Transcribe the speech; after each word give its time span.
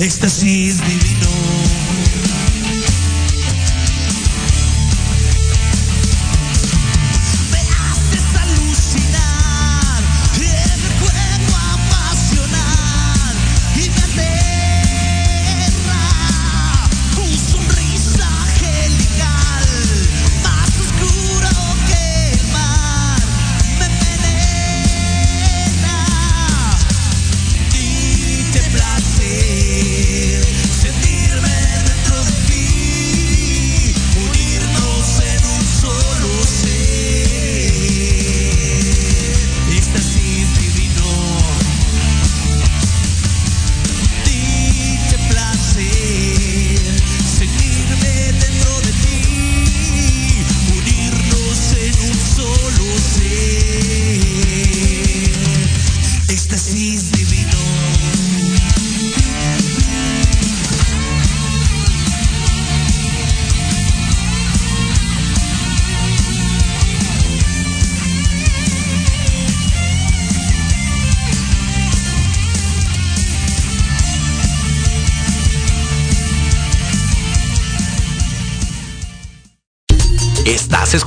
éxtasis 0.00 0.80
divino. 0.80 2.29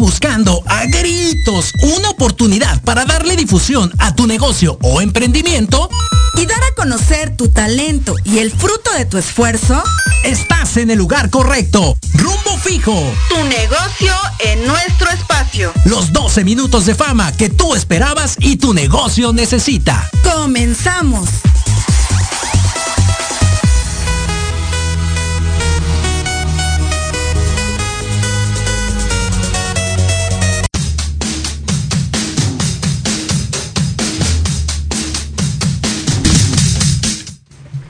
buscando 0.00 0.62
a 0.66 0.86
gritos 0.86 1.72
una 1.82 2.08
oportunidad 2.08 2.80
para 2.82 3.04
darle 3.04 3.36
difusión 3.36 3.92
a 3.98 4.14
tu 4.14 4.26
negocio 4.26 4.78
o 4.80 5.02
emprendimiento, 5.02 5.90
y 6.36 6.46
dar 6.46 6.62
a 6.62 6.74
conocer 6.74 7.36
tu 7.36 7.48
talento 7.48 8.14
y 8.24 8.38
el 8.38 8.50
fruto 8.50 8.90
de 8.96 9.04
tu 9.04 9.18
esfuerzo, 9.18 9.82
estás 10.24 10.78
en 10.78 10.90
el 10.90 10.98
lugar 10.98 11.28
correcto. 11.28 11.96
Rumbo 12.14 12.56
fijo. 12.62 13.12
tu 13.28 13.44
negocio 13.44 14.14
en 14.38 14.66
nuestro 14.66 15.10
espacio. 15.10 15.70
Los 15.84 16.14
12 16.14 16.44
minutos 16.44 16.86
de 16.86 16.94
fama 16.94 17.32
que 17.32 17.50
tú 17.50 17.74
esperabas 17.74 18.36
y 18.38 18.56
tu 18.56 18.72
negocio 18.72 19.34
necesita. 19.34 20.08
Comenzamos. 20.22 21.28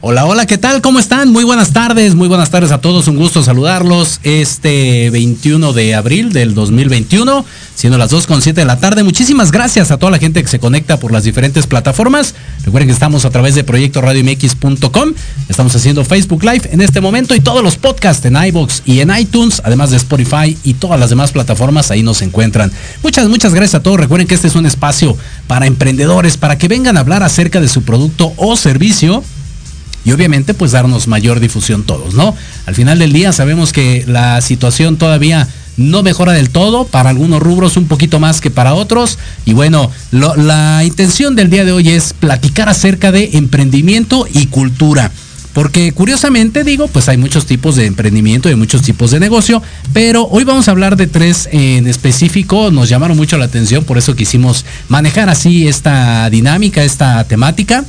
Hola, 0.02 0.24
hola, 0.24 0.46
¿qué 0.46 0.56
tal? 0.56 0.80
¿Cómo 0.80 0.98
están? 0.98 1.30
Muy 1.30 1.44
buenas 1.44 1.74
tardes, 1.74 2.14
muy 2.14 2.26
buenas 2.26 2.48
tardes 2.48 2.70
a 2.70 2.80
todos, 2.80 3.06
un 3.06 3.16
gusto 3.16 3.42
saludarlos 3.42 4.18
este 4.22 5.10
21 5.10 5.74
de 5.74 5.94
abril 5.94 6.32
del 6.32 6.54
2021, 6.54 7.44
siendo 7.74 7.98
las 7.98 8.08
2 8.08 8.26
con 8.26 8.40
7 8.40 8.62
de 8.62 8.64
la 8.64 8.80
tarde. 8.80 9.02
Muchísimas 9.02 9.52
gracias 9.52 9.90
a 9.90 9.98
toda 9.98 10.10
la 10.10 10.16
gente 10.16 10.42
que 10.42 10.48
se 10.48 10.58
conecta 10.58 10.98
por 10.98 11.12
las 11.12 11.24
diferentes 11.24 11.66
plataformas. 11.66 12.34
Recuerden 12.64 12.88
que 12.88 12.94
estamos 12.94 13.26
a 13.26 13.30
través 13.30 13.54
de 13.54 13.62
proyecto 13.62 14.00
radiomx.com, 14.00 15.12
estamos 15.50 15.76
haciendo 15.76 16.02
Facebook 16.02 16.44
Live 16.44 16.70
en 16.72 16.80
este 16.80 17.02
momento 17.02 17.34
y 17.34 17.40
todos 17.40 17.62
los 17.62 17.76
podcasts 17.76 18.24
en 18.24 18.42
iBox 18.42 18.84
y 18.86 19.00
en 19.00 19.14
iTunes, 19.14 19.60
además 19.66 19.90
de 19.90 19.98
Spotify 19.98 20.56
y 20.64 20.74
todas 20.74 20.98
las 20.98 21.10
demás 21.10 21.32
plataformas, 21.32 21.90
ahí 21.90 22.02
nos 22.02 22.22
encuentran. 22.22 22.72
Muchas, 23.02 23.28
muchas 23.28 23.52
gracias 23.52 23.74
a 23.74 23.82
todos. 23.82 24.00
Recuerden 24.00 24.26
que 24.26 24.34
este 24.34 24.48
es 24.48 24.54
un 24.54 24.64
espacio 24.64 25.14
para 25.46 25.66
emprendedores, 25.66 26.38
para 26.38 26.56
que 26.56 26.68
vengan 26.68 26.96
a 26.96 27.00
hablar 27.00 27.22
acerca 27.22 27.60
de 27.60 27.68
su 27.68 27.82
producto 27.82 28.32
o 28.38 28.56
servicio 28.56 29.22
y 30.04 30.12
obviamente 30.12 30.54
pues 30.54 30.72
darnos 30.72 31.08
mayor 31.08 31.40
difusión 31.40 31.84
todos, 31.84 32.14
¿no? 32.14 32.34
Al 32.66 32.74
final 32.74 32.98
del 32.98 33.12
día 33.12 33.32
sabemos 33.32 33.72
que 33.72 34.04
la 34.06 34.40
situación 34.40 34.96
todavía 34.96 35.48
no 35.76 36.02
mejora 36.02 36.32
del 36.32 36.50
todo, 36.50 36.84
para 36.84 37.10
algunos 37.10 37.42
rubros 37.42 37.76
un 37.76 37.86
poquito 37.86 38.20
más 38.20 38.40
que 38.40 38.50
para 38.50 38.74
otros. 38.74 39.18
Y 39.46 39.54
bueno, 39.54 39.90
la 40.10 40.82
intención 40.84 41.36
del 41.36 41.50
día 41.50 41.64
de 41.64 41.72
hoy 41.72 41.90
es 41.90 42.12
platicar 42.12 42.68
acerca 42.68 43.12
de 43.12 43.30
emprendimiento 43.34 44.26
y 44.32 44.46
cultura. 44.46 45.10
Porque 45.52 45.90
curiosamente 45.92 46.62
digo, 46.62 46.86
pues 46.86 47.08
hay 47.08 47.16
muchos 47.16 47.44
tipos 47.44 47.74
de 47.74 47.86
emprendimiento 47.86 48.48
y 48.50 48.54
muchos 48.54 48.82
tipos 48.82 49.10
de 49.10 49.18
negocio, 49.18 49.60
pero 49.92 50.28
hoy 50.28 50.44
vamos 50.44 50.68
a 50.68 50.70
hablar 50.70 50.96
de 50.96 51.08
tres 51.08 51.48
en 51.50 51.88
específico, 51.88 52.70
nos 52.70 52.88
llamaron 52.88 53.16
mucho 53.16 53.36
la 53.36 53.46
atención, 53.46 53.82
por 53.82 53.98
eso 53.98 54.14
quisimos 54.14 54.64
manejar 54.88 55.28
así 55.28 55.66
esta 55.66 56.30
dinámica, 56.30 56.84
esta 56.84 57.24
temática 57.24 57.84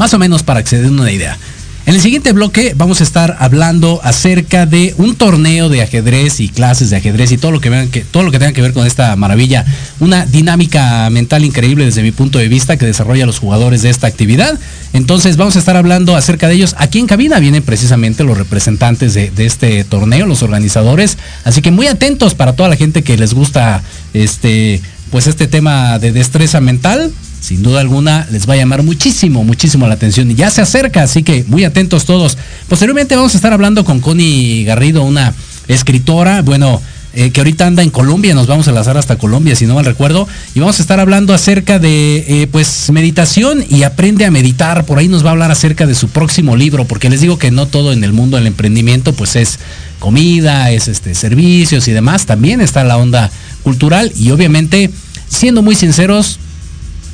más 0.00 0.14
o 0.14 0.18
menos 0.18 0.42
para 0.42 0.62
que 0.62 0.70
se 0.70 0.80
den 0.80 0.98
una 0.98 1.12
idea. 1.12 1.36
En 1.84 1.94
el 1.94 2.00
siguiente 2.00 2.32
bloque 2.32 2.72
vamos 2.74 3.00
a 3.00 3.04
estar 3.04 3.36
hablando 3.38 4.00
acerca 4.02 4.64
de 4.64 4.94
un 4.96 5.14
torneo 5.14 5.68
de 5.68 5.82
ajedrez 5.82 6.40
y 6.40 6.48
clases 6.48 6.88
de 6.88 6.96
ajedrez 6.96 7.32
y 7.32 7.36
todo 7.36 7.50
lo 7.52 7.60
que 7.60 7.68
vean 7.68 7.88
que 7.88 8.00
todo 8.00 8.22
lo 8.22 8.30
que 8.30 8.38
tenga 8.38 8.54
que 8.54 8.62
ver 8.62 8.72
con 8.72 8.86
esta 8.86 9.14
maravilla, 9.16 9.66
una 9.98 10.24
dinámica 10.24 11.10
mental 11.10 11.44
increíble 11.44 11.84
desde 11.84 12.02
mi 12.02 12.12
punto 12.12 12.38
de 12.38 12.48
vista 12.48 12.78
que 12.78 12.86
desarrolla 12.86 13.26
los 13.26 13.38
jugadores 13.38 13.82
de 13.82 13.90
esta 13.90 14.06
actividad. 14.06 14.58
Entonces 14.94 15.36
vamos 15.36 15.56
a 15.56 15.58
estar 15.58 15.76
hablando 15.76 16.16
acerca 16.16 16.48
de 16.48 16.54
ellos. 16.54 16.74
Aquí 16.78 16.98
en 16.98 17.06
cabina 17.06 17.38
vienen 17.38 17.62
precisamente 17.62 18.24
los 18.24 18.38
representantes 18.38 19.12
de, 19.12 19.30
de 19.30 19.44
este 19.44 19.84
torneo, 19.84 20.24
los 20.24 20.42
organizadores. 20.42 21.18
Así 21.44 21.60
que 21.60 21.72
muy 21.72 21.88
atentos 21.88 22.34
para 22.34 22.54
toda 22.54 22.70
la 22.70 22.76
gente 22.76 23.02
que 23.02 23.18
les 23.18 23.34
gusta 23.34 23.82
este 24.14 24.80
pues 25.10 25.26
este 25.26 25.46
tema 25.46 25.98
de 25.98 26.12
destreza 26.12 26.60
mental 26.62 27.12
sin 27.40 27.62
duda 27.62 27.80
alguna 27.80 28.26
les 28.30 28.48
va 28.48 28.54
a 28.54 28.56
llamar 28.56 28.82
muchísimo, 28.82 29.44
muchísimo 29.44 29.86
la 29.86 29.94
atención. 29.94 30.30
Y 30.30 30.34
ya 30.34 30.50
se 30.50 30.60
acerca, 30.60 31.02
así 31.02 31.22
que 31.22 31.44
muy 31.48 31.64
atentos 31.64 32.04
todos. 32.04 32.36
Posteriormente 32.68 33.16
vamos 33.16 33.34
a 33.34 33.36
estar 33.36 33.52
hablando 33.52 33.84
con 33.84 34.00
Connie 34.00 34.64
Garrido, 34.64 35.02
una 35.02 35.34
escritora, 35.68 36.42
bueno, 36.42 36.80
eh, 37.12 37.30
que 37.32 37.40
ahorita 37.40 37.66
anda 37.66 37.82
en 37.82 37.90
Colombia, 37.90 38.34
nos 38.34 38.46
vamos 38.46 38.68
a 38.68 38.72
lanzar 38.72 38.96
hasta 38.96 39.18
Colombia, 39.18 39.56
si 39.56 39.66
no 39.66 39.74
mal 39.74 39.84
recuerdo, 39.84 40.28
y 40.54 40.60
vamos 40.60 40.78
a 40.78 40.82
estar 40.82 41.00
hablando 41.00 41.34
acerca 41.34 41.80
de, 41.80 42.24
eh, 42.28 42.46
pues, 42.46 42.88
meditación 42.92 43.64
y 43.68 43.82
aprende 43.82 44.24
a 44.26 44.30
meditar, 44.30 44.84
por 44.84 44.98
ahí 44.98 45.08
nos 45.08 45.24
va 45.24 45.30
a 45.30 45.32
hablar 45.32 45.50
acerca 45.50 45.86
de 45.86 45.96
su 45.96 46.08
próximo 46.08 46.54
libro, 46.56 46.84
porque 46.84 47.10
les 47.10 47.20
digo 47.20 47.36
que 47.36 47.50
no 47.50 47.66
todo 47.66 47.92
en 47.92 48.04
el 48.04 48.12
mundo 48.12 48.36
del 48.36 48.46
emprendimiento, 48.46 49.12
pues 49.12 49.34
es 49.34 49.58
comida, 49.98 50.70
es 50.70 50.86
este, 50.86 51.16
servicios 51.16 51.88
y 51.88 51.92
demás, 51.92 52.26
también 52.26 52.60
está 52.60 52.84
la 52.84 52.96
onda 52.96 53.28
cultural 53.64 54.12
y 54.16 54.30
obviamente, 54.30 54.90
siendo 55.28 55.62
muy 55.62 55.74
sinceros, 55.74 56.38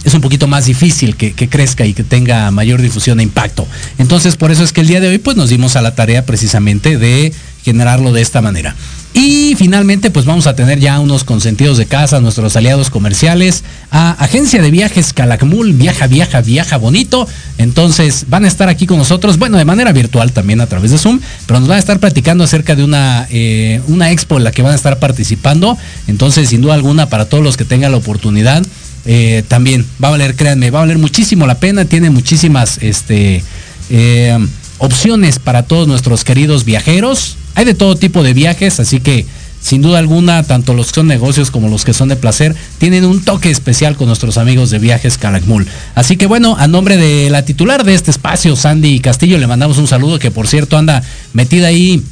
es 0.06 0.14
un 0.14 0.20
poquito 0.20 0.46
más 0.46 0.66
difícil 0.66 1.16
que, 1.16 1.34
crezca 1.34 1.84
y 1.84 1.92
que 1.92 2.04
tenga 2.04 2.48
mayor 2.52 2.80
difusión 2.80 3.18
e 3.18 3.24
impacto. 3.24 3.66
Entonces, 3.98 4.36
por 4.36 4.52
eso 4.52 4.62
es 4.62 4.72
que 4.72 4.80
el 4.80 4.86
día 4.86 5.00
de 5.00 5.08
hoy, 5.08 5.18
pues 5.18 5.36
nos 5.36 5.50
dimos 5.50 5.74
a 5.74 5.82
la 5.82 5.96
tarea 5.96 6.24
precisamente 6.24 6.96
de 6.96 7.32
generarlo 7.64 8.12
de 8.12 8.22
esta 8.22 8.40
manera. 8.40 8.76
Y 9.14 9.56
finalmente, 9.56 10.12
pues 10.12 10.24
vamos 10.24 10.46
a 10.46 10.54
tener 10.54 10.78
ya 10.78 11.00
unos 11.00 11.24
consentidos 11.24 11.76
de 11.76 11.86
casa, 11.86 12.20
nuestros 12.20 12.54
aliados 12.54 12.88
comerciales, 12.88 13.64
a 13.90 14.12
Agencia 14.12 14.62
de 14.62 14.70
Viajes 14.70 15.12
Calakmul, 15.12 15.72
viaja, 15.72 16.06
viaja, 16.06 16.40
viaja 16.40 16.76
bonito. 16.76 17.26
Entonces 17.58 18.26
van 18.28 18.44
a 18.44 18.48
estar 18.48 18.68
aquí 18.68 18.86
con 18.86 18.98
nosotros, 18.98 19.38
bueno, 19.38 19.58
de 19.58 19.64
manera 19.64 19.90
virtual 19.90 20.30
también 20.30 20.60
a 20.60 20.66
través 20.66 20.92
de 20.92 20.98
Zoom, 20.98 21.18
pero 21.46 21.58
nos 21.58 21.68
van 21.68 21.78
a 21.78 21.80
estar 21.80 21.98
platicando 21.98 22.44
acerca 22.44 22.76
de 22.76 22.84
una, 22.84 23.26
eh, 23.30 23.80
una 23.88 24.12
expo 24.12 24.36
en 24.36 24.44
la 24.44 24.52
que 24.52 24.62
van 24.62 24.72
a 24.72 24.76
estar 24.76 25.00
participando. 25.00 25.76
Entonces, 26.06 26.50
sin 26.50 26.60
duda 26.60 26.74
alguna, 26.74 27.08
para 27.08 27.24
todos 27.24 27.42
los 27.42 27.56
que 27.56 27.64
tengan 27.64 27.90
la 27.90 27.98
oportunidad, 27.98 28.64
eh, 29.06 29.44
también 29.46 29.86
va 30.02 30.08
a 30.08 30.10
valer, 30.12 30.34
créanme, 30.34 30.70
va 30.70 30.80
a 30.80 30.82
valer 30.82 30.98
muchísimo 30.98 31.46
la 31.46 31.60
pena, 31.60 31.84
tiene 31.84 32.10
muchísimas 32.10 32.78
este, 32.82 33.42
eh, 33.88 34.38
opciones 34.78 35.38
para 35.38 35.62
todos 35.62 35.86
nuestros 35.86 36.24
queridos 36.24 36.64
viajeros. 36.64 37.36
Hay 37.54 37.64
de 37.64 37.74
todo 37.74 37.96
tipo 37.96 38.22
de 38.22 38.34
viajes, 38.34 38.80
así 38.80 39.00
que 39.00 39.24
sin 39.60 39.82
duda 39.82 39.98
alguna, 39.98 40.42
tanto 40.42 40.74
los 40.74 40.88
que 40.88 40.94
son 40.94 41.08
negocios 41.08 41.50
como 41.50 41.68
los 41.68 41.84
que 41.84 41.92
son 41.92 42.08
de 42.08 42.16
placer, 42.16 42.54
tienen 42.78 43.04
un 43.04 43.24
toque 43.24 43.50
especial 43.50 43.96
con 43.96 44.06
nuestros 44.06 44.38
amigos 44.38 44.70
de 44.70 44.78
Viajes 44.78 45.18
Calakmul. 45.18 45.66
Así 45.94 46.16
que 46.16 46.26
bueno, 46.26 46.56
a 46.56 46.68
nombre 46.68 46.96
de 46.96 47.30
la 47.30 47.44
titular 47.44 47.82
de 47.82 47.94
este 47.94 48.10
espacio, 48.10 48.54
Sandy 48.54 49.00
Castillo, 49.00 49.38
le 49.38 49.46
mandamos 49.46 49.78
un 49.78 49.88
saludo 49.88 50.18
que 50.18 50.30
por 50.30 50.46
cierto 50.46 50.78
anda 50.78 51.02
metida 51.32 51.68
ahí 51.68 52.02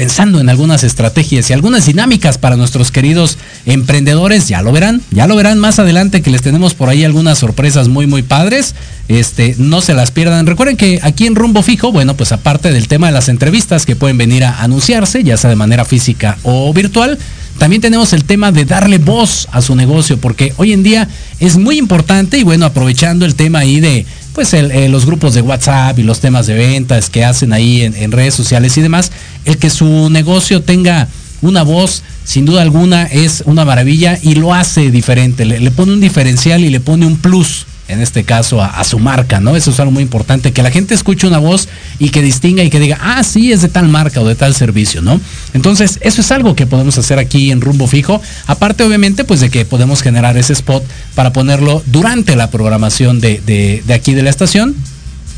pensando 0.00 0.40
en 0.40 0.48
algunas 0.48 0.82
estrategias 0.82 1.50
y 1.50 1.52
algunas 1.52 1.84
dinámicas 1.84 2.38
para 2.38 2.56
nuestros 2.56 2.90
queridos 2.90 3.36
emprendedores. 3.66 4.48
Ya 4.48 4.62
lo 4.62 4.72
verán, 4.72 5.02
ya 5.10 5.26
lo 5.26 5.36
verán 5.36 5.58
más 5.58 5.78
adelante 5.78 6.22
que 6.22 6.30
les 6.30 6.40
tenemos 6.40 6.72
por 6.72 6.88
ahí 6.88 7.04
algunas 7.04 7.36
sorpresas 7.36 7.88
muy 7.88 8.06
muy 8.06 8.22
padres. 8.22 8.74
Este, 9.08 9.54
no 9.58 9.82
se 9.82 9.92
las 9.92 10.10
pierdan. 10.10 10.46
Recuerden 10.46 10.78
que 10.78 11.00
aquí 11.02 11.26
en 11.26 11.34
Rumbo 11.34 11.62
Fijo, 11.62 11.92
bueno, 11.92 12.16
pues 12.16 12.32
aparte 12.32 12.72
del 12.72 12.88
tema 12.88 13.08
de 13.08 13.12
las 13.12 13.28
entrevistas 13.28 13.84
que 13.84 13.94
pueden 13.94 14.16
venir 14.16 14.42
a 14.42 14.62
anunciarse, 14.62 15.22
ya 15.22 15.36
sea 15.36 15.50
de 15.50 15.56
manera 15.56 15.84
física 15.84 16.38
o 16.44 16.72
virtual, 16.72 17.18
también 17.58 17.82
tenemos 17.82 18.14
el 18.14 18.24
tema 18.24 18.52
de 18.52 18.64
darle 18.64 18.96
voz 18.96 19.48
a 19.52 19.60
su 19.60 19.74
negocio, 19.76 20.18
porque 20.18 20.54
hoy 20.56 20.72
en 20.72 20.82
día 20.82 21.08
es 21.40 21.58
muy 21.58 21.76
importante 21.76 22.38
y 22.38 22.42
bueno, 22.42 22.64
aprovechando 22.64 23.26
el 23.26 23.34
tema 23.34 23.58
ahí 23.58 23.80
de 23.80 24.06
pues 24.34 24.54
eh, 24.54 24.88
los 24.88 25.06
grupos 25.06 25.34
de 25.34 25.42
WhatsApp 25.42 25.98
y 25.98 26.02
los 26.02 26.20
temas 26.20 26.46
de 26.46 26.54
ventas 26.54 27.10
que 27.10 27.24
hacen 27.24 27.52
ahí 27.52 27.82
en, 27.82 28.12
redes 28.12 28.34
sociales 28.34 28.76
y 28.76 28.82
demás, 28.82 29.10
el 29.44 29.58
que 29.58 29.70
su 29.70 30.10
negocio 30.10 30.62
tenga 30.62 31.08
una 31.42 31.62
voz, 31.62 32.02
sin 32.24 32.44
duda 32.44 32.62
alguna, 32.62 33.04
es 33.04 33.42
una 33.46 33.64
maravilla 33.64 34.18
y 34.22 34.34
lo 34.34 34.54
hace 34.54 34.90
diferente, 34.90 35.44
le 35.44 35.70
pone 35.70 35.92
un 35.92 36.00
diferencial 36.00 36.62
y 36.62 36.70
le 36.70 36.80
pone 36.80 37.06
un 37.06 37.16
plus 37.16 37.66
en 37.90 38.00
este 38.00 38.24
caso 38.24 38.62
a, 38.62 38.82
su 38.84 38.98
marca, 38.98 39.40
¿no? 39.40 39.56
Eso 39.56 39.70
es 39.70 39.80
algo 39.80 39.92
muy 39.92 40.02
importante, 40.02 40.52
que 40.52 40.62
la 40.62 40.70
gente 40.70 40.94
escuche 40.94 41.26
una 41.26 41.38
voz 41.38 41.68
y 41.98 42.10
que 42.10 42.22
distinga 42.22 42.62
y 42.62 42.70
que 42.70 42.80
diga, 42.80 42.98
ah, 43.00 43.22
sí, 43.22 43.52
es 43.52 43.62
de 43.62 43.68
tal 43.68 43.88
marca 43.88 44.20
o 44.20 44.26
de 44.26 44.34
tal 44.34 44.54
servicio, 44.54 45.02
¿no? 45.02 45.20
Entonces, 45.54 45.98
eso 46.02 46.20
es 46.20 46.30
algo 46.32 46.54
que 46.54 46.66
podemos 46.66 46.96
hacer 46.98 47.18
aquí 47.18 47.50
en 47.50 47.60
rumbo 47.60 47.86
fijo, 47.86 48.20
aparte 48.46 48.84
obviamente 48.84 49.24
pues 49.24 49.40
de 49.40 49.50
que 49.50 49.64
podemos 49.64 50.02
generar 50.02 50.36
ese 50.36 50.52
spot 50.52 50.84
para 51.14 51.32
ponerlo 51.32 51.82
durante 51.86 52.36
la 52.36 52.50
programación 52.50 53.20
de, 53.20 53.40
de 53.84 53.94
aquí 53.94 54.14
de 54.14 54.22
la 54.22 54.30
estación 54.30 54.74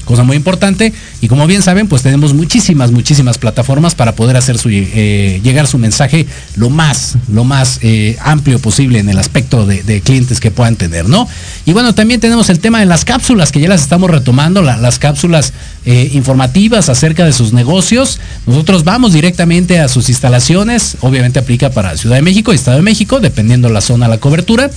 cosa 0.05 0.23
muy 0.23 0.37
importante. 0.37 0.93
Y 1.21 1.29
como 1.29 1.47
bien 1.47 1.63
saben, 1.63 1.89
pues 1.89 2.03
tenemos 2.03 2.35
muchísimas, 2.35 2.91
muchísimas 2.91 3.39
plataformas 3.39 3.95
para 3.95 4.15
poder 4.15 4.37
hacer 4.37 4.57
eh, 4.67 5.41
llegar 5.43 5.67
su 5.67 5.79
mensaje 5.79 6.27
lo 6.57 6.71
más, 6.71 7.17
lo 7.33 7.45
más 7.45 7.79
eh, 7.83 8.17
amplio 8.21 8.59
posible 8.59 8.99
en 8.99 9.09
el 9.09 9.19
aspecto 9.19 9.67
de, 9.67 10.01
clientes 10.03 10.41
que 10.41 10.51
puedan 10.51 10.77
tener, 10.77 11.09
¿no? 11.09 11.29
Y 11.65 11.73
bueno, 11.73 11.95
también 11.95 12.21
tenemos 12.21 12.51
el 12.51 12.59
tema 12.59 12.81
de 12.81 12.87
las 12.87 13.05
cápsulas, 13.05 13.53
que 13.53 13.61
ya 13.61 13.69
las 13.69 13.83
estamos 13.83 14.11
retomando, 14.11 14.63
las 14.63 14.99
cápsulas 14.99 15.53
eh, 15.85 16.11
informativas 16.13 16.89
acerca 16.89 17.25
de 17.25 17.33
sus 17.33 17.53
negocios. 17.53 18.19
Nosotros 18.47 18.85
vamos 18.85 19.13
directamente 19.13 19.79
a 19.79 19.89
sus 19.89 20.09
instalaciones, 20.09 20.97
obviamente 21.01 21.39
aplica 21.39 21.71
para 21.71 21.97
Ciudad 21.97 22.17
de 22.17 22.23
México 22.23 22.53
y 22.53 22.57
Estado 22.57 22.79
de 22.79 22.83
México, 22.83 23.21
dependiendo 23.21 23.69
la 23.69 23.81
zona, 23.81 24.09
la 24.09 24.19
cobertura 24.19 24.71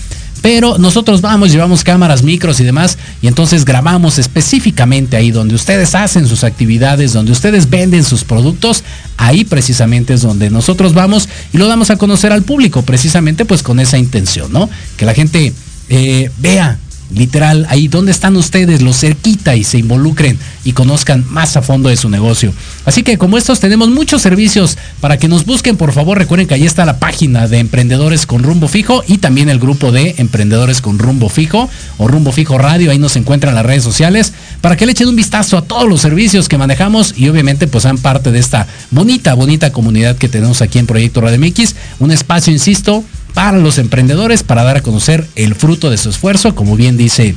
pero 0.45 0.77
nosotros 0.77 1.21
vamos, 1.21 1.51
llevamos 1.51 1.83
cámaras, 1.83 2.21
micros 2.21 2.59
y 2.59 2.63
demás, 2.63 2.99
y 3.19 3.25
entonces 3.25 3.65
grabamos 3.65 4.19
específicamente 4.19 5.17
ahí 5.17 5.31
donde 5.31 5.55
ustedes 5.55 5.95
hacen 5.95 6.27
sus 6.27 6.43
actividades, 6.43 7.13
donde 7.13 7.31
ustedes 7.31 7.67
venden 7.67 8.03
sus 8.03 8.23
productos, 8.23 8.83
ahí 9.17 9.43
precisamente 9.43 10.13
es 10.13 10.21
donde 10.21 10.51
nosotros 10.51 10.93
vamos 10.93 11.27
y 11.51 11.57
lo 11.57 11.65
damos 11.65 11.89
a 11.89 11.97
conocer 11.97 12.31
al 12.31 12.43
público, 12.43 12.83
precisamente 12.83 13.43
pues 13.43 13.63
con 13.63 13.79
esa 13.79 13.97
intención, 13.97 14.53
¿no? 14.53 14.69
Que 14.97 15.07
la 15.07 15.15
gente 15.15 15.51
eh, 15.89 16.29
vea 16.37 16.77
literal, 17.13 17.65
ahí 17.69 17.87
donde 17.87 18.11
están 18.11 18.35
ustedes, 18.35 18.81
los 18.81 18.99
cerquita 18.99 19.55
y 19.55 19.63
se 19.63 19.77
involucren 19.77 20.37
y 20.63 20.73
conozcan 20.73 21.25
más 21.29 21.55
a 21.57 21.61
fondo 21.61 21.89
de 21.89 21.97
su 21.97 22.09
negocio. 22.09 22.53
Así 22.85 23.03
que 23.03 23.17
como 23.17 23.37
estos 23.37 23.59
tenemos 23.59 23.89
muchos 23.89 24.21
servicios 24.21 24.77
para 25.01 25.17
que 25.17 25.27
nos 25.27 25.45
busquen, 25.45 25.77
por 25.77 25.91
favor. 25.91 26.17
Recuerden 26.17 26.47
que 26.47 26.55
ahí 26.55 26.65
está 26.65 26.85
la 26.85 26.99
página 26.99 27.47
de 27.47 27.59
Emprendedores 27.59 28.25
con 28.25 28.43
Rumbo 28.43 28.67
Fijo 28.67 29.03
y 29.07 29.17
también 29.19 29.49
el 29.49 29.59
grupo 29.59 29.91
de 29.91 30.15
Emprendedores 30.17 30.81
con 30.81 30.99
Rumbo 30.99 31.29
Fijo 31.29 31.69
o 31.97 32.07
Rumbo 32.07 32.31
Fijo 32.31 32.57
Radio, 32.57 32.91
ahí 32.91 32.99
nos 32.99 33.15
encuentran 33.15 33.55
las 33.55 33.65
redes 33.65 33.83
sociales 33.83 34.33
para 34.61 34.75
que 34.75 34.85
le 34.85 34.93
echen 34.93 35.07
un 35.07 35.15
vistazo 35.15 35.57
a 35.57 35.61
todos 35.63 35.87
los 35.87 36.01
servicios 36.01 36.49
que 36.49 36.57
manejamos 36.57 37.13
y 37.17 37.29
obviamente 37.29 37.67
pues 37.67 37.83
sean 37.83 37.97
parte 37.97 38.31
de 38.31 38.39
esta 38.39 38.67
bonita, 38.91 39.33
bonita 39.33 39.71
comunidad 39.71 40.17
que 40.17 40.29
tenemos 40.29 40.61
aquí 40.61 40.79
en 40.79 40.87
Proyecto 40.87 41.21
Radio 41.21 41.39
MX, 41.39 41.75
un 41.99 42.11
espacio, 42.11 42.51
insisto, 42.51 43.03
para 43.35 43.59
los 43.59 43.77
emprendedores 43.77 44.41
para 44.41 44.63
dar 44.63 44.77
a 44.77 44.81
conocer 44.81 45.27
el 45.35 45.53
fruto 45.53 45.91
de 45.91 45.97
su 45.97 46.09
esfuerzo, 46.09 46.55
como 46.55 46.75
bien 46.75 46.97
dice 46.97 47.35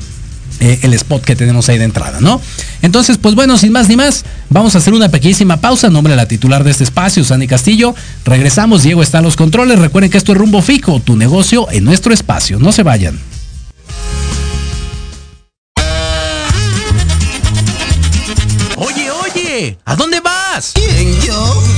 eh, 0.61 0.79
el 0.83 0.95
spot 0.95 1.25
que 1.25 1.37
tenemos 1.37 1.69
ahí 1.69 1.77
de 1.77 1.85
entrada, 1.85 2.21
¿no? 2.21 2.41
Entonces, 2.83 3.19
pues 3.19 3.35
bueno, 3.35 3.59
sin 3.59 3.73
más 3.73 3.89
ni 3.89 3.97
más, 3.97 4.25
vamos 4.49 4.75
a 4.75 4.79
hacer 4.79 4.95
una 4.95 5.09
pequeñísima 5.09 5.59
pausa. 5.59 5.91
nombre 5.91 6.13
de 6.13 6.17
la 6.17 6.27
titular 6.27 6.65
de 6.65 6.71
este 6.71 6.85
espacio, 6.85 7.25
Sandy 7.25 7.49
Castillo. 7.49 7.95
Regresamos, 8.25 8.85
Diego 8.85 9.03
está 9.03 9.19
en 9.19 9.25
los 9.25 9.37
controles. 9.37 9.79
Recuerden 9.79 10.11
que 10.11 10.19
esto 10.19 10.33
es 10.33 10.39
Rumbo 10.39 10.63
Fijo, 10.63 11.01
tu 11.01 11.17
negocio 11.17 11.69
en 11.71 11.85
nuestro 11.85 12.15
espacio. 12.15 12.61
No 12.61 12.73
se 12.73 12.85
vayan. 12.85 13.19
Oye, 18.77 19.11
oye, 19.11 19.79
¿a 19.85 19.97
dónde 19.97 20.21
vas? 20.21 20.73
¿Quién, 20.75 21.21
yo? 21.23 21.78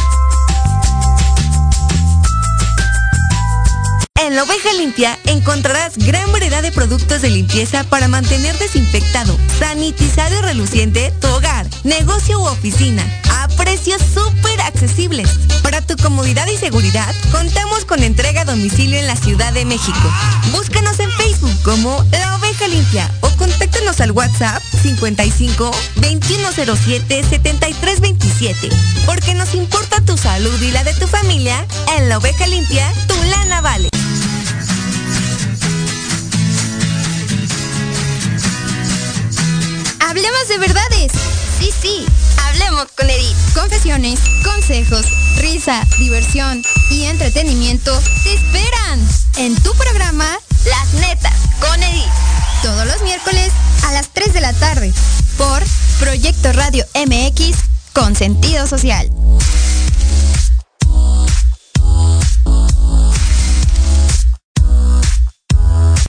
En 4.21 4.35
la 4.35 4.43
oveja 4.43 4.71
limpia 4.73 5.17
encontrarás 5.25 5.97
gran 5.97 6.31
variedad 6.31 6.61
de 6.61 6.71
productos 6.71 7.23
de 7.23 7.29
limpieza 7.31 7.83
para 7.83 8.07
mantener 8.07 8.55
desinfectado, 8.59 9.35
sanitizado 9.57 10.37
y 10.37 10.41
reluciente 10.41 11.11
tu 11.19 11.27
hogar, 11.27 11.65
negocio 11.83 12.39
u 12.39 12.45
oficina 12.45 13.03
a 13.31 13.47
precios 13.47 13.99
súper 14.13 14.61
accesibles. 14.61 15.27
Para 15.63 15.81
tu 15.81 15.95
comodidad 15.97 16.47
y 16.47 16.57
seguridad, 16.57 17.15
contamos 17.31 17.83
con 17.85 18.03
entrega 18.03 18.41
a 18.41 18.45
domicilio 18.45 18.99
en 18.99 19.07
la 19.07 19.15
Ciudad 19.15 19.53
de 19.53 19.65
México. 19.65 20.13
Búscanos 20.51 20.99
en 20.99 21.09
Facebook 21.13 21.30
como 21.63 22.05
La 22.11 22.35
Oveja 22.35 22.67
Limpia 22.67 23.11
o 23.21 23.29
contáctanos 23.31 24.01
al 24.01 24.11
WhatsApp 24.11 24.61
55 24.81 25.71
2107 25.95 27.23
7327. 27.23 28.69
Porque 29.05 29.33
nos 29.33 29.53
importa 29.53 30.01
tu 30.01 30.17
salud 30.17 30.59
y 30.61 30.71
la 30.71 30.83
de 30.83 30.93
tu 30.93 31.07
familia, 31.07 31.65
en 31.97 32.09
La 32.09 32.17
Oveja 32.17 32.47
Limpia, 32.47 32.91
tu 33.07 33.15
lana 33.29 33.61
vale. 33.61 33.89
Hablemos 39.99 40.47
de 40.49 40.57
verdades. 40.57 41.11
Sí, 41.59 41.69
sí, 41.81 42.05
hablemos 42.45 42.87
con 42.97 43.09
Edith. 43.09 43.37
Confesiones, 43.53 44.19
consejos, 44.43 45.05
risa, 45.37 45.81
diversión 45.99 46.61
y 46.89 47.03
entretenimiento 47.03 47.97
te 48.23 48.33
esperan 48.33 49.07
en 49.37 49.55
tu 49.63 49.73
programa 49.75 50.37
Las 50.65 50.93
Netas 50.93 51.33
con 51.59 51.81
Edith. 51.81 52.03
Todos 52.61 52.85
los 52.85 53.01
miércoles 53.03 53.51
a 53.85 53.91
las 53.91 54.09
3 54.09 54.33
de 54.33 54.41
la 54.41 54.53
tarde 54.53 54.93
por 55.37 55.63
Proyecto 55.99 56.51
Radio 56.53 56.85
MX 56.95 57.57
con 57.93 58.15
sentido 58.15 58.67
social. 58.67 59.09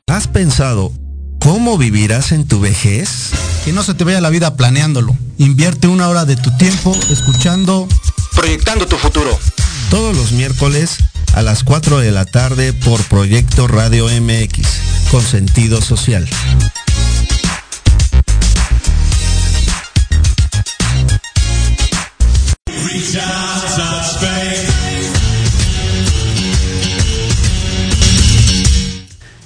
¿Has 0.06 0.28
pensado 0.28 0.92
cómo 1.40 1.78
vivirás 1.78 2.32
en 2.32 2.46
tu 2.46 2.60
vejez? 2.60 3.30
Que 3.64 3.72
no 3.72 3.82
se 3.82 3.94
te 3.94 4.04
vaya 4.04 4.20
la 4.20 4.30
vida 4.30 4.56
planeándolo. 4.56 5.16
Invierte 5.38 5.88
una 5.88 6.08
hora 6.08 6.24
de 6.24 6.36
tu 6.36 6.50
tiempo 6.56 6.94
escuchando 7.10 7.88
Proyectando 8.34 8.86
tu 8.86 8.96
futuro. 8.96 9.38
Todos 9.92 10.16
los 10.16 10.32
miércoles 10.32 10.96
a 11.34 11.42
las 11.42 11.64
4 11.64 11.98
de 11.98 12.12
la 12.12 12.24
tarde 12.24 12.72
por 12.72 12.98
Proyecto 13.08 13.68
Radio 13.68 14.06
MX, 14.06 14.66
con 15.10 15.20
sentido 15.20 15.82
social. 15.82 16.26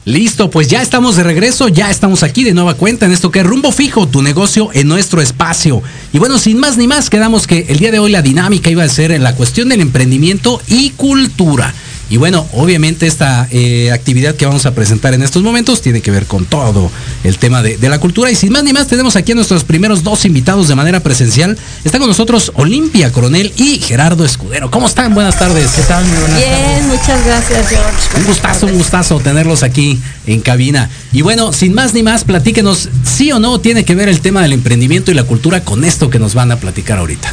Listo, 0.07 0.51
pues 0.51 0.69
ya 0.69 0.83
estamos 0.83 1.17
de 1.17 1.25
regreso, 1.25 1.67
ya 1.67 1.91
estamos 1.91 2.23
aquí 2.23 2.45
de 2.45 2.55
nueva 2.55 2.75
cuenta 2.75 3.07
en 3.07 3.13
esto 3.13 3.33
que 3.33 3.41
es 3.41 3.45
Rumbo 3.45 3.73
Fijo, 3.73 4.07
tu 4.07 4.23
negocio 4.23 4.71
en 4.73 4.87
nuestro 4.87 5.21
espacio. 5.21 5.83
Y 6.13 6.21
bueno, 6.21 6.39
sin 6.39 6.61
más 6.61 6.77
ni 6.77 6.87
más, 6.87 7.11
quedamos 7.11 7.49
que 7.49 7.67
el 7.71 7.81
día 7.81 7.91
de 7.91 7.99
hoy 7.99 8.13
la 8.13 8.23
dinámica 8.23 8.71
iba 8.71 8.85
a 8.85 8.89
ser 8.89 9.11
en 9.11 9.25
la 9.25 9.35
cuestión 9.35 9.69
del 9.69 9.81
emprendimiento 9.81 10.63
y 10.69 10.91
cultura. 10.91 11.75
Y 12.09 12.19
bueno, 12.19 12.47
obviamente 12.53 13.07
esta 13.07 13.49
eh, 13.51 13.91
actividad 13.91 14.37
que 14.37 14.47
vamos 14.47 14.65
a 14.65 14.75
presentar 14.75 15.15
en 15.15 15.23
estos 15.23 15.43
momentos 15.43 15.83
tiene 15.83 16.01
que 16.01 16.13
ver 16.13 16.27
con 16.27 16.45
todo 16.45 16.91
el 17.25 17.39
tema 17.39 17.63
de, 17.63 17.77
la 17.89 17.99
cultura. 17.99 18.31
Y 18.31 18.37
sin 18.37 18.53
más 18.53 18.63
ni 18.63 18.73
más, 18.73 18.87
tenemos 18.87 19.17
aquí 19.17 19.33
a 19.33 19.35
nuestros 19.35 19.65
primeros 19.65 20.05
dos 20.05 20.25
invitados 20.25 20.69
de 20.69 20.77
manera 20.77 21.01
presencial. 21.01 21.59
Está 21.85 21.99
con 21.99 22.07
nosotros 22.07 22.53
Olimpia 22.55 23.11
Coronel 23.11 23.53
y 23.57 23.81
Gerardo 23.81 24.25
Escudero. 24.25 24.71
¿Cómo 24.71 24.87
están? 24.87 25.15
Buenas 25.15 25.39
tardes. 25.39 25.71
¿Qué 25.73 25.83
tal? 25.83 26.05
Bien, 26.05 26.87
muchas 26.87 27.25
gracias, 27.25 27.69
George. 27.69 28.19
Un 28.19 28.25
gustazo, 28.25 28.67
un 28.67 28.79
gustazo 28.79 29.19
tenerlos 29.19 29.65
aquí 29.65 30.01
en 30.27 30.41
cabina. 30.41 30.89
Y 31.13 31.23
bueno, 31.23 31.53
sin 31.53 31.75
más 31.75 31.93
ni 31.93 32.05
más, 32.05 32.23
platíquenos, 32.23 32.89
sí 33.05 33.33
o 33.33 33.41
no 33.41 33.61
tiene 33.61 33.85
que 33.85 33.97
ver 33.97 34.09
el 34.09 34.21
tema 34.21 34.43
del 34.43 34.53
emprendimiento 34.53 35.11
y 35.11 35.15
la 35.15 35.25
cultura 35.25 35.65
con 35.65 35.85
esto 35.85 36.09
que 36.09 36.21
nos 36.21 36.35
van 36.35 36.53
a 36.53 36.57
platicar 36.57 36.99
ahorita. 36.99 37.33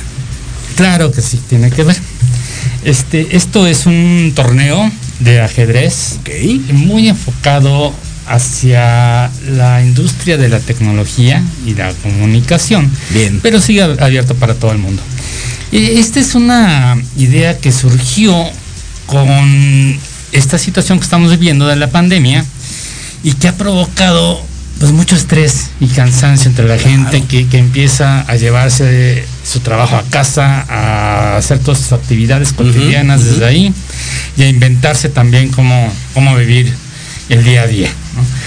Claro 0.76 1.12
que 1.12 1.22
sí, 1.22 1.40
tiene 1.48 1.70
que 1.70 1.84
ver. 1.84 1.98
Este, 2.86 3.36
esto 3.36 3.68
es 3.68 3.86
un 3.86 4.34
torneo 4.36 4.92
de 5.20 5.42
ajedrez 5.42 6.20
muy 6.72 7.08
enfocado 7.08 7.94
hacia 8.28 9.30
la 9.50 9.82
industria 9.82 10.38
de 10.38 10.50
la 10.50 10.60
tecnología 10.60 11.44
y 11.66 11.76
la 11.76 11.94
comunicación. 11.94 12.92
Bien. 13.12 13.40
Pero 13.42 13.62
sigue 13.62 13.84
abierto 13.84 14.36
para 14.36 14.56
todo 14.56 14.72
el 14.72 14.78
mundo. 14.78 15.02
Esta 15.72 16.20
es 16.20 16.36
una 16.36 16.98
idea 17.18 17.58
que 17.58 17.72
surgió 17.72 18.46
con 19.06 19.98
esta 20.32 20.58
situación 20.58 21.00
que 21.00 21.04
estamos 21.04 21.32
viviendo 21.32 21.68
de 21.68 21.76
la 21.76 21.90
pandemia 21.90 22.46
y 23.24 23.34
que 23.34 23.48
ha 23.48 23.56
provocado 23.56 24.44
pues 24.80 24.92
mucho 24.92 25.16
estrés 25.16 25.70
y 25.80 25.88
cansancio 25.88 26.50
entre 26.50 26.68
la 26.68 26.78
gente 26.78 27.24
que, 27.24 27.48
empieza 27.58 28.22
a 28.22 28.36
llevarse 28.36 29.26
su 29.54 29.60
trabajo 29.60 29.96
a 29.96 30.04
casa, 30.04 30.66
a 30.68 31.38
hacer 31.38 31.60
todas 31.60 31.80
sus 31.80 31.92
actividades 31.92 32.54
cotidianas 32.54 33.24
desde 33.24 33.46
ahí 33.46 33.74
y 34.36 34.42
a 34.42 34.50
inventarse 34.50 35.10
también 35.10 35.50
cómo, 35.50 35.94
cómo 36.16 36.36
vivir 36.36 36.74
el 37.30 37.44
día 37.44 37.62
a 37.62 37.68
día. 37.68 37.90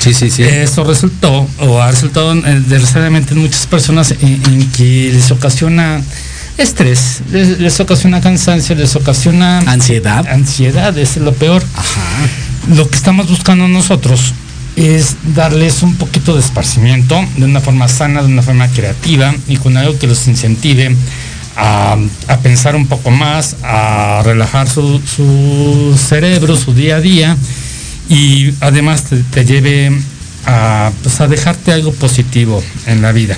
Sí, 0.01 0.13
sí, 0.15 0.31
sí. 0.31 0.43
Eso 0.43 0.83
resultó, 0.83 1.49
o 1.61 1.81
ha 1.81 1.93
resultado 1.93 2.35
eh, 2.35 2.63
desgraciadamente 2.67 3.35
en 3.35 3.41
muchas 3.41 3.69
personas 3.69 4.15
en, 4.21 4.71
que 4.73 5.11
les 5.13 5.31
ocasiona 5.31 6.03
estrés, 6.59 7.21
les, 7.31 7.79
ocasiona 7.79 8.21
cansancio, 8.21 8.75
les 8.75 8.97
ocasiona 8.97 9.61
ansiedad. 9.61 10.27
Ansiedad, 10.27 10.99
es 10.99 11.19
lo 11.19 11.33
peor. 11.35 11.63
Lo 12.75 12.89
que 12.91 12.97
estamos 12.97 13.29
buscando 13.29 13.69
nosotros 13.69 14.35
es 14.76 15.16
darles 15.35 15.83
un 15.83 15.97
poquito 15.97 16.35
de 16.35 16.40
esparcimiento 16.40 17.18
de 17.37 17.45
una 17.45 17.61
forma 17.61 17.88
sana, 17.88 18.23
de 18.23 18.28
una 18.28 18.42
forma 18.42 18.68
creativa 18.68 19.35
y 19.49 19.56
con 19.56 19.76
algo 19.76 19.99
que 19.99 20.06
los 20.06 20.28
incentive 20.28 20.95
a, 21.56 21.97
pensar 22.42 22.76
un 22.76 22.87
poco 22.87 23.11
más, 23.11 23.56
a 23.62 24.23
relajar 24.25 24.68
su, 24.68 25.00
cerebro, 25.97 26.56
su 26.56 26.75
día 26.75 26.97
a 26.97 27.00
día 27.00 27.37
y 28.09 28.52
además 28.61 29.04
te, 29.30 29.45
lleve 29.45 29.90
a, 30.45 30.92
pues, 31.02 31.21
a 31.21 31.26
dejarte 31.26 31.73
algo 31.73 31.92
positivo 31.92 32.62
en 32.87 33.02
la 33.02 33.12
vida. 33.12 33.37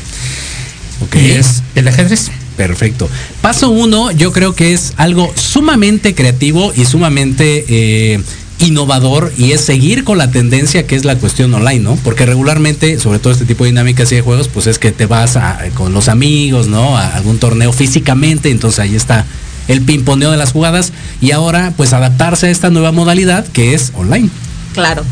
Okay. 1.07 1.31
es 1.31 1.63
el 1.77 1.87
ajedrez. 1.87 2.31
Perfecto. 2.57 3.09
Paso 3.41 3.71
uno, 3.71 4.11
yo 4.11 4.33
creo 4.33 4.57
que 4.57 4.73
es 4.73 4.95
algo 4.97 5.33
sumamente 5.37 6.17
creativo 6.17 6.73
y 6.75 6.87
sumamente 6.87 7.65
eh, 7.69 8.21
innovador 8.61 9.33
y 9.37 9.53
es 9.53 9.61
seguir 9.61 10.05
con 10.05 10.19
la 10.19 10.31
tendencia 10.31 10.87
que 10.87 10.97
es 10.97 11.05
la 11.05 11.17
cuestión 11.17 11.53
online, 11.55 11.81
¿no? 11.81 11.97
Porque 11.97 12.27
regularmente, 12.27 12.99
sobre 12.99 13.19
todo 13.19 13.33
este 13.33 13.45
tipo 13.45 13.65
de 13.65 13.71
dinámicas 13.71 14.11
y 14.13 14.17
de 14.17 14.23
juegos, 14.23 14.49
pues 14.49 14.67
es 14.67 14.79
que 14.79 14.93
te 14.93 15.07
vas 15.07 15.39
con 15.75 15.93
los 15.93 16.09
amigos, 16.09 16.69
¿no? 16.69 16.97
A 16.97 17.15
algún 17.15 17.39
torneo 17.39 17.73
físicamente, 17.73 18.51
entonces 18.51 18.81
ahí 18.81 18.95
está 18.95 19.27
el 19.69 19.83
pimponeo 19.83 20.31
de 20.31 20.37
las 20.37 20.53
jugadas 20.53 20.93
y 21.21 21.33
ahora 21.33 21.73
pues 21.77 21.93
adaptarse 21.93 22.47
a 22.47 22.51
esta 22.51 22.71
nueva 22.71 22.93
modalidad 22.93 23.47
que 23.47 23.75
es 23.75 23.93
online. 23.95 24.31
Claro 24.73 25.05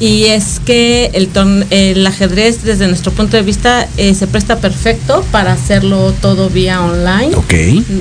y 0.00 0.24
es 0.24 0.60
que 0.64 1.10
el, 1.12 1.28
el 1.68 2.06
ajedrez 2.06 2.62
desde 2.62 2.88
nuestro 2.88 3.12
punto 3.12 3.36
de 3.36 3.42
vista 3.42 3.86
eh, 3.98 4.14
se 4.14 4.26
presta 4.26 4.58
perfecto 4.58 5.22
para 5.30 5.52
hacerlo 5.52 6.14
todo 6.22 6.48
vía 6.48 6.82
online. 6.82 7.36
Ok. 7.36 7.52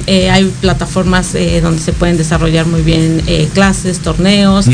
Eh, 0.07 0.29
hay 0.31 0.45
plataformas 0.61 1.35
eh, 1.35 1.59
donde 1.61 1.81
se 1.81 1.91
pueden 1.91 2.15
desarrollar 2.17 2.65
muy 2.65 2.81
bien 2.81 3.21
clases, 3.53 3.99
torneos. 3.99 4.67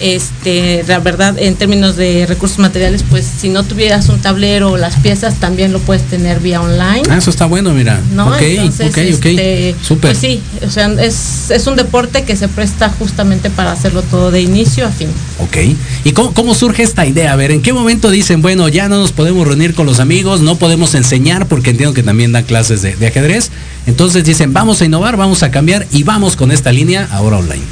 Este, 0.00 0.84
la 0.88 0.98
verdad, 0.98 1.36
en 1.38 1.54
términos 1.54 1.96
de 1.96 2.26
recursos 2.26 2.58
materiales, 2.58 3.04
pues 3.08 3.24
si 3.38 3.48
no 3.48 3.62
tuvieras 3.62 4.08
un 4.08 4.20
tablero 4.20 4.72
o 4.72 4.76
las 4.76 4.96
piezas, 4.96 5.36
también 5.36 5.72
lo 5.72 5.78
puedes 5.78 6.02
tener 6.02 6.40
vía 6.40 6.60
online. 6.60 7.02
Ah, 7.08 7.18
eso 7.18 7.30
está 7.30 7.46
bueno, 7.46 7.72
mira. 7.72 8.00
¿No? 8.12 8.26
Ok, 8.26 8.42
ok, 8.66 8.98
este, 8.98 9.76
Súper. 9.82 10.10
Pues 10.10 10.18
sí, 10.18 10.42
o 10.66 10.70
sea, 10.70 10.92
es, 11.00 11.50
es, 11.50 11.66
un 11.68 11.76
deporte 11.76 12.24
que 12.24 12.34
se 12.34 12.48
presta 12.48 12.88
justamente 12.88 13.50
para 13.50 13.70
hacerlo 13.70 14.02
todo 14.02 14.32
de 14.32 14.40
inicio 14.42 14.84
a 14.84 14.90
fin. 14.90 15.08
Ok. 15.38 15.56
¿Y 16.04 16.12
cómo, 16.12 16.34
cómo 16.34 16.54
surge 16.54 16.71
esta 16.80 17.06
idea? 17.06 17.32
A 17.32 17.36
ver, 17.36 17.50
¿en 17.50 17.62
qué 17.62 17.72
momento 17.72 18.10
dicen, 18.10 18.42
bueno, 18.42 18.68
ya 18.68 18.88
no 18.88 18.98
nos 18.98 19.12
podemos 19.12 19.46
reunir 19.46 19.74
con 19.74 19.86
los 19.86 20.00
amigos, 20.00 20.40
no 20.40 20.56
podemos 20.56 20.94
enseñar, 20.94 21.46
porque 21.46 21.70
entiendo 21.70 21.94
que 21.94 22.02
también 22.02 22.32
dan 22.32 22.44
clases 22.44 22.82
de, 22.82 23.06
ajedrez? 23.06 23.50
Entonces 23.86 24.24
dicen, 24.24 24.52
vamos 24.52 24.80
a 24.80 24.84
innovar, 24.84 25.16
vamos 25.16 25.42
a 25.42 25.50
cambiar 25.50 25.86
y 25.92 26.02
vamos 26.02 26.36
con 26.36 26.52
esta 26.52 26.72
línea 26.72 27.08
ahora 27.10 27.38
online. 27.38 27.62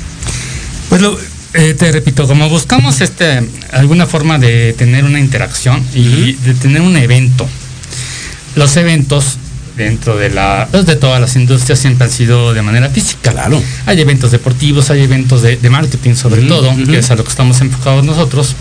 Pues 0.88 1.02
eh, 1.54 1.74
te 1.74 1.92
repito, 1.92 2.26
como 2.26 2.48
buscamos 2.48 3.00
este, 3.00 3.48
alguna 3.72 4.06
forma 4.06 4.38
de 4.38 4.72
tener 4.74 5.04
una 5.04 5.20
interacción 5.20 5.84
y 5.94 6.32
de 6.32 6.54
tener 6.54 6.82
un 6.82 6.96
evento, 6.96 7.48
los 8.56 8.76
eventos 8.76 9.38
dentro 9.84 10.16
de 10.16 10.30
la 10.30 10.68
pues, 10.70 10.86
de 10.86 10.96
todas 10.96 11.20
las 11.20 11.36
industrias 11.36 11.78
siempre 11.78 12.06
han 12.06 12.10
sido 12.10 12.52
de 12.54 12.62
manera 12.62 12.88
física. 12.88 13.32
Claro. 13.32 13.62
Hay 13.86 14.00
eventos 14.00 14.30
deportivos, 14.30 14.90
hay 14.90 15.02
eventos 15.02 15.42
de, 15.42 15.58
marketing 15.70 16.14
sobre 16.14 16.42
todo, 16.42 16.74
que 16.86 16.98
es 16.98 17.10
a 17.10 17.16
lo 17.16 17.24
que 17.24 17.30
estamos 17.30 17.60
enfocados 17.60 18.04
nosotros. 18.04 18.54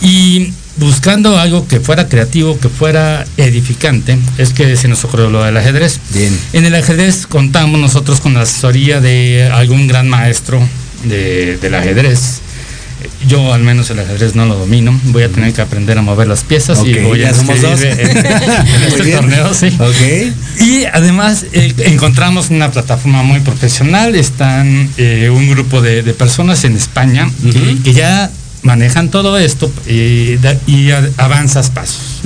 Y 0.00 0.52
buscando 0.76 1.38
algo 1.38 1.66
que 1.66 1.80
fuera 1.80 2.08
creativo, 2.08 2.58
que 2.58 2.68
fuera 2.68 3.26
edificante, 3.36 4.18
es 4.38 4.52
que 4.52 4.76
se 4.76 4.88
nos 4.88 5.04
ocurrió 5.04 5.30
lo 5.30 5.42
del 5.44 5.56
ajedrez. 5.56 6.00
Bien. 6.10 6.38
En 6.52 6.64
el 6.64 6.74
ajedrez 6.74 7.26
contamos 7.26 7.80
nosotros 7.80 8.20
con 8.20 8.34
la 8.34 8.42
asesoría 8.42 9.00
de 9.00 9.50
algún 9.52 9.86
gran 9.86 10.08
maestro 10.08 10.60
del 11.04 11.74
ajedrez 11.74 12.40
yo 13.28 13.52
al 13.52 13.62
menos 13.62 13.90
el 13.90 13.98
ajedrez 13.98 14.34
no 14.34 14.46
lo 14.46 14.56
domino. 14.56 14.98
Voy 15.04 15.22
a 15.22 15.28
tener 15.28 15.52
que 15.52 15.60
aprender 15.60 15.98
a 15.98 16.02
mover 16.02 16.28
las 16.28 16.44
piezas 16.44 16.82
y 16.84 16.94
voy 17.00 17.24
a 17.24 17.34
somos 17.34 17.60
dos. 17.60 17.82
en, 17.82 17.98
este 18.86 19.12
torneo, 19.12 19.52
sí. 19.54 19.68
Y 20.60 20.84
además 20.84 21.46
eh, 21.52 21.74
encontramos 21.78 22.50
una 22.50 22.70
plataforma 22.70 23.22
muy 23.22 23.40
profesional. 23.40 24.14
Están 24.14 24.88
eh, 24.96 25.30
un 25.30 25.48
grupo 25.48 25.82
de, 25.82 26.02
personas 26.14 26.64
en 26.64 26.76
España 26.76 27.30
que, 27.84 27.92
ya 27.92 28.30
manejan 28.62 29.10
todo 29.10 29.36
esto 29.38 29.70
y, 29.86 30.38
avanzas 31.16 31.70
pasos. 31.70 32.22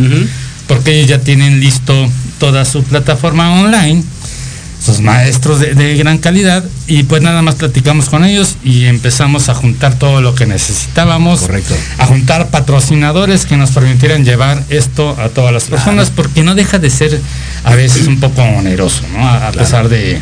Porque 0.67 0.93
ellos 0.93 1.09
ya 1.09 1.19
tienen 1.21 1.61
listo 1.61 2.09
toda 2.39 2.65
su 2.65 2.85
plataforma 2.85 3.61
online 3.61 4.05
sus 4.85 5.01
maestros 5.01 5.61
de, 5.61 5.97
gran 5.97 6.19
calidad 6.19 6.65
y 6.87 7.03
pues 7.03 7.23
nada 7.23 7.43
más 7.43 7.57
platicamos 7.57 8.09
con 8.09 8.25
ellos 8.25 8.57
y 8.65 8.87
empezamos 8.87 9.49
a 9.49 9.55
juntar 9.55 9.99
todo 9.99 10.21
lo 10.23 10.35
que 10.35 10.47
necesitábamos. 10.47 11.41
Correcto. 11.41 11.75
A 11.99 12.07
juntar 12.07 12.49
patrocinadores 12.51 13.45
que 13.45 13.57
nos 13.57 13.71
permitieran 13.71 14.25
llevar 14.25 14.65
esto 14.71 15.17
a 15.21 15.29
todas 15.29 15.53
las 15.53 15.65
personas 15.65 16.11
porque 16.11 16.43
no 16.43 16.55
deja 16.55 16.79
de 16.79 16.91
ser 16.91 17.21
a 17.65 17.75
veces 17.75 18.07
un 18.07 18.19
poco 18.21 18.43
oneroso, 18.43 19.03
¿no? 19.13 19.29
A, 19.29 19.53
pesar 19.53 19.89
de, 19.89 20.19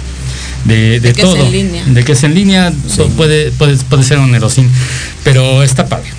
de, 0.64 1.00
de, 1.00 1.12
todo. 1.12 1.36
De 1.36 2.04
que 2.04 2.12
es 2.12 2.22
en 2.24 2.34
línea, 2.34 2.72
puede, 3.16 3.52
puede, 3.52 3.76
puede 3.76 4.02
ser 4.02 4.18
onerosín, 4.18 4.68
pero 5.22 5.62
está 5.62 5.86
padre. 5.86 6.17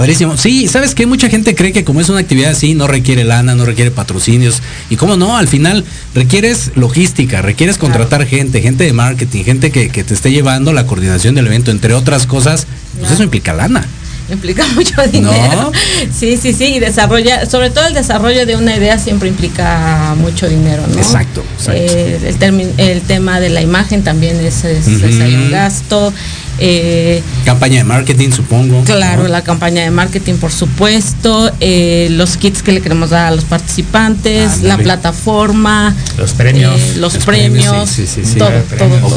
Padrísimo. 0.00 0.36
Sí, 0.36 0.68
¿sabes 0.68 0.94
que 0.94 1.06
Mucha 1.06 1.28
gente 1.28 1.54
cree 1.54 1.72
que 1.72 1.84
como 1.84 2.00
es 2.00 2.08
una 2.08 2.18
actividad 2.18 2.50
así, 2.50 2.74
no 2.74 2.86
requiere 2.86 3.24
lana, 3.24 3.54
no 3.54 3.64
requiere 3.64 3.90
patrocinios. 3.90 4.60
Y 4.90 4.96
cómo 4.96 5.16
no, 5.16 5.36
al 5.36 5.48
final 5.48 5.84
requieres 6.14 6.72
logística, 6.74 7.42
requieres 7.42 7.78
contratar 7.78 8.26
gente, 8.26 8.60
gente 8.60 8.84
de 8.84 8.92
marketing, 8.92 9.44
gente 9.44 9.70
que, 9.70 9.88
te 9.88 10.14
esté 10.14 10.30
llevando 10.30 10.72
la 10.72 10.86
coordinación 10.86 11.34
del 11.34 11.46
evento, 11.46 11.70
entre 11.70 11.94
otras 11.94 12.26
cosas. 12.26 12.66
Pues 12.98 13.12
eso 13.12 13.22
implica 13.22 13.54
lana 13.54 13.86
implica 14.32 14.66
mucho 14.74 15.00
dinero. 15.06 15.72
Sí, 16.12 16.36
sí, 16.36 16.52
sí, 16.52 16.76
y 16.76 16.80
desarrolla, 16.80 17.46
sobre 17.46 17.70
todo 17.70 17.86
el 17.86 17.94
desarrollo 17.94 18.46
de 18.46 18.56
una 18.56 18.76
idea 18.76 18.98
siempre 18.98 19.28
implica 19.28 20.14
mucho 20.18 20.48
dinero, 20.48 20.82
¿no? 20.88 20.96
Exacto. 20.96 21.44
Eh, 21.68 22.34
el, 22.78 23.02
tema 23.02 23.40
de 23.40 23.50
la 23.50 23.62
imagen 23.62 24.02
también 24.02 24.36
es, 24.44 24.64
es, 24.64 24.86
un 24.86 25.50
gasto. 25.50 26.12
Eh, 26.58 27.22
campaña 27.44 27.78
de 27.78 27.84
marketing, 27.84 28.30
supongo. 28.30 28.82
Claro, 28.84 29.28
la 29.28 29.42
campaña 29.42 29.82
de 29.82 29.90
marketing, 29.90 30.34
por 30.34 30.50
supuesto, 30.50 31.50
eh, 31.60 32.08
los 32.12 32.36
kits 32.36 32.62
que 32.62 32.72
le 32.72 32.80
queremos 32.80 33.10
dar 33.10 33.26
a 33.26 33.30
los 33.30 33.44
participantes, 33.44 34.62
la 34.62 34.78
plataforma, 34.78 35.94
los 36.16 36.32
premios, 36.32 36.80
eh, 36.80 36.94
los, 36.96 37.16
premios, 37.18 37.88
sí, 37.90 38.06
sí, 38.06 38.22
sí, 38.24 38.38
todo, 38.38 38.50
todo, 38.78 39.16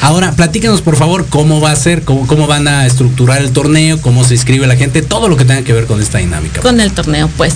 Ahora, 0.00 0.32
platícanos 0.32 0.82
por 0.82 0.96
favor 0.96 1.26
cómo 1.28 1.60
va 1.60 1.70
a 1.70 1.76
ser, 1.76 2.02
cómo, 2.02 2.26
cómo 2.26 2.46
van 2.46 2.66
a 2.66 2.86
estructurar 2.86 3.40
el 3.40 3.52
torneo, 3.52 4.00
cómo 4.00 4.24
se 4.24 4.34
inscribe 4.34 4.66
la 4.66 4.76
gente, 4.76 5.02
todo 5.02 5.28
lo 5.28 5.36
que 5.36 5.44
tenga 5.44 5.62
que 5.62 5.72
ver 5.72 5.86
con 5.86 6.00
esta 6.00 6.18
dinámica. 6.18 6.60
Con 6.60 6.80
el 6.80 6.92
torneo, 6.92 7.30
pues. 7.36 7.54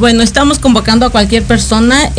bueno, 0.00 0.22
estamos 0.22 0.58
convocando 0.58 1.06
a 1.06 1.10
cualquier 1.10 1.44
persona, 1.44 2.10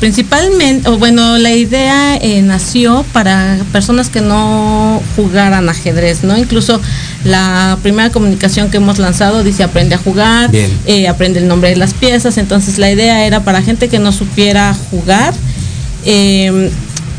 principalmente, 0.00 0.88
o 0.88 0.98
bueno, 0.98 1.38
la 1.38 1.52
idea 1.52 2.18
nació 2.42 3.04
para 3.12 3.58
personas 3.72 4.08
que 4.08 4.20
no 4.20 5.00
jugaron 5.16 5.51
ajedrez, 5.52 6.24
¿no? 6.24 6.36
Incluso 6.36 6.80
la 7.24 7.78
primera 7.82 8.10
comunicación 8.10 8.70
que 8.70 8.78
hemos 8.78 8.98
lanzado 8.98 9.42
dice 9.44 9.62
aprende 9.62 9.94
a 9.94 9.98
jugar, 9.98 10.50
eh, 10.52 11.08
aprende 11.08 11.40
el 11.40 11.48
nombre 11.48 11.70
de 11.70 11.76
las 11.76 11.94
piezas, 11.94 12.38
entonces 12.38 12.78
la 12.78 12.90
idea 12.90 13.26
era 13.26 13.44
para 13.44 13.62
gente 13.62 13.88
que 13.88 13.98
no 13.98 14.12
supiera 14.12 14.74
jugar. 14.90 15.34
Eh, 16.04 16.70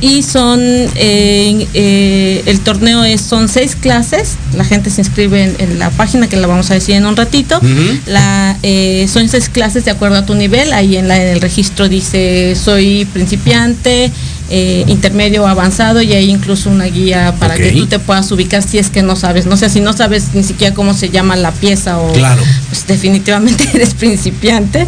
y 0.04 0.22
son 0.22 0.60
eh, 0.60 1.66
eh, 1.74 2.44
el 2.46 2.60
torneo 2.60 3.06
es 3.06 3.22
son 3.22 3.48
seis 3.48 3.78
clases. 3.78 4.36
La 4.54 4.66
gente 4.66 4.90
se 4.90 5.00
inscribe 5.00 5.56
en, 5.58 5.80
la 5.80 5.92
página 5.92 6.28
que 6.28 6.36
la 6.36 6.46
vamos 6.46 6.70
a 6.72 6.74
decir 6.74 6.96
en 6.96 7.06
un 7.06 7.16
ratito. 7.16 7.62
La, 8.06 8.58
eh, 8.64 9.08
son 9.08 9.30
seis 9.30 9.48
clases 9.48 9.86
de 9.86 9.92
acuerdo 9.92 10.18
a 10.18 10.26
tu 10.26 10.36
nivel. 10.36 10.74
Ahí 10.74 10.98
en, 10.98 11.08
la, 11.08 11.16
en 11.16 11.30
el 11.30 11.40
registro 11.40 11.88
dice 11.88 12.54
soy 12.62 13.06
principiante 13.14 14.12
intermedio 14.50 15.44
o 15.44 15.48
avanzado 15.48 16.02
y 16.02 16.14
hay 16.14 16.30
incluso 16.30 16.70
una 16.70 16.86
guía 16.86 17.34
para 17.40 17.56
que 17.56 17.72
tú 17.72 17.88
te 17.88 17.98
puedas 17.98 18.32
ubicar 18.32 18.62
si 18.62 18.78
es 18.78 18.90
que 18.90 19.02
no 19.02 19.16
sabes 19.16 19.46
no 19.46 19.58
sé 19.58 19.70
si 19.70 19.80
no 19.80 19.94
sabes 19.94 20.30
ni 20.34 20.44
siquiera 20.44 20.76
cómo 20.76 20.94
se 20.94 21.10
llama 21.10 21.36
la 21.36 21.52
pieza 21.52 21.98
o 21.98 22.12
claro. 22.14 22.44
pues 22.70 22.86
definitivamente 22.86 23.68
eres 23.74 23.94
principiante 23.94 24.86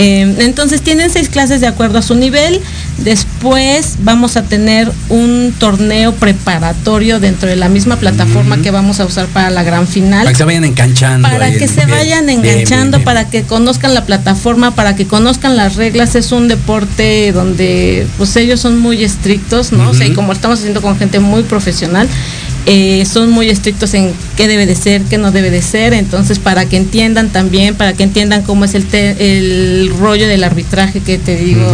entonces 0.00 0.80
tienen 0.80 1.10
seis 1.10 1.28
clases 1.28 1.60
de 1.60 1.66
acuerdo 1.66 1.98
a 1.98 2.02
su 2.02 2.14
nivel 2.14 2.60
después 3.04 3.96
vamos 4.02 4.36
a 4.36 4.42
tener 4.42 4.90
un 5.08 5.54
torneo 5.58 6.14
preparatorio 6.14 7.20
dentro 7.20 7.48
de 7.48 7.56
la 7.56 7.68
misma 7.68 7.96
plataforma 7.96 8.58
que 8.58 8.70
vamos 8.70 9.00
a 9.00 9.04
usar 9.04 9.26
para 9.26 9.50
la 9.50 9.62
gran 9.62 9.86
final. 9.86 10.24
Para 10.24 10.32
que 10.32 10.38
se 10.38 10.44
vayan 10.44 10.64
enganchando. 10.64 11.28
Para 11.28 11.52
que 11.52 11.68
se 11.68 11.86
vayan 11.86 12.28
enganchando, 12.28 13.02
para 13.02 13.28
que 13.28 13.42
conozcan 13.42 13.94
la 13.94 14.04
plataforma, 14.04 14.74
para 14.74 14.96
que 14.96 15.06
conozcan 15.06 15.56
las 15.56 15.76
reglas. 15.76 16.14
Es 16.14 16.32
un 16.32 16.48
deporte 16.48 17.32
donde 17.32 18.06
pues 18.18 18.36
ellos 18.36 18.60
son 18.60 18.78
muy 18.78 19.02
estrictos, 19.02 19.72
¿no? 19.72 19.90
O 19.90 19.94
sea, 19.94 20.06
y 20.06 20.12
como 20.12 20.32
estamos 20.32 20.58
haciendo 20.58 20.82
con 20.82 20.98
gente 20.98 21.20
muy 21.20 21.42
profesional, 21.42 22.08
eh, 22.66 23.06
son 23.10 23.30
muy 23.30 23.48
estrictos 23.48 23.94
en 23.94 24.12
qué 24.36 24.46
debe 24.46 24.66
de 24.66 24.74
ser, 24.74 25.02
qué 25.02 25.16
no 25.16 25.32
debe 25.32 25.50
de 25.50 25.62
ser, 25.62 25.94
entonces 25.94 26.38
para 26.38 26.66
que 26.66 26.76
entiendan 26.76 27.30
también, 27.30 27.74
para 27.74 27.94
que 27.94 28.02
entiendan 28.02 28.42
cómo 28.42 28.66
es 28.66 28.74
el, 28.74 28.86
el 28.92 29.90
rollo 29.98 30.28
del 30.28 30.44
arbitraje 30.44 31.00
que 31.00 31.16
te 31.16 31.36
digo, 31.36 31.66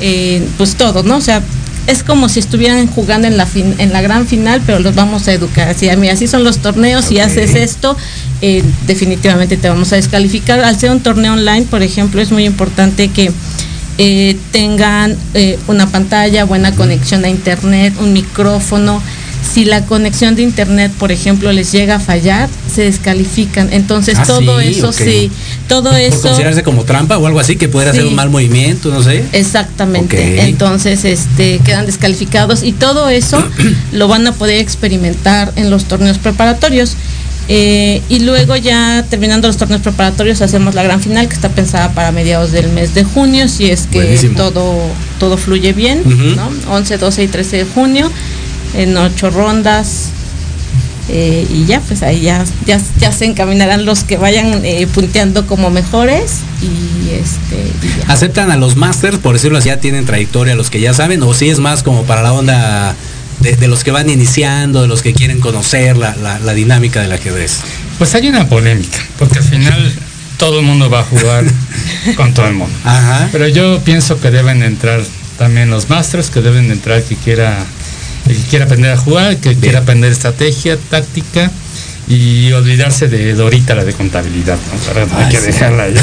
eh, 0.00 0.46
pues 0.58 0.74
todo, 0.74 1.02
¿no? 1.02 1.16
O 1.16 1.20
sea, 1.22 1.42
es 1.86 2.02
como 2.02 2.28
si 2.28 2.40
estuvieran 2.40 2.86
jugando 2.88 3.26
en 3.26 3.38
la 3.38 3.46
fin, 3.46 3.74
en 3.78 3.90
la 3.94 4.02
gran 4.02 4.26
final, 4.26 4.60
pero 4.66 4.80
los 4.80 4.94
vamos 4.94 5.26
a 5.28 5.32
educar. 5.32 5.68
Así, 5.68 5.88
así 5.88 6.26
son 6.26 6.44
los 6.44 6.58
torneos, 6.58 7.06
si 7.06 7.18
haces 7.20 7.54
esto, 7.54 7.96
eh, 8.42 8.62
definitivamente 8.86 9.56
te 9.56 9.70
vamos 9.70 9.94
a 9.94 9.96
descalificar. 9.96 10.60
Al 10.60 10.78
ser 10.78 10.90
un 10.90 11.00
torneo 11.00 11.32
online, 11.32 11.62
por 11.62 11.82
ejemplo, 11.82 12.20
es 12.20 12.30
muy 12.30 12.44
importante 12.44 13.08
que 13.08 13.32
eh, 13.96 14.36
tengan 14.52 15.16
una 15.68 15.90
pantalla, 15.90 16.44
buena 16.44 16.72
conexión 16.72 17.24
a 17.24 17.30
internet, 17.30 17.94
un 17.98 18.12
micrófono, 18.12 19.02
si 19.42 19.64
la 19.64 19.84
conexión 19.86 20.34
de 20.34 20.42
internet, 20.42 20.92
por 20.98 21.12
ejemplo, 21.12 21.52
les 21.52 21.72
llega 21.72 21.96
a 21.96 22.00
fallar, 22.00 22.48
se 22.72 22.82
descalifican. 22.82 23.72
Entonces 23.72 24.16
ah, 24.18 24.24
todo 24.26 24.60
eso 24.60 24.92
sí, 24.92 25.30
todo 25.68 25.94
eso. 25.94 26.22
considerarse 26.22 26.62
como 26.62 26.84
trampa 26.84 27.18
o 27.18 27.26
algo 27.26 27.40
así 27.40 27.56
que 27.56 27.68
pudiera 27.68 27.92
hacer 27.92 28.06
un 28.06 28.14
mal 28.14 28.30
movimiento, 28.30 28.90
no 28.90 29.02
sé. 29.02 29.24
Exactamente. 29.32 30.42
Entonces, 30.42 31.04
este, 31.04 31.60
quedan 31.60 31.86
descalificados 31.86 32.62
y 32.62 32.72
todo 32.72 33.08
eso 33.08 33.42
lo 33.92 34.08
van 34.08 34.26
a 34.26 34.32
poder 34.32 34.60
experimentar 34.60 35.52
en 35.56 35.70
los 35.70 35.84
torneos 35.84 36.18
preparatorios. 36.18 36.96
Eh, 37.50 38.02
y 38.10 38.20
luego 38.20 38.56
ya 38.56 39.06
terminando 39.08 39.48
los 39.48 39.56
torneos 39.56 39.80
preparatorios 39.80 40.42
hacemos 40.42 40.74
la 40.74 40.82
gran 40.82 41.00
final 41.00 41.28
que 41.28 41.34
está 41.34 41.48
pensada 41.48 41.92
para 41.92 42.12
mediados 42.12 42.52
del 42.52 42.68
mes 42.68 42.92
de 42.92 43.04
junio, 43.04 43.48
si 43.48 43.70
es 43.70 43.86
que 43.86 44.18
todo, 44.36 44.76
todo 45.18 45.38
fluye 45.38 45.72
bien, 45.72 46.02
¿no? 46.36 46.50
11, 46.74 46.98
12 46.98 47.22
y 47.22 47.28
13 47.28 47.56
de 47.56 47.64
junio 47.64 48.12
en 48.74 48.96
ocho 48.96 49.30
rondas. 49.30 50.10
Eh, 51.10 51.46
y 51.50 51.64
ya, 51.64 51.80
pues 51.80 52.02
ahí 52.02 52.20
ya, 52.20 52.44
ya, 52.66 53.12
se 53.12 53.24
encaminarán 53.24 53.86
los 53.86 54.04
que 54.04 54.18
vayan 54.18 54.62
eh, 54.64 54.86
punteando 54.92 55.46
como 55.46 55.70
mejores 55.70 56.40
y 56.60 57.10
este 57.14 57.72
aceptan 58.08 58.50
a 58.50 58.58
los 58.58 58.76
masters 58.76 59.16
por 59.16 59.32
decirlo 59.32 59.56
así 59.56 59.68
ya 59.68 59.80
tienen 59.80 60.04
trayectoria 60.04 60.54
los 60.54 60.68
que 60.68 60.80
ya 60.80 60.92
saben 60.92 61.22
o 61.22 61.32
si 61.32 61.48
es 61.48 61.60
más 61.60 61.82
como 61.82 62.04
para 62.04 62.20
la 62.20 62.34
onda 62.34 62.94
de, 63.40 63.68
los 63.68 63.84
que 63.84 63.90
van 63.90 64.10
iniciando 64.10 64.82
de 64.82 64.88
los 64.88 65.00
que 65.00 65.14
quieren 65.14 65.40
conocer 65.40 65.96
la, 65.96 66.14
la, 66.14 66.52
dinámica 66.52 67.00
del 67.00 67.12
ajedrez 67.12 67.60
pues 67.96 68.14
hay 68.14 68.28
una 68.28 68.46
polémica 68.46 68.98
porque 69.18 69.38
al 69.38 69.44
final 69.44 69.94
todo 70.38 70.60
el 70.60 70.64
mundo 70.64 70.88
va 70.88 71.00
a 71.00 71.04
jugar 71.04 71.44
con 72.16 72.32
todo 72.32 72.46
el 72.46 72.54
mundo. 72.54 72.74
Pero 73.32 73.48
yo 73.48 73.80
pienso 73.80 74.20
que 74.20 74.30
deben 74.30 74.62
entrar 74.62 75.02
también 75.36 75.68
los 75.68 75.90
masters 75.90 76.30
que 76.30 76.40
deben 76.40 76.70
entrar 76.70 77.02
que 77.02 77.16
quiera 77.16 77.66
que 78.36 78.42
quiera 78.50 78.64
aprender 78.64 78.92
a 78.92 78.96
jugar, 78.96 79.32
el 79.32 79.36
que 79.38 79.54
quiera 79.54 79.80
aprender 79.80 80.12
estrategia, 80.12 80.76
táctica 80.90 81.50
y 82.08 82.50
olvidarse 82.52 83.06
de 83.08 83.34
Dorita, 83.34 83.74
la 83.74 83.84
de 83.84 83.92
contabilidad, 83.92 84.56
¿no? 84.56 85.16
hay 85.18 85.28
que 85.28 85.40
dejarla 85.40 85.90
ya. 85.90 86.02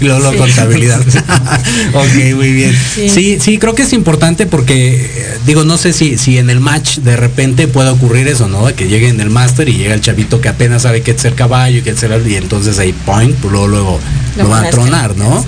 ¿no? 0.00 0.32
contabilidad. 0.38 1.00
ok, 1.94 2.34
muy 2.34 2.52
bien. 2.52 2.74
Sí. 2.94 3.38
sí. 3.38 3.58
creo 3.58 3.74
que 3.74 3.82
es 3.82 3.92
importante 3.92 4.46
porque, 4.46 4.94
eh, 4.94 5.38
digo, 5.44 5.64
no 5.64 5.76
sé 5.76 5.92
si, 5.92 6.16
si 6.16 6.38
en 6.38 6.48
el 6.48 6.60
match 6.60 6.98
de 6.98 7.16
repente 7.16 7.68
puede 7.68 7.90
ocurrir 7.90 8.28
eso, 8.28 8.48
¿no? 8.48 8.64
Que 8.74 8.88
llegue 8.88 9.08
en 9.08 9.20
el 9.20 9.28
máster 9.28 9.68
y 9.68 9.74
llega 9.74 9.92
el 9.92 10.00
chavito 10.00 10.40
que 10.40 10.48
apenas 10.48 10.82
sabe 10.82 11.02
qué 11.02 11.10
es 11.10 11.20
ser 11.20 11.34
caballo 11.34 11.78
y 11.78 11.82
qué 11.82 11.90
es 11.90 11.98
ser 11.98 12.22
y 12.26 12.36
entonces 12.36 12.78
ahí 12.78 12.94
point, 13.04 13.36
pues 13.36 13.52
luego, 13.52 13.68
luego 13.68 14.00
lo, 14.38 14.48
va 14.48 14.60
a 14.60 14.70
tronar, 14.70 15.16
¿no? 15.16 15.44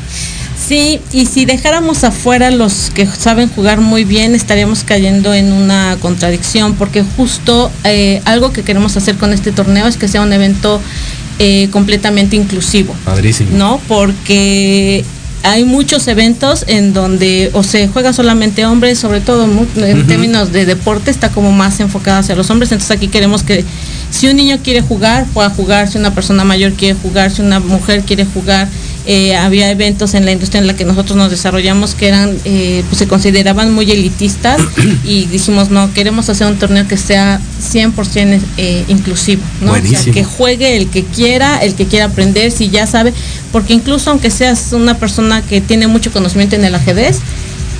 Sí, 0.69 1.01
y 1.13 1.25
si 1.25 1.47
dejáramos 1.47 2.05
afuera 2.05 2.51
los 2.51 2.91
que 2.91 3.07
saben 3.07 3.49
jugar 3.49 3.81
muy 3.81 4.05
bien, 4.05 4.35
estaríamos 4.35 4.85
cayendo 4.85 5.33
en 5.33 5.51
una 5.51 5.97
contradicción, 5.99 6.75
porque 6.75 7.03
justo 7.17 7.71
eh, 7.85 8.21
algo 8.27 8.53
que 8.53 8.63
queremos 8.63 8.95
hacer 8.99 9.17
con 9.17 9.33
este 9.33 9.51
torneo 9.51 9.87
es 9.87 9.97
que 9.97 10.09
sea 10.09 10.21
un 10.21 10.31
evento 10.31 10.83
eh, 11.39 11.69
completamente 11.71 12.37
inclusivo. 12.37 12.95
Padrísimo. 13.07 13.57
¿No? 13.57 13.81
Porque 13.89 15.07
hay 15.43 15.65
muchos 15.65 16.07
eventos 16.07 16.65
en 16.67 16.93
donde 16.93 17.49
o 17.55 17.63
se 17.63 17.89
juega 17.89 18.13
solamente 18.13 18.67
hombres, 18.67 18.99
sobre 18.99 19.23
todo 19.23 19.49
en 19.77 20.07
términos 20.07 20.53
de 20.53 20.67
deporte 20.67 21.11
está 21.11 21.31
como 21.31 21.51
más 21.51 21.81
enfocado 21.81 22.19
hacia 22.19 22.35
los 22.35 22.51
hombres, 22.51 22.73
entonces 22.73 22.95
aquí 22.95 23.09
queremos 23.09 23.43
que 23.43 23.65
si 24.11 24.29
un 24.29 24.37
niño 24.37 24.59
quiere 24.63 24.83
jugar, 24.83 25.27
pueda 25.33 25.49
jugar, 25.49 25.89
si 25.89 25.97
una 25.97 26.15
persona 26.15 26.45
mayor 26.45 26.73
quiere 26.73 26.95
jugar, 27.01 27.31
si 27.31 27.41
una 27.41 27.61
mujer 27.61 28.03
quiere 28.03 28.27
jugar, 28.27 28.69
eh, 29.11 29.35
había 29.35 29.71
eventos 29.71 30.12
en 30.12 30.27
la 30.27 30.33
industria 30.33 30.61
en 30.61 30.66
la 30.66 30.77
que 30.77 30.85
nosotros 30.85 31.16
nos 31.16 31.31
desarrollamos 31.31 31.94
que 31.94 32.09
eran, 32.09 32.37
eh, 32.44 32.85
pues 32.90 32.99
se 32.99 33.09
consideraban 33.09 33.73
muy 33.73 33.90
elitistas 33.90 34.61
y 35.03 35.25
dijimos, 35.25 35.71
no, 35.71 35.94
queremos 35.94 36.29
hacer 36.29 36.47
un 36.47 36.59
torneo 36.59 36.87
que 36.87 36.99
sea 36.99 37.40
100% 37.73 38.38
eh, 38.59 38.85
inclusivo, 38.87 39.40
¿no? 39.62 39.73
que 40.12 40.25
juegue 40.25 40.77
el 40.77 40.90
que 40.90 41.05
quiera, 41.05 41.57
el 41.57 41.75
que 41.75 41.87
quiera 41.87 42.05
aprender, 42.05 42.53
si 42.53 42.68
ya 42.68 42.87
sabe, 42.87 43.14
porque 43.51 43.73
incluso 43.73 44.11
aunque 44.11 44.31
seas 44.31 44.75
una 44.75 44.99
persona 44.99 45.40
que 45.40 45.62
tiene 45.62 45.87
mucho 45.87 46.12
conocimiento 46.12 46.57
en 46.57 46.66
el 46.66 46.75
ajedrez, 46.75 47.21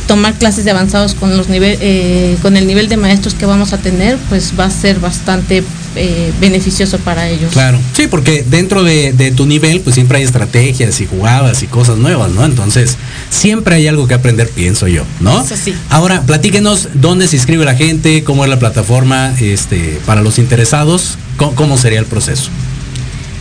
tomar 0.07 0.33
clases 0.33 0.65
de 0.65 0.71
avanzados 0.71 1.15
con 1.15 1.37
los 1.37 1.51
nivel, 1.51 2.39
con 2.41 2.57
el 2.57 2.67
nivel 2.67 2.89
de 2.89 2.97
maestros 2.97 3.35
que 3.35 3.45
vamos 3.45 3.75
a 3.75 3.77
tener, 3.77 4.17
pues 4.31 4.55
va 4.59 4.65
a 4.65 4.71
ser 4.71 4.99
bastante 4.99 5.63
eh, 5.97 6.33
beneficioso 6.41 6.99
para 6.99 7.29
ellos. 7.29 7.53
Claro, 7.53 7.79
sí, 7.95 8.07
porque 8.07 8.45
dentro 8.49 8.85
de, 8.85 9.33
tu 9.37 9.47
nivel 9.47 9.81
pues 9.81 9.95
siempre 9.95 10.19
hay 10.19 10.25
estrategias 10.25 11.01
y 11.01 11.07
jugadas 11.07 11.63
y 11.63 11.67
cosas 11.67 11.99
nuevas, 11.99 12.31
¿no? 12.31 12.45
Entonces 12.45 12.97
siempre 13.31 13.77
hay 13.77 13.87
algo 13.87 14.07
que 14.07 14.15
aprender, 14.15 14.49
pienso 14.49 14.89
yo, 14.89 15.05
¿no? 15.21 15.45
Ahora, 15.91 16.23
platíquenos 16.23 16.89
dónde 16.95 17.29
se 17.29 17.37
inscribe 17.37 17.65
la 17.65 17.75
gente, 17.75 18.25
cómo 18.25 18.45
es 18.45 18.51
la 18.51 18.59
plataforma 18.59 19.35
este, 19.41 20.01
para 20.07 20.23
los 20.23 20.39
interesados, 20.39 21.19
cómo 21.37 21.77
sería 21.77 21.99
el 21.99 22.07
proceso. 22.07 22.51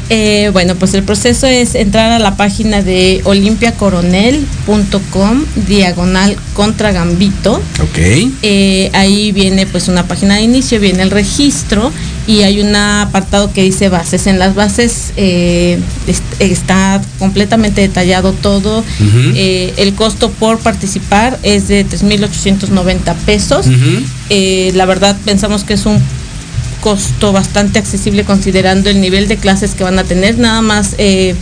Eh, 0.10 0.50
bueno, 0.54 0.76
pues 0.76 0.94
el 0.94 1.04
proceso 1.04 1.48
es 1.48 1.76
entrar 1.76 2.12
a 2.12 2.20
la 2.20 2.38
página 2.38 2.82
de 2.82 3.20
olimpiacoronel.com 3.26 5.44
diagonal 5.68 6.38
contra 6.54 6.94
Gambito. 6.94 7.56
Ok. 7.82 7.98
Eh, 8.42 8.90
ahí 8.94 9.34
viene 9.34 9.66
pues 9.66 9.90
una 9.90 10.08
página 10.08 10.36
de 10.36 10.44
inicio, 10.44 10.80
viene 10.80 11.04
el 11.04 11.12
registro 11.12 11.92
y 12.28 12.44
hay 12.44 12.62
un 12.62 12.76
apartado 12.76 13.52
que 13.54 13.64
dice 13.64 13.90
bases. 13.90 14.28
En 14.28 14.38
las 14.38 14.54
bases 14.54 15.14
eh, 15.18 15.80
está 16.40 17.02
completamente 17.18 17.82
detallado 17.82 18.34
todo. 18.34 18.84
el 19.00 19.94
costo 19.96 20.30
por 20.30 20.60
participar 20.60 21.40
es 21.42 21.68
de 21.68 21.86
3.890 21.86 23.16
pesos. 23.26 23.66
la 24.76 24.86
verdad 24.86 25.18
pensamos 25.26 25.64
que 25.64 25.74
es 25.74 25.86
un 25.86 26.02
costo 26.82 27.32
bastante 27.34 27.80
accesible 27.80 28.24
considerando 28.24 28.90
el 28.90 29.02
nivel 29.02 29.28
de 29.28 29.38
clases 29.38 29.74
que 29.74 29.84
van 29.84 30.00
a 30.00 30.04
tener, 30.04 30.38
nada 30.38 30.62
más 30.62 30.96
eh, 30.98 31.36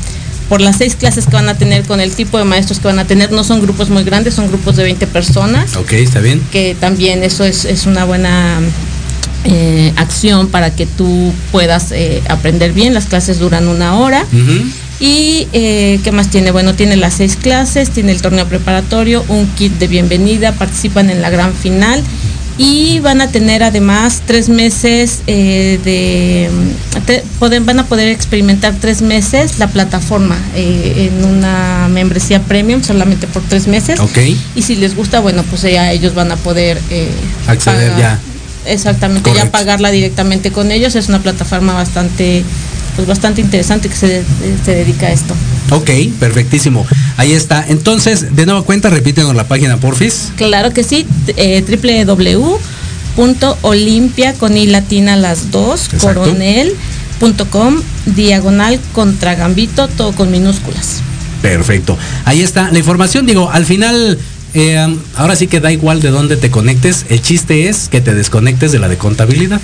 por 0.50 0.62
las 0.62 0.78
seis 0.78 0.96
clases 0.96 1.26
que 1.26 1.34
van 1.34 1.50
a 1.50 1.58
tener 1.58 1.84
con 1.84 2.00
el 2.00 2.12
tipo 2.12 2.38
de 2.38 2.46
maestros 2.46 2.80
que 2.80 2.88
van 2.88 3.00
a 3.00 3.06
tener, 3.06 3.32
no 3.32 3.44
son 3.44 3.62
grupos 3.62 3.90
muy 3.90 4.04
grandes, 4.04 4.36
son 4.36 4.48
grupos 4.48 4.76
de 4.76 4.84
20 4.84 5.08
personas. 5.08 5.76
Ok, 5.76 5.94
está 5.94 6.20
bien. 6.20 6.42
Que 6.52 6.76
también 6.80 7.24
eso 7.24 7.44
es, 7.44 7.86
una 7.86 8.06
buena 8.06 8.60
eh, 9.46 9.94
acción 9.96 10.48
para 10.48 10.76
que 10.76 10.86
tú 10.86 11.32
puedas 11.52 11.92
eh, 11.92 12.22
aprender 12.28 12.74
bien, 12.74 12.94
las 12.94 13.06
clases 13.06 13.40
duran 13.40 13.68
una 13.68 13.96
hora. 13.98 14.26
Y 15.00 15.48
eh, 15.52 16.00
qué 16.04 16.12
más 16.12 16.30
tiene? 16.30 16.52
Bueno, 16.52 16.74
tiene 16.74 16.96
las 16.96 17.16
seis 17.16 17.36
clases, 17.36 17.90
tiene 17.90 18.12
el 18.14 18.22
torneo 18.22 18.48
preparatorio, 18.48 19.26
un 19.28 19.46
kit 19.48 19.74
de 19.74 19.88
bienvenida, 19.88 20.54
participan 20.54 21.10
en 21.10 21.22
la 21.22 21.30
gran 21.30 21.54
final 21.54 22.02
y 22.58 23.00
van 23.00 23.22
a 23.22 23.28
tener 23.28 23.64
además 23.64 24.22
tres 24.26 24.48
meses 24.48 25.22
eh, 25.28 25.80
de 25.84 26.50
van 27.60 27.80
a 27.80 27.86
poder 27.86 28.08
experimentar 28.08 28.74
tres 28.80 29.02
meses 29.02 29.60
la 29.60 29.68
plataforma 29.68 30.38
eh, 30.56 31.10
en 31.12 31.26
una 31.26 31.88
membresía 31.90 32.42
premium 32.42 32.82
solamente 32.82 33.28
por 33.28 33.44
tres 33.44 33.68
meses 33.68 34.00
okay. 34.00 34.40
y 34.56 34.62
si 34.62 34.76
les 34.76 34.96
gusta 34.96 35.20
bueno 35.20 35.44
pues 35.44 35.64
ya 35.64 35.92
ellos 35.92 36.16
van 36.16 36.32
a 36.32 36.38
poder 36.38 36.80
eh, 36.90 37.10
acceder 37.48 37.92
ya 37.98 38.20
exactamente 38.66 39.32
ya 39.36 39.52
pagarla 39.52 39.92
directamente 39.92 40.52
con 40.52 40.72
ellos 40.72 40.96
es 40.96 41.10
una 41.10 41.20
plataforma 41.20 41.74
bastante 41.74 42.44
pues 42.96 43.08
bastante 43.08 43.42
interesante 43.42 43.90
que 43.90 43.96
se, 43.96 44.24
se 44.64 44.72
dedica 44.76 45.08
a 45.08 45.12
esto 45.12 45.36
Ok, 45.72 45.90
perfectísimo. 46.20 46.86
Ahí 47.18 47.34
está. 47.34 47.66
Entonces, 47.68 48.36
de 48.36 48.46
nueva 48.46 48.62
cuenta, 48.64 48.90
repítenos 48.90 49.36
la 49.36 49.48
página, 49.48 49.78
porfis. 49.78 50.32
Claro 50.36 50.74
que 50.74 50.84
sí, 50.84 51.08
eh, 51.38 51.64
www.olimpia 53.18 54.34
con 54.34 54.58
i 54.58 54.68
latina 54.68 55.16
las 55.16 55.50
dos, 55.52 55.90
coronel.com, 56.00 57.82
diagonal 58.06 58.80
contra 58.94 59.36
gambito, 59.36 59.88
todo 59.88 60.12
con 60.12 60.30
minúsculas. 60.32 61.02
Perfecto. 61.42 61.98
Ahí 62.26 62.42
está 62.42 62.70
la 62.72 62.78
información. 62.78 63.26
Digo, 63.26 63.50
al 63.50 63.66
final 63.66 64.20
eh, 64.56 64.98
ahora 65.18 65.36
sí 65.36 65.48
que 65.48 65.60
da 65.60 65.72
igual 65.72 66.02
de 66.02 66.10
dónde 66.10 66.38
te 66.38 66.50
conectes. 66.50 67.06
El 67.10 67.22
chiste 67.22 67.68
es 67.68 67.90
que 67.90 68.00
te 68.00 68.14
desconectes 68.14 68.72
de 68.72 68.80
la 68.80 68.88
de 68.88 68.98
contabilidad. 68.98 69.60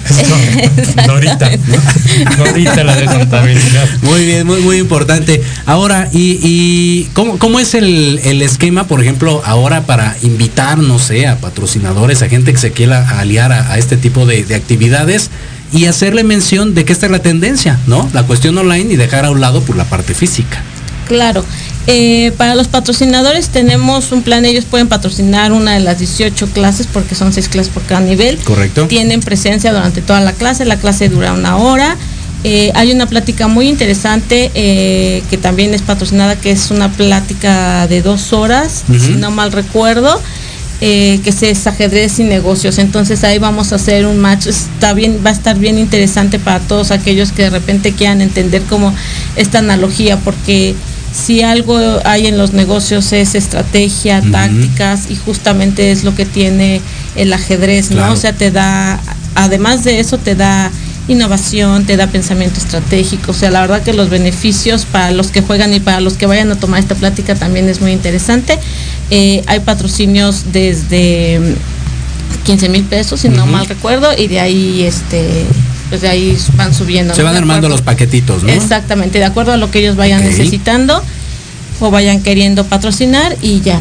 Ahorita. 1.08 1.50
Ahorita 2.40 2.84
la 2.84 2.96
de 2.98 3.06
contabilidad. 3.06 3.90
Muy 4.02 4.26
bien, 4.26 4.46
muy, 4.46 4.60
muy 4.60 4.78
importante. 4.78 5.42
Ahora, 5.66 6.10
¿y, 6.12 7.06
cómo, 7.14 7.60
es 7.60 7.74
el, 7.74 8.20
esquema, 8.42 8.88
por 8.88 9.02
ejemplo, 9.02 9.42
ahora 9.46 9.86
para 9.86 10.18
invitar, 10.24 10.78
no 10.78 11.00
sé, 11.00 11.26
a 11.26 11.38
patrocinadores, 11.38 12.22
a 12.22 12.28
gente 12.28 12.52
que 12.52 12.60
se 12.60 12.72
quiera 12.72 13.20
aliar 13.20 13.54
a, 13.54 13.78
este 13.78 13.96
tipo 13.96 14.26
de, 14.26 14.44
de 14.44 14.56
actividades? 14.56 15.30
y 15.74 15.86
hacerle 15.86 16.26
mención 16.26 16.74
de 16.74 16.84
que 16.84 16.92
esta 16.92 17.06
es 17.06 17.14
la 17.14 17.20
tendencia, 17.20 17.80
¿no? 17.88 18.10
La 18.12 18.24
cuestión 18.24 18.58
online 18.58 18.94
y 18.94 18.98
dejar 18.98 19.24
a 19.24 19.32
un 19.32 19.40
lado 19.40 19.62
por 19.62 19.78
la 19.78 19.86
parte 19.86 20.14
física. 20.14 20.62
Claro, 21.12 21.44
eh, 21.88 22.32
para 22.38 22.56
los 22.56 22.70
patrocinadores 22.70 23.50
tenemos 23.50 24.14
un 24.14 24.22
plan, 24.22 24.46
ellos 24.46 24.64
pueden 24.64 24.88
patrocinar 24.88 25.52
una 25.52 25.74
de 25.74 25.82
las 25.82 26.00
18 26.00 26.48
clases 26.48 26.88
porque 26.88 27.16
son 27.16 27.34
6 27.34 27.50
clases 27.50 27.74
por 27.74 27.84
cada 27.84 28.00
nivel. 28.00 28.38
Correcto. 28.38 28.88
Tienen 28.88 29.20
presencia 29.20 29.74
durante 29.74 30.02
toda 30.02 30.22
la 30.22 30.32
clase, 30.32 30.64
la 30.64 30.78
clase 30.78 31.10
dura 31.10 31.34
una 31.34 31.58
hora. 31.58 31.98
Eh, 32.46 32.72
hay 32.76 32.94
una 32.94 33.08
plática 33.08 33.50
muy 33.50 33.68
interesante 33.68 34.52
eh, 34.56 35.22
que 35.30 35.38
también 35.38 35.74
es 35.74 35.82
patrocinada, 35.82 36.38
que 36.38 36.52
es 36.52 36.72
una 36.72 36.90
plática 36.90 37.88
de 37.88 38.02
dos 38.02 38.32
horas, 38.32 38.86
si 38.88 39.16
no 39.16 39.30
mal 39.30 39.52
recuerdo. 39.52 40.18
que 40.80 41.22
es 41.26 41.68
ajedrez 41.68 42.20
y 42.20 42.24
negocios. 42.24 42.80
Entonces 42.80 43.24
ahí 43.26 43.38
vamos 43.38 43.74
a 43.74 43.76
hacer 43.76 44.06
un 44.06 44.18
match. 44.18 44.48
Está 44.48 44.94
bien, 44.94 45.20
va 45.24 45.30
a 45.30 45.34
estar 45.34 45.60
bien 45.60 45.78
interesante 45.78 46.40
para 46.40 46.60
todos 46.60 46.92
aquellos 46.92 47.34
que 47.34 47.44
de 47.44 47.50
repente 47.50 47.92
quieran 47.92 48.22
entender 48.22 48.64
como 48.64 48.94
esta 49.36 49.60
analogía, 49.60 50.18
porque 50.18 50.76
si 51.12 51.42
algo 51.42 51.78
hay 52.06 52.28
en 52.28 52.38
los 52.38 52.54
negocios 52.54 53.12
es 53.12 53.36
estrategia, 53.36 54.22
tácticas 54.32 55.10
y 55.10 55.16
justamente 55.16 55.92
es 55.92 56.04
lo 56.04 56.16
que 56.16 56.26
tiene 56.26 56.82
el 57.16 57.34
ajedrez, 57.34 57.92
¿no? 57.92 58.12
O 58.12 58.16
sea, 58.16 58.34
te 58.34 58.52
da, 58.52 59.00
además 59.36 59.84
de 59.84 60.00
eso, 60.00 60.18
te 60.18 60.36
da 60.36 60.72
innovación, 61.08 61.86
te 61.86 61.98
da 61.98 62.08
pensamiento 62.08 62.60
estratégico. 62.60 63.32
O 63.32 63.34
sea, 63.34 63.52
la 63.52 63.62
verdad 63.62 63.84
que 63.84 63.94
los 63.94 64.10
beneficios 64.10 64.86
para 64.86 65.12
los 65.12 65.28
que 65.28 65.42
juegan 65.42 65.74
y 65.74 65.80
para 65.80 66.00
los 66.00 66.14
que 66.14 66.26
vayan 66.26 66.52
a 66.52 66.56
tomar 66.56 66.80
esta 66.80 66.96
plática 66.96 67.36
también 67.36 67.68
es 67.68 67.82
muy 67.82 67.92
interesante. 67.92 68.58
Eh, 69.10 69.44
hay 69.48 69.60
patrocinios 69.60 70.54
desde 70.54 71.40
15 72.46 72.70
mil 72.70 72.84
pesos, 72.84 73.20
si 73.20 73.30
no 73.30 73.46
mal 73.46 73.66
recuerdo, 73.66 74.10
y 74.18 74.28
de 74.28 74.40
ahí 74.40 74.84
este 74.84 75.46
pues 75.92 76.00
de 76.00 76.08
ahí 76.08 76.38
van 76.56 76.74
subiendo. 76.74 77.14
Se 77.14 77.22
van 77.22 77.36
armando 77.36 77.68
los 77.68 77.82
paquetitos, 77.82 78.44
¿no? 78.44 78.50
Exactamente, 78.50 79.20
de 79.20 79.26
acuerdo 79.26 79.52
a 79.52 79.58
lo 79.58 79.70
que 79.70 79.80
ellos 79.80 79.98
vayan 79.98 80.24
necesitando 80.24 81.04
o 81.82 81.92
vayan 81.92 82.24
queriendo 82.24 82.64
patrocinar 82.64 83.36
y 83.42 83.60
ya. 83.60 83.78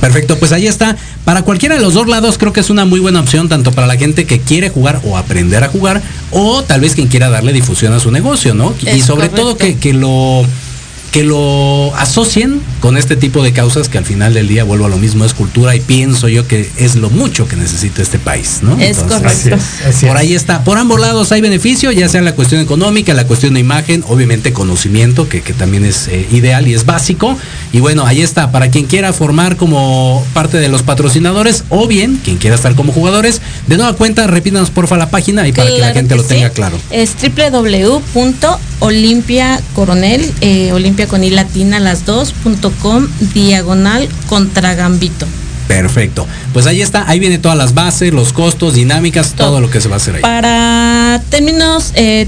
Perfecto, 0.00 0.38
pues 0.38 0.52
ahí 0.52 0.68
está. 0.68 0.96
Para 1.24 1.42
cualquiera 1.42 1.74
de 1.74 1.80
los 1.80 1.94
dos 1.94 2.06
lados 2.06 2.38
creo 2.38 2.52
que 2.52 2.60
es 2.60 2.70
una 2.70 2.84
muy 2.84 3.00
buena 3.00 3.18
opción, 3.18 3.48
tanto 3.48 3.72
para 3.72 3.88
la 3.88 3.96
gente 3.96 4.24
que 4.24 4.38
quiere 4.38 4.68
jugar 4.70 5.00
o 5.04 5.16
aprender 5.16 5.64
a 5.64 5.68
jugar, 5.68 6.00
o 6.30 6.62
tal 6.62 6.80
vez 6.80 6.94
quien 6.94 7.08
quiera 7.08 7.28
darle 7.28 7.52
difusión 7.52 7.92
a 7.92 7.98
su 7.98 8.12
negocio, 8.12 8.54
¿no? 8.54 8.72
y 8.94 9.00
sobre 9.00 9.28
todo 9.30 9.56
que, 9.56 9.78
que 9.78 9.92
lo 9.92 10.46
que 11.10 11.24
lo 11.24 11.94
asocien 11.96 12.60
con 12.80 12.96
este 12.96 13.16
tipo 13.16 13.42
de 13.42 13.52
causas 13.52 13.88
que 13.88 13.98
al 13.98 14.04
final 14.04 14.32
del 14.32 14.46
día 14.46 14.64
vuelvo 14.64 14.86
a 14.86 14.88
lo 14.88 14.96
mismo 14.96 15.24
es 15.24 15.34
cultura 15.34 15.74
y 15.74 15.80
pienso 15.80 16.28
yo 16.28 16.46
que 16.46 16.70
es 16.76 16.96
lo 16.96 17.10
mucho 17.10 17.48
que 17.48 17.56
necesita 17.56 18.00
este 18.00 18.18
país, 18.18 18.60
¿no? 18.62 18.78
Es 18.78 18.98
correcto. 18.98 19.56
por 20.06 20.16
ahí 20.16 20.34
está. 20.34 20.62
Por 20.62 20.78
ambos 20.78 21.00
lados 21.00 21.32
hay 21.32 21.40
beneficio, 21.40 21.90
ya 21.90 22.08
sea 22.08 22.22
la 22.22 22.34
cuestión 22.34 22.60
económica, 22.60 23.12
la 23.14 23.26
cuestión 23.26 23.54
de 23.54 23.60
imagen, 23.60 24.04
obviamente 24.06 24.52
conocimiento, 24.52 25.28
que, 25.28 25.40
también 25.40 25.84
es 25.84 26.06
eh, 26.08 26.26
ideal 26.30 26.68
y 26.68 26.74
es 26.74 26.86
básico. 26.86 27.36
Y 27.72 27.80
bueno, 27.80 28.06
ahí 28.06 28.22
está. 28.22 28.52
Para 28.52 28.70
quien 28.70 28.86
quiera 28.86 29.12
formar 29.12 29.56
como 29.56 30.24
parte 30.32 30.58
de 30.58 30.68
los 30.68 30.82
patrocinadores 30.82 31.64
o 31.70 31.88
bien 31.88 32.20
quien 32.24 32.36
quiera 32.36 32.56
estar 32.56 32.74
como 32.76 32.92
jugadores, 32.92 33.40
de 33.66 33.76
nueva 33.76 33.94
cuenta, 33.94 34.26
repítanos 34.26 34.70
porfa 34.70 34.96
la 34.96 35.10
página 35.10 35.46
y 35.48 35.52
para 35.52 35.70
que 35.70 35.78
la 35.78 35.92
gente 35.92 36.14
lo 36.14 36.22
tenga 36.22 36.50
claro. 36.50 36.78
Es 36.90 37.16
www.olimpiacoronel, 38.80 40.32
eh, 40.40 40.72
Olimpia 40.72 41.06
con 41.06 41.22
i 41.22 41.30
latina 41.30 41.78
las 41.78 42.04
dos, 42.04 42.34
com 42.82 43.06
diagonal 43.34 44.08
contra 44.28 44.74
Gambito. 44.74 45.26
Perfecto. 45.68 46.26
Pues 46.52 46.66
ahí 46.66 46.82
está, 46.82 47.08
ahí 47.08 47.20
viene 47.20 47.38
todas 47.38 47.56
las 47.56 47.74
bases, 47.74 48.12
los 48.12 48.32
costos, 48.32 48.74
dinámicas, 48.74 49.34
todo, 49.34 49.60
lo 49.60 49.70
que 49.70 49.80
se 49.80 49.88
va 49.88 49.94
a 49.94 49.96
hacer 49.98 50.16
ahí. 50.16 50.22
Para 50.22 51.22
términos, 51.30 51.92
eh, 51.94 52.26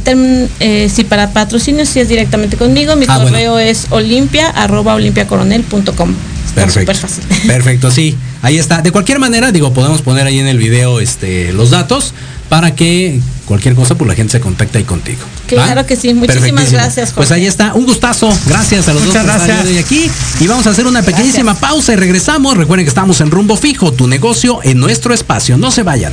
eh, 0.60 0.88
si 0.88 1.02
para 1.02 1.32
patrocinios, 1.32 1.88
si 1.88 1.98
es 1.98 2.08
directamente 2.08 2.56
conmigo, 2.56 2.94
mi 2.94 3.06
ah, 3.08 3.18
correo 3.18 3.58
es 3.58 3.88
olimpia 3.90 4.48
arroba 4.48 4.94
olimpiacoronel.com. 4.94 6.14
Perfecto. 6.54 6.94
Fácil. 6.94 7.24
Perfecto, 7.48 7.90
sí. 7.90 8.16
Ahí 8.42 8.58
está. 8.58 8.82
De 8.82 8.92
cualquier 8.92 9.18
manera, 9.18 9.50
digo, 9.50 9.72
podemos 9.72 10.02
poner 10.02 10.26
ahí 10.26 10.38
en 10.38 10.46
el 10.46 10.58
video 10.58 11.00
este, 11.00 11.52
los 11.52 11.70
datos 11.70 12.14
para 12.52 12.74
que 12.74 13.18
cualquier 13.46 13.74
cosa, 13.74 13.94
pues 13.94 14.06
la 14.06 14.14
gente 14.14 14.32
se 14.32 14.40
contacte 14.40 14.76
ahí 14.76 14.84
contigo. 14.84 15.22
Claro 15.46 15.86
que 15.86 15.96
sí, 15.96 16.12
muchísimas 16.12 16.70
gracias. 16.70 17.12
Pues 17.12 17.32
ahí 17.32 17.46
está, 17.46 17.72
un 17.72 17.86
gustazo. 17.86 18.28
Gracias 18.46 18.88
a 18.88 18.92
los 18.92 19.04
Muchas 19.04 19.26
dos 19.26 19.36
gracias. 19.36 19.64
de 19.64 19.78
aquí. 19.78 20.10
Y 20.38 20.46
vamos 20.48 20.66
a 20.66 20.70
hacer 20.70 20.86
una 20.86 21.00
pequeñísima 21.00 21.54
pausa 21.54 21.94
y 21.94 21.96
regresamos. 21.96 22.54
Recuerden 22.54 22.84
que 22.84 22.90
estamos 22.90 23.22
en 23.22 23.30
rumbo 23.30 23.56
fijo, 23.56 23.94
tu 23.94 24.06
negocio 24.06 24.60
en 24.64 24.78
nuestro 24.78 25.14
espacio. 25.14 25.56
No 25.56 25.70
se 25.70 25.82
vayan. 25.82 26.12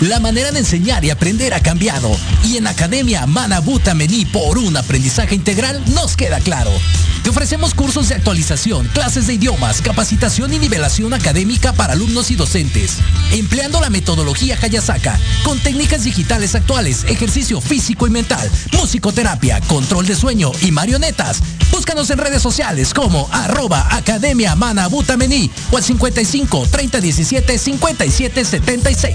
La 0.00 0.20
manera 0.20 0.50
de 0.50 0.58
enseñar 0.58 1.04
y 1.04 1.10
aprender 1.10 1.54
ha 1.54 1.60
cambiado 1.60 2.10
y 2.44 2.56
en 2.56 2.66
Academia 2.66 3.26
Manabuta 3.26 3.94
Mení 3.94 4.26
por 4.26 4.58
un 4.58 4.76
aprendizaje 4.76 5.34
integral 5.34 5.82
nos 5.94 6.16
queda 6.16 6.40
claro. 6.40 6.70
Te 7.22 7.30
ofrecemos 7.30 7.72
cursos 7.72 8.08
de 8.08 8.16
actualización, 8.16 8.86
clases 8.88 9.26
de 9.26 9.34
idiomas, 9.34 9.80
capacitación 9.80 10.52
y 10.52 10.58
nivelación 10.58 11.14
académica 11.14 11.72
para 11.72 11.94
alumnos 11.94 12.30
y 12.30 12.34
docentes, 12.34 12.98
empleando 13.32 13.80
la 13.80 13.88
metodología 13.88 14.58
Hayasaka 14.60 15.18
con 15.42 15.58
técnicas 15.60 16.04
digitales 16.04 16.54
actuales, 16.54 17.04
ejercicio 17.04 17.62
físico 17.62 18.06
y 18.06 18.10
mental, 18.10 18.50
musicoterapia, 18.72 19.60
control 19.62 20.06
de 20.06 20.16
sueño 20.16 20.52
y 20.60 20.70
marionetas. 20.70 21.40
Búscanos 21.70 22.10
en 22.10 22.18
redes 22.18 22.42
sociales 22.42 22.92
como 22.92 23.26
arroba 23.32 23.86
Academia 23.90 24.54
Manabuta 24.54 25.16
Mení 25.16 25.50
o 25.70 25.78
al 25.78 25.82
55 25.82 26.66
30 26.70 27.00
17 27.00 27.58
57 27.58 28.44
76 28.44 29.14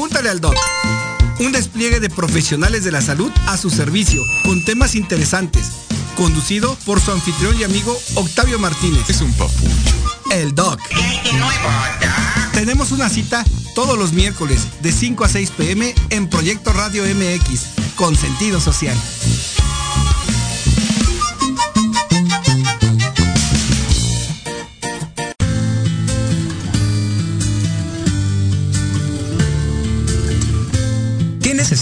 Pregúntale 0.00 0.30
al 0.30 0.40
doc. 0.40 0.56
Un 1.40 1.52
despliegue 1.52 2.00
de 2.00 2.08
profesionales 2.08 2.84
de 2.84 2.90
la 2.90 3.02
salud 3.02 3.30
a 3.46 3.58
su 3.58 3.68
servicio, 3.68 4.22
con 4.44 4.64
temas 4.64 4.94
interesantes. 4.94 5.72
Conducido 6.16 6.74
por 6.86 7.02
su 7.02 7.12
anfitrión 7.12 7.54
y 7.60 7.64
amigo 7.64 7.94
Octavio 8.14 8.58
Martínez. 8.58 9.10
Es 9.10 9.20
un 9.20 9.30
papucho. 9.34 9.94
El 10.30 10.54
doc. 10.54 10.80
Tenemos 12.54 12.92
una 12.92 13.10
cita 13.10 13.44
todos 13.74 13.98
los 13.98 14.14
miércoles 14.14 14.68
de 14.80 14.90
5 14.90 15.22
a 15.22 15.28
6 15.28 15.50
pm 15.50 15.94
en 16.08 16.30
Proyecto 16.30 16.72
Radio 16.72 17.02
MX, 17.04 17.94
con 17.96 18.16
sentido 18.16 18.58
social. 18.58 18.96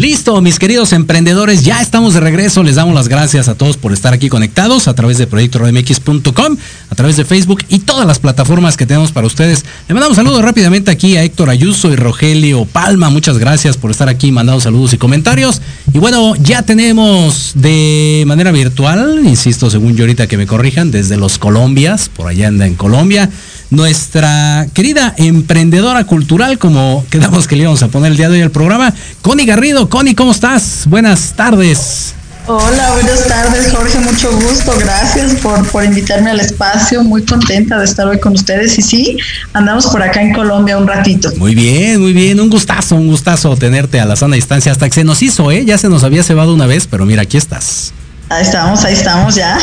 Listo, 0.00 0.40
mis 0.40 0.58
queridos 0.58 0.94
emprendedores, 0.94 1.62
ya 1.62 1.82
estamos 1.82 2.14
de 2.14 2.20
regreso. 2.20 2.62
Les 2.62 2.76
damos 2.76 2.94
las 2.94 3.06
gracias 3.06 3.48
a 3.48 3.54
todos 3.54 3.76
por 3.76 3.92
estar 3.92 4.14
aquí 4.14 4.30
conectados 4.30 4.88
a 4.88 4.94
través 4.94 5.18
de 5.18 5.26
proyectormx.com, 5.26 6.56
a 6.88 6.94
través 6.94 7.18
de 7.18 7.26
Facebook 7.26 7.62
y 7.68 7.80
todas 7.80 8.06
las 8.06 8.18
plataformas 8.18 8.78
que 8.78 8.86
tenemos 8.86 9.12
para 9.12 9.26
ustedes. 9.26 9.62
Le 9.88 9.94
mandamos 9.94 10.16
saludos 10.16 10.40
rápidamente 10.40 10.90
aquí 10.90 11.18
a 11.18 11.22
Héctor 11.22 11.50
Ayuso 11.50 11.92
y 11.92 11.96
Rogelio 11.96 12.64
Palma. 12.64 13.10
Muchas 13.10 13.36
gracias 13.36 13.76
por 13.76 13.90
estar 13.90 14.08
aquí 14.08 14.32
mandando 14.32 14.62
saludos 14.62 14.94
y 14.94 14.96
comentarios. 14.96 15.60
Y 15.92 15.98
bueno, 15.98 16.34
ya 16.36 16.62
tenemos 16.62 17.52
de 17.56 18.24
manera 18.26 18.52
virtual, 18.52 19.20
insisto, 19.26 19.68
según 19.68 19.96
yo 19.96 20.04
ahorita 20.04 20.26
que 20.26 20.38
me 20.38 20.46
corrijan, 20.46 20.90
desde 20.90 21.18
los 21.18 21.36
Colombias, 21.36 22.08
por 22.08 22.26
allá 22.26 22.48
anda 22.48 22.66
en 22.66 22.74
Colombia 22.74 23.28
nuestra 23.70 24.66
querida 24.74 25.14
emprendedora 25.16 26.04
cultural, 26.04 26.58
como 26.58 27.04
quedamos 27.08 27.46
que 27.46 27.56
le 27.56 27.62
íbamos 27.62 27.82
a 27.82 27.88
poner 27.88 28.10
el 28.10 28.16
día 28.16 28.28
de 28.28 28.36
hoy 28.36 28.42
al 28.42 28.50
programa, 28.50 28.92
Connie 29.22 29.46
Garrido. 29.46 29.88
Connie, 29.88 30.14
¿cómo 30.14 30.32
estás? 30.32 30.84
Buenas 30.86 31.34
tardes. 31.36 32.14
Hola, 32.46 32.92
buenas 32.94 33.28
tardes, 33.28 33.70
Jorge. 33.70 33.98
Mucho 34.00 34.32
gusto. 34.32 34.72
Gracias 34.80 35.34
por, 35.36 35.64
por 35.68 35.84
invitarme 35.84 36.30
al 36.30 36.40
espacio. 36.40 37.04
Muy 37.04 37.22
contenta 37.22 37.78
de 37.78 37.84
estar 37.84 38.08
hoy 38.08 38.18
con 38.18 38.32
ustedes. 38.32 38.76
Y 38.76 38.82
sí, 38.82 39.18
andamos 39.52 39.86
por 39.86 40.02
acá 40.02 40.20
en 40.20 40.32
Colombia 40.32 40.76
un 40.76 40.88
ratito. 40.88 41.30
Muy 41.36 41.54
bien, 41.54 42.00
muy 42.00 42.12
bien. 42.12 42.40
Un 42.40 42.50
gustazo, 42.50 42.96
un 42.96 43.06
gustazo 43.06 43.54
tenerte 43.56 44.00
a 44.00 44.04
la 44.04 44.16
sana 44.16 44.34
distancia. 44.34 44.72
Hasta 44.72 44.88
que 44.88 44.94
se 44.94 45.04
nos 45.04 45.22
hizo, 45.22 45.52
¿eh? 45.52 45.64
Ya 45.64 45.78
se 45.78 45.88
nos 45.88 46.02
había 46.02 46.24
cebado 46.24 46.52
una 46.52 46.66
vez, 46.66 46.88
pero 46.90 47.06
mira, 47.06 47.22
aquí 47.22 47.36
estás. 47.36 47.92
Ahí 48.30 48.42
estamos, 48.42 48.84
ahí 48.84 48.94
estamos 48.94 49.34
ya. 49.34 49.58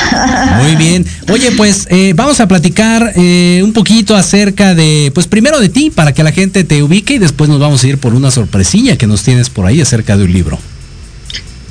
Muy 0.62 0.76
bien. 0.76 1.06
Oye, 1.32 1.52
pues 1.54 1.88
eh, 1.90 2.12
vamos 2.14 2.42
a 2.42 2.50
platicar 2.50 3.14
eh, 3.16 3.62
un 3.64 3.72
poquito 3.72 4.14
acerca 4.14 4.76
de, 4.76 5.10
pues 5.14 5.26
primero 5.26 5.62
de 5.62 5.70
ti, 5.70 5.90
para 5.90 6.12
que 6.12 6.22
la 6.22 6.34
gente 6.34 6.66
te 6.66 6.84
ubique 6.84 7.14
y 7.14 7.18
después 7.18 7.50
nos 7.50 7.62
vamos 7.62 7.82
a 7.82 7.88
ir 7.88 7.98
por 7.98 8.14
una 8.14 8.30
sorpresilla 8.30 8.98
que 8.98 9.08
nos 9.08 9.24
tienes 9.24 9.50
por 9.50 9.66
ahí 9.66 9.80
acerca 9.80 10.18
de 10.18 10.26
un 10.26 10.34
libro. 10.34 10.60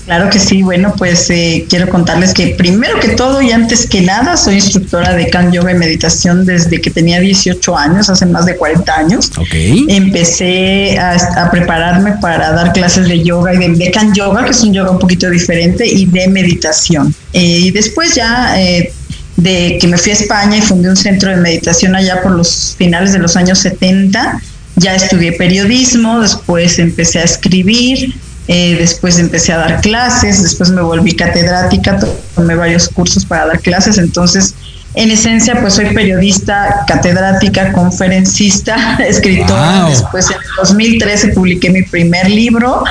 Claro 0.06 0.30
que 0.30 0.38
sí, 0.38 0.62
bueno, 0.62 0.94
pues 0.96 1.28
eh, 1.30 1.66
quiero 1.68 1.88
contarles 1.88 2.32
que 2.32 2.54
primero 2.56 3.00
que 3.00 3.08
todo 3.08 3.42
y 3.42 3.50
antes 3.50 3.88
que 3.88 4.02
nada 4.02 4.36
soy 4.36 4.54
instructora 4.54 5.14
de 5.14 5.28
Kan 5.28 5.50
Yoga 5.50 5.72
y 5.72 5.74
Meditación 5.74 6.46
desde 6.46 6.80
que 6.80 6.90
tenía 6.90 7.18
18 7.18 7.76
años, 7.76 8.08
hace 8.08 8.24
más 8.24 8.46
de 8.46 8.56
40 8.56 8.96
años. 8.96 9.32
Ok. 9.36 9.54
Empecé 9.88 10.96
a, 10.96 11.16
a 11.42 11.50
prepararme 11.50 12.12
para 12.20 12.52
dar 12.52 12.72
clases 12.72 13.08
de 13.08 13.22
yoga 13.24 13.52
y 13.54 13.58
de, 13.58 13.68
de 13.70 13.90
Kan 13.90 14.14
Yoga, 14.14 14.44
que 14.44 14.52
es 14.52 14.62
un 14.62 14.72
yoga 14.72 14.92
un 14.92 15.00
poquito 15.00 15.28
diferente, 15.28 15.84
y 15.84 16.06
de 16.06 16.28
meditación. 16.28 17.12
Eh, 17.32 17.42
y 17.64 17.70
después 17.72 18.14
ya 18.14 18.60
eh, 18.60 18.92
de 19.36 19.78
que 19.80 19.88
me 19.88 19.98
fui 19.98 20.12
a 20.12 20.14
España 20.14 20.56
y 20.56 20.62
fundé 20.62 20.88
un 20.88 20.96
centro 20.96 21.30
de 21.30 21.36
meditación 21.36 21.96
allá 21.96 22.22
por 22.22 22.30
los 22.30 22.76
finales 22.78 23.12
de 23.12 23.18
los 23.18 23.36
años 23.36 23.58
70, 23.58 24.40
ya 24.76 24.94
estudié 24.94 25.32
periodismo, 25.32 26.20
después 26.20 26.78
empecé 26.78 27.18
a 27.18 27.24
escribir, 27.24 28.14
eh, 28.48 28.76
después 28.78 29.18
empecé 29.18 29.52
a 29.52 29.58
dar 29.58 29.80
clases, 29.80 30.42
después 30.42 30.70
me 30.70 30.80
volví 30.82 31.14
catedrática, 31.14 31.98
tomé 32.34 32.54
varios 32.54 32.88
cursos 32.88 33.24
para 33.24 33.46
dar 33.46 33.60
clases, 33.60 33.98
entonces 33.98 34.54
en 34.94 35.10
esencia 35.10 35.60
pues 35.60 35.74
soy 35.74 35.92
periodista, 35.94 36.84
catedrática, 36.86 37.72
conferencista, 37.72 38.96
escritora, 39.06 39.82
Wow. 39.82 39.90
después 39.90 40.30
en 40.30 40.36
el 40.36 40.48
2013 40.58 41.28
publiqué 41.28 41.70
mi 41.70 41.82
primer 41.82 42.30
libro, 42.30 42.84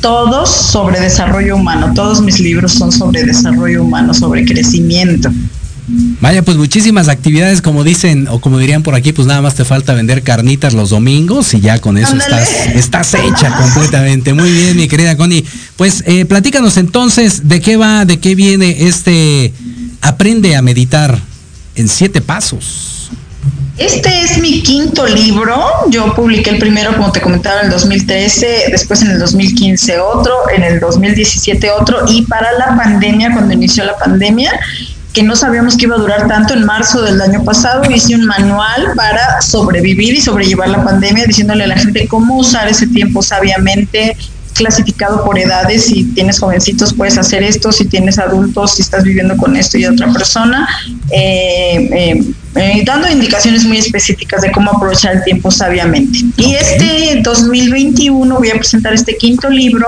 todos 0.00 0.50
sobre 0.50 0.98
desarrollo 0.98 1.56
humano, 1.56 1.92
todos 1.94 2.20
mis 2.20 2.40
libros 2.40 2.72
son 2.72 2.90
sobre 2.90 3.22
desarrollo 3.22 3.84
humano, 3.84 4.12
sobre 4.12 4.44
crecimiento. 4.44 5.30
Vaya, 6.22 6.42
pues 6.42 6.56
muchísimas 6.56 7.08
actividades, 7.08 7.60
como 7.60 7.82
dicen, 7.82 8.28
o 8.28 8.40
como 8.40 8.58
dirían 8.58 8.84
por 8.84 8.94
aquí, 8.94 9.12
pues 9.12 9.26
nada 9.26 9.42
más 9.42 9.56
te 9.56 9.64
falta 9.64 9.92
vender 9.92 10.22
carnitas 10.22 10.72
los 10.72 10.90
domingos 10.90 11.52
y 11.52 11.60
ya 11.60 11.80
con 11.80 11.98
eso 11.98 12.16
estás, 12.16 12.48
estás 12.76 13.14
hecha 13.14 13.56
completamente. 13.56 14.32
Muy 14.32 14.52
bien, 14.52 14.76
mi 14.76 14.86
querida 14.86 15.16
Connie. 15.16 15.44
Pues 15.74 16.04
eh, 16.06 16.24
platícanos 16.24 16.76
entonces 16.76 17.48
de 17.48 17.60
qué 17.60 17.76
va, 17.76 18.04
de 18.04 18.20
qué 18.20 18.36
viene 18.36 18.86
este 18.86 19.52
Aprende 20.00 20.54
a 20.54 20.62
meditar 20.62 21.18
en 21.74 21.88
siete 21.88 22.20
pasos. 22.20 23.10
Este 23.76 24.22
es 24.22 24.38
mi 24.38 24.62
quinto 24.62 25.04
libro. 25.08 25.60
Yo 25.90 26.14
publiqué 26.14 26.50
el 26.50 26.58
primero, 26.58 26.96
como 26.96 27.10
te 27.10 27.20
comentaba, 27.20 27.60
en 27.60 27.66
el 27.66 27.72
2013, 27.72 28.66
después 28.70 29.02
en 29.02 29.10
el 29.10 29.18
2015 29.18 29.98
otro, 29.98 30.34
en 30.54 30.62
el 30.62 30.78
2017 30.78 31.70
otro, 31.72 32.04
y 32.08 32.22
para 32.22 32.52
la 32.52 32.76
pandemia, 32.76 33.32
cuando 33.32 33.54
inició 33.54 33.84
la 33.84 33.96
pandemia, 33.96 34.52
que 35.12 35.22
no 35.22 35.36
sabíamos 35.36 35.76
que 35.76 35.84
iba 35.84 35.96
a 35.96 35.98
durar 35.98 36.26
tanto, 36.26 36.54
en 36.54 36.64
marzo 36.64 37.02
del 37.02 37.20
año 37.20 37.44
pasado 37.44 37.82
hice 37.90 38.14
un 38.14 38.24
manual 38.24 38.92
para 38.96 39.42
sobrevivir 39.42 40.14
y 40.14 40.20
sobrellevar 40.20 40.68
la 40.70 40.82
pandemia, 40.82 41.26
diciéndole 41.26 41.64
a 41.64 41.66
la 41.66 41.76
gente 41.76 42.08
cómo 42.08 42.38
usar 42.38 42.68
ese 42.68 42.86
tiempo 42.86 43.22
sabiamente 43.22 44.16
clasificado 44.54 45.24
por 45.24 45.38
edades, 45.38 45.86
si 45.86 46.04
tienes 46.04 46.38
jovencitos 46.38 46.92
puedes 46.94 47.18
hacer 47.18 47.42
esto, 47.42 47.72
si 47.72 47.86
tienes 47.86 48.18
adultos, 48.18 48.76
si 48.76 48.82
estás 48.82 49.02
viviendo 49.02 49.36
con 49.36 49.56
esto 49.56 49.78
y 49.78 49.86
otra 49.86 50.12
persona, 50.12 50.68
eh, 51.10 51.88
eh, 51.92 52.24
eh, 52.54 52.82
dando 52.84 53.08
indicaciones 53.10 53.64
muy 53.64 53.78
específicas 53.78 54.42
de 54.42 54.52
cómo 54.52 54.70
aprovechar 54.72 55.16
el 55.16 55.24
tiempo 55.24 55.50
sabiamente. 55.50 56.18
Y 56.36 56.54
este 56.54 57.20
2021 57.22 58.36
voy 58.36 58.50
a 58.50 58.54
presentar 58.54 58.92
este 58.92 59.16
quinto 59.16 59.48
libro 59.48 59.86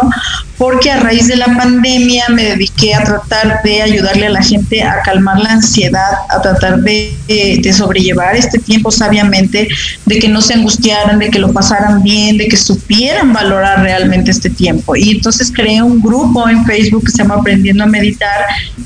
porque 0.57 0.91
a 0.91 1.01
raíz 1.01 1.27
de 1.27 1.37
la 1.37 1.47
pandemia 1.47 2.25
me 2.31 2.45
dediqué 2.45 2.95
a 2.95 3.03
tratar 3.05 3.61
de 3.65 3.83
ayudarle 3.83 4.27
a 4.27 4.31
la 4.31 4.43
gente 4.43 4.83
a 4.83 5.03
calmar 5.03 5.39
la 5.41 5.51
ansiedad, 5.53 6.13
a 6.31 6.41
tratar 6.41 6.81
de, 6.81 7.13
de- 7.29 7.59
de 7.63 7.73
sobrellevar 7.73 8.37
este 8.37 8.59
tiempo 8.59 8.91
sabiamente, 8.91 9.69
de 10.07 10.19
que 10.19 10.29
no 10.29 10.41
se 10.41 10.55
angustiaran, 10.55 11.19
de 11.19 11.29
que 11.31 11.39
lo 11.41 11.53
pasaran 11.53 12.03
bien, 12.03 12.39
de 12.39 12.47
que 12.49 12.57
supieran 12.57 13.33
valorar 13.33 13.81
realmente 13.83 14.31
este 14.31 14.49
tiempo. 14.49 14.95
Y 14.97 15.11
entonces 15.11 15.53
creé 15.55 15.83
un 15.83 16.01
grupo 16.01 16.49
en 16.49 16.65
Facebook 16.65 17.05
que 17.07 17.11
se 17.11 17.19
llama 17.19 17.35
Aprendiendo 17.37 17.85
a 17.85 17.87
Meditar, 17.89 18.45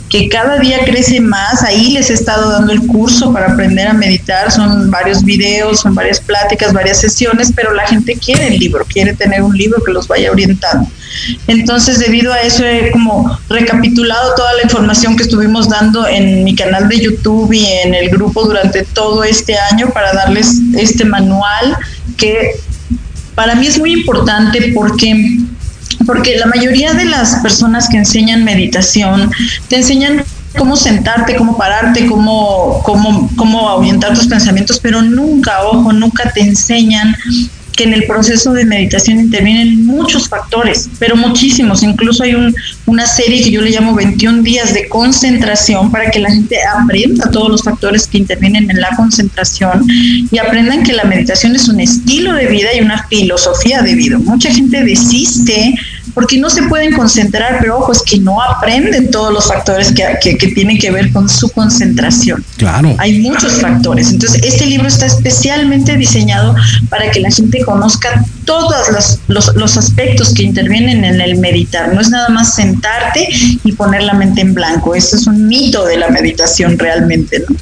que 0.09 0.29
cada 0.31 0.59
día 0.59 0.79
crece 0.87 1.21
más. 1.21 1.63
Ahí 1.63 1.93
les 1.93 2.09
he 2.11 2.15
estado 2.15 2.51
dando 2.51 2.73
el 2.73 2.81
curso 2.87 3.31
para 3.33 3.53
aprender 3.53 3.68
aprender 3.69 3.89
a 3.89 3.93
meditar, 3.93 4.51
son 4.51 4.91
varios 4.91 5.23
videos, 5.23 5.81
son 5.81 5.95
varias 5.95 6.21
pláticas, 6.21 6.73
varias 6.73 7.01
sesiones, 7.01 7.53
pero 7.55 7.75
la 7.75 7.87
gente 7.87 8.17
quiere 8.17 8.49
el 8.49 8.59
libro, 8.59 8.87
quiere 8.87 9.13
tener 9.13 9.43
un 9.43 9.55
libro 9.55 9.83
que 9.85 9.93
los 9.93 10.09
vaya 10.09 10.33
orientando. 10.33 10.89
Entonces, 11.47 11.99
debido 11.99 12.33
a 12.33 12.41
eso, 12.41 12.65
he 12.65 12.91
como 12.91 13.39
recapitulado 13.51 14.35
toda 14.35 14.55
la 14.55 14.63
información 14.63 15.17
que 15.17 15.25
estuvimos 15.25 15.69
dando 15.69 16.07
en 16.07 16.45
mi 16.45 16.55
canal 16.55 16.89
de 16.89 16.99
YouTube 16.99 17.53
y 17.53 17.67
en 17.67 17.95
el 17.95 18.09
grupo 18.09 18.45
durante 18.45 18.85
todo 18.85 19.23
este 19.23 19.57
año 19.59 19.91
para 19.91 20.15
darles 20.15 20.61
este 20.75 21.05
manual 21.05 21.77
que 22.17 22.53
para 23.35 23.55
mí 23.55 23.67
es 23.67 23.79
muy 23.79 23.93
importante 23.93 24.73
porque 24.75 25.39
porque 26.07 26.37
la 26.37 26.47
mayoría 26.47 26.95
de 26.95 27.05
las 27.05 27.37
personas 27.37 27.89
que 27.89 27.99
enseñan 27.99 28.45
meditación 28.45 29.31
te 29.69 29.77
enseñan 29.77 30.25
cómo 30.59 30.77
sentarte, 30.77 31.37
cómo 31.37 31.57
pararte, 31.57 32.07
cómo, 32.07 32.83
cómo, 32.85 33.31
cómo 33.37 33.77
orientar 33.77 34.13
tus 34.15 34.27
pensamientos, 34.27 34.79
pero 34.81 35.01
nunca, 35.01 35.63
ojo, 35.63 35.93
nunca 35.93 36.31
te 36.33 36.41
enseñan 36.41 37.17
que 37.79 37.85
en 37.85 37.95
el 37.95 38.07
proceso 38.07 38.53
de 38.53 38.65
meditación 38.65 39.21
intervienen 39.21 39.87
muchos 39.87 40.29
factores, 40.29 40.91
pero 40.99 41.15
muchísimos. 41.15 41.85
Incluso 41.85 42.25
hay 42.25 42.35
una 42.87 43.07
serie 43.07 43.41
que 43.41 43.53
yo 43.53 43.63
le 43.63 43.71
llamo 43.71 43.95
21 43.95 44.43
días 44.43 44.75
de 44.75 44.89
concentración 44.89 45.93
para 45.93 46.11
que 46.11 46.19
la 46.19 46.29
gente 46.29 46.57
aprenda 46.77 47.31
todos 47.31 47.49
los 47.49 47.63
factores 47.63 48.09
que 48.09 48.19
intervienen 48.19 48.69
en 48.69 48.81
la 48.81 48.89
concentración 48.97 49.87
y 49.89 50.39
aprendan 50.39 50.83
que 50.83 50.93
la 50.93 51.05
meditación 51.05 51.55
es 51.55 51.69
un 51.69 51.79
estilo 51.79 52.35
de 52.35 52.47
vida 52.47 52.71
y 52.77 52.81
una 52.81 53.07
filosofía 53.07 53.81
de 53.81 53.95
vida. 53.95 54.19
Mucha 54.19 54.53
gente 54.53 54.83
desiste 54.83 55.77
porque 56.19 56.37
no 56.37 56.51
se 56.51 56.65
pueden 56.65 56.95
concentrar, 56.95 57.59
pero 57.61 57.79
ojo, 57.79 57.93
es 57.93 58.03
que 58.03 58.19
no 58.19 58.43
aprenden 58.43 59.09
todos 59.09 59.33
los 59.33 59.47
factores 59.47 59.93
que, 59.93 60.37
que, 60.37 60.49
tienen 60.49 60.77
que 60.77 60.91
ver 60.91 61.13
con 61.13 61.29
su 61.29 61.49
concentración. 61.51 62.45
Claro. 62.57 62.97
Hay 62.99 63.21
muchos 63.21 63.53
factores. 63.61 64.11
Entonces, 64.11 64.43
este 64.43 64.67
libro 64.67 64.89
está 64.89 65.07
especialmente 65.07 65.97
diseñado 65.97 66.57
para 66.89 67.09
que 67.13 67.21
la 67.21 67.31
gente 67.31 67.65
conozca 67.65 68.25
todos 68.45 68.89
los, 68.91 69.21
los, 69.29 69.55
los 69.55 69.77
aspectos 69.77 70.35
que 70.35 70.43
intervienen 70.43 71.05
en 71.05 71.21
el 71.21 71.39
meditar. 71.39 71.95
No 71.95 72.01
es 72.01 72.11
nada 72.11 72.31
más 72.31 72.53
sentarte 72.53 73.29
y 73.63 73.71
poner 73.71 74.03
la 74.03 74.15
mente 74.15 74.41
en 74.41 74.55
blanco. 74.55 74.97
Eso 74.97 75.15
es 75.15 75.29
un 75.29 75.47
mito 75.47 75.85
de 75.85 75.99
la 75.99 76.09
meditación 76.09 76.77
realmente, 76.81 77.45
¿no? 77.49 77.55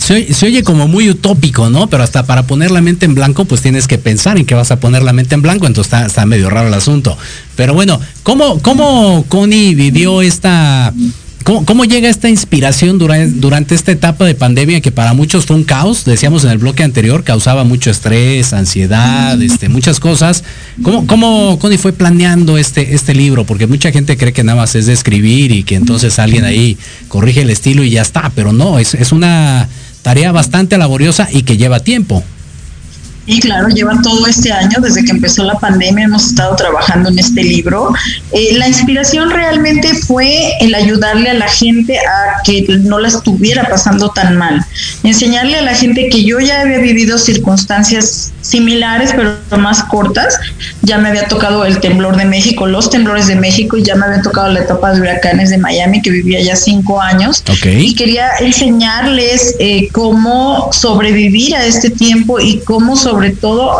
Se, 0.00 0.46
oye 0.46 0.62
como 0.62 0.88
muy 0.88 1.10
utópico, 1.10 1.70
¿no? 1.70 1.88
Pero 1.88 2.02
hasta 2.02 2.24
para 2.26 2.46
poner 2.46 2.70
la 2.70 2.80
mente 2.80 3.06
en 3.06 3.14
blanco, 3.14 3.44
pues 3.44 3.60
tienes 3.60 3.86
que 3.86 3.98
pensar 3.98 4.38
en 4.38 4.46
que 4.46 4.54
vas 4.54 4.70
a 4.70 4.80
poner 4.80 5.02
la 5.02 5.12
mente 5.12 5.34
en 5.34 5.42
blanco, 5.42 5.66
entonces 5.66 5.92
está, 5.92 6.06
está 6.06 6.26
medio 6.26 6.50
raro 6.50 6.68
el 6.68 6.74
asunto. 6.74 7.16
Pero 7.56 7.74
bueno, 7.74 8.00
¿cómo, 8.22 8.60
cómo 8.60 9.24
Connie 9.28 9.74
vivió 9.74 10.22
esta 10.22 10.92
¿Cómo, 11.48 11.86
llega 11.86 12.10
esta 12.10 12.28
inspiración 12.28 12.98
durante, 12.98 13.74
esta 13.74 13.90
etapa 13.90 14.26
de 14.26 14.34
pandemia 14.34 14.82
que 14.82 14.92
para 14.92 15.14
muchos 15.14 15.46
fue 15.46 15.56
un 15.56 15.64
caos? 15.64 16.04
Decíamos 16.04 16.44
en 16.44 16.50
el 16.50 16.58
bloque 16.58 16.82
anterior, 16.82 17.24
causaba 17.24 17.64
mucho 17.64 17.90
estrés, 17.90 18.52
ansiedad, 18.52 19.40
este, 19.40 19.70
muchas 19.70 19.98
cosas. 19.98 20.44
¿Cómo, 20.82 21.06
cómo 21.06 21.58
Connie 21.58 21.78
fue 21.78 21.94
planeando 21.94 22.58
este, 22.58 22.94
este 22.94 23.14
libro? 23.14 23.46
Porque 23.46 23.66
mucha 23.66 23.90
gente 23.92 24.18
cree 24.18 24.34
que 24.34 24.44
nada 24.44 24.56
más 24.56 24.74
es 24.74 24.84
de 24.84 24.92
escribir 24.92 25.50
y 25.50 25.62
que 25.62 25.76
entonces 25.76 26.18
alguien 26.18 26.44
ahí 26.44 26.76
corrige 27.08 27.40
el 27.40 27.48
estilo 27.48 27.82
y 27.82 27.90
ya 27.90 28.02
está, 28.02 28.30
pero 28.34 28.52
no, 28.52 28.78
es, 28.78 28.92
es 28.92 29.12
una 29.12 29.70
tarea 30.02 30.32
bastante 30.32 30.76
laboriosa 30.76 31.28
y 31.32 31.44
que 31.44 31.56
lleva 31.56 31.80
tiempo. 31.80 32.22
Y 33.28 33.40
claro, 33.40 33.68
lleva 33.68 34.00
todo 34.02 34.26
este 34.26 34.50
año, 34.50 34.78
desde 34.80 35.04
que 35.04 35.10
empezó 35.10 35.44
la 35.44 35.58
pandemia, 35.58 36.06
hemos 36.06 36.28
estado 36.28 36.56
trabajando 36.56 37.10
en 37.10 37.18
este 37.18 37.44
libro. 37.44 37.92
Eh, 38.32 38.54
la 38.56 38.66
inspiración 38.66 39.28
realmente 39.28 39.94
fue 39.94 40.54
el 40.60 40.74
ayudarle 40.74 41.28
a 41.28 41.34
la 41.34 41.46
gente 41.46 41.98
a 41.98 42.42
que 42.42 42.64
no 42.80 42.98
la 42.98 43.08
estuviera 43.08 43.68
pasando 43.68 44.08
tan 44.12 44.38
mal. 44.38 44.64
Enseñarle 45.02 45.58
a 45.58 45.62
la 45.62 45.74
gente 45.74 46.08
que 46.08 46.24
yo 46.24 46.40
ya 46.40 46.62
había 46.62 46.78
vivido 46.78 47.18
circunstancias 47.18 48.32
similares, 48.40 49.12
pero 49.14 49.36
más 49.58 49.82
cortas. 49.84 50.40
Ya 50.80 50.96
me 50.96 51.10
había 51.10 51.28
tocado 51.28 51.66
el 51.66 51.80
temblor 51.80 52.16
de 52.16 52.24
México, 52.24 52.66
los 52.66 52.88
temblores 52.88 53.26
de 53.26 53.36
México, 53.36 53.76
y 53.76 53.82
ya 53.82 53.94
me 53.94 54.06
había 54.06 54.22
tocado 54.22 54.48
la 54.48 54.60
etapa 54.60 54.92
de 54.92 55.02
huracanes 55.02 55.50
de 55.50 55.58
Miami, 55.58 56.00
que 56.00 56.10
vivía 56.10 56.40
ya 56.40 56.56
cinco 56.56 57.02
años. 57.02 57.44
Y 57.62 57.94
quería 57.94 58.30
enseñarles 58.40 59.54
eh, 59.58 59.90
cómo 59.92 60.70
sobrevivir 60.72 61.54
a 61.54 61.66
este 61.66 61.90
tiempo 61.90 62.40
y 62.40 62.60
cómo 62.60 62.96
sobrevivir 62.96 63.17
sobre 63.18 63.30
todo 63.30 63.72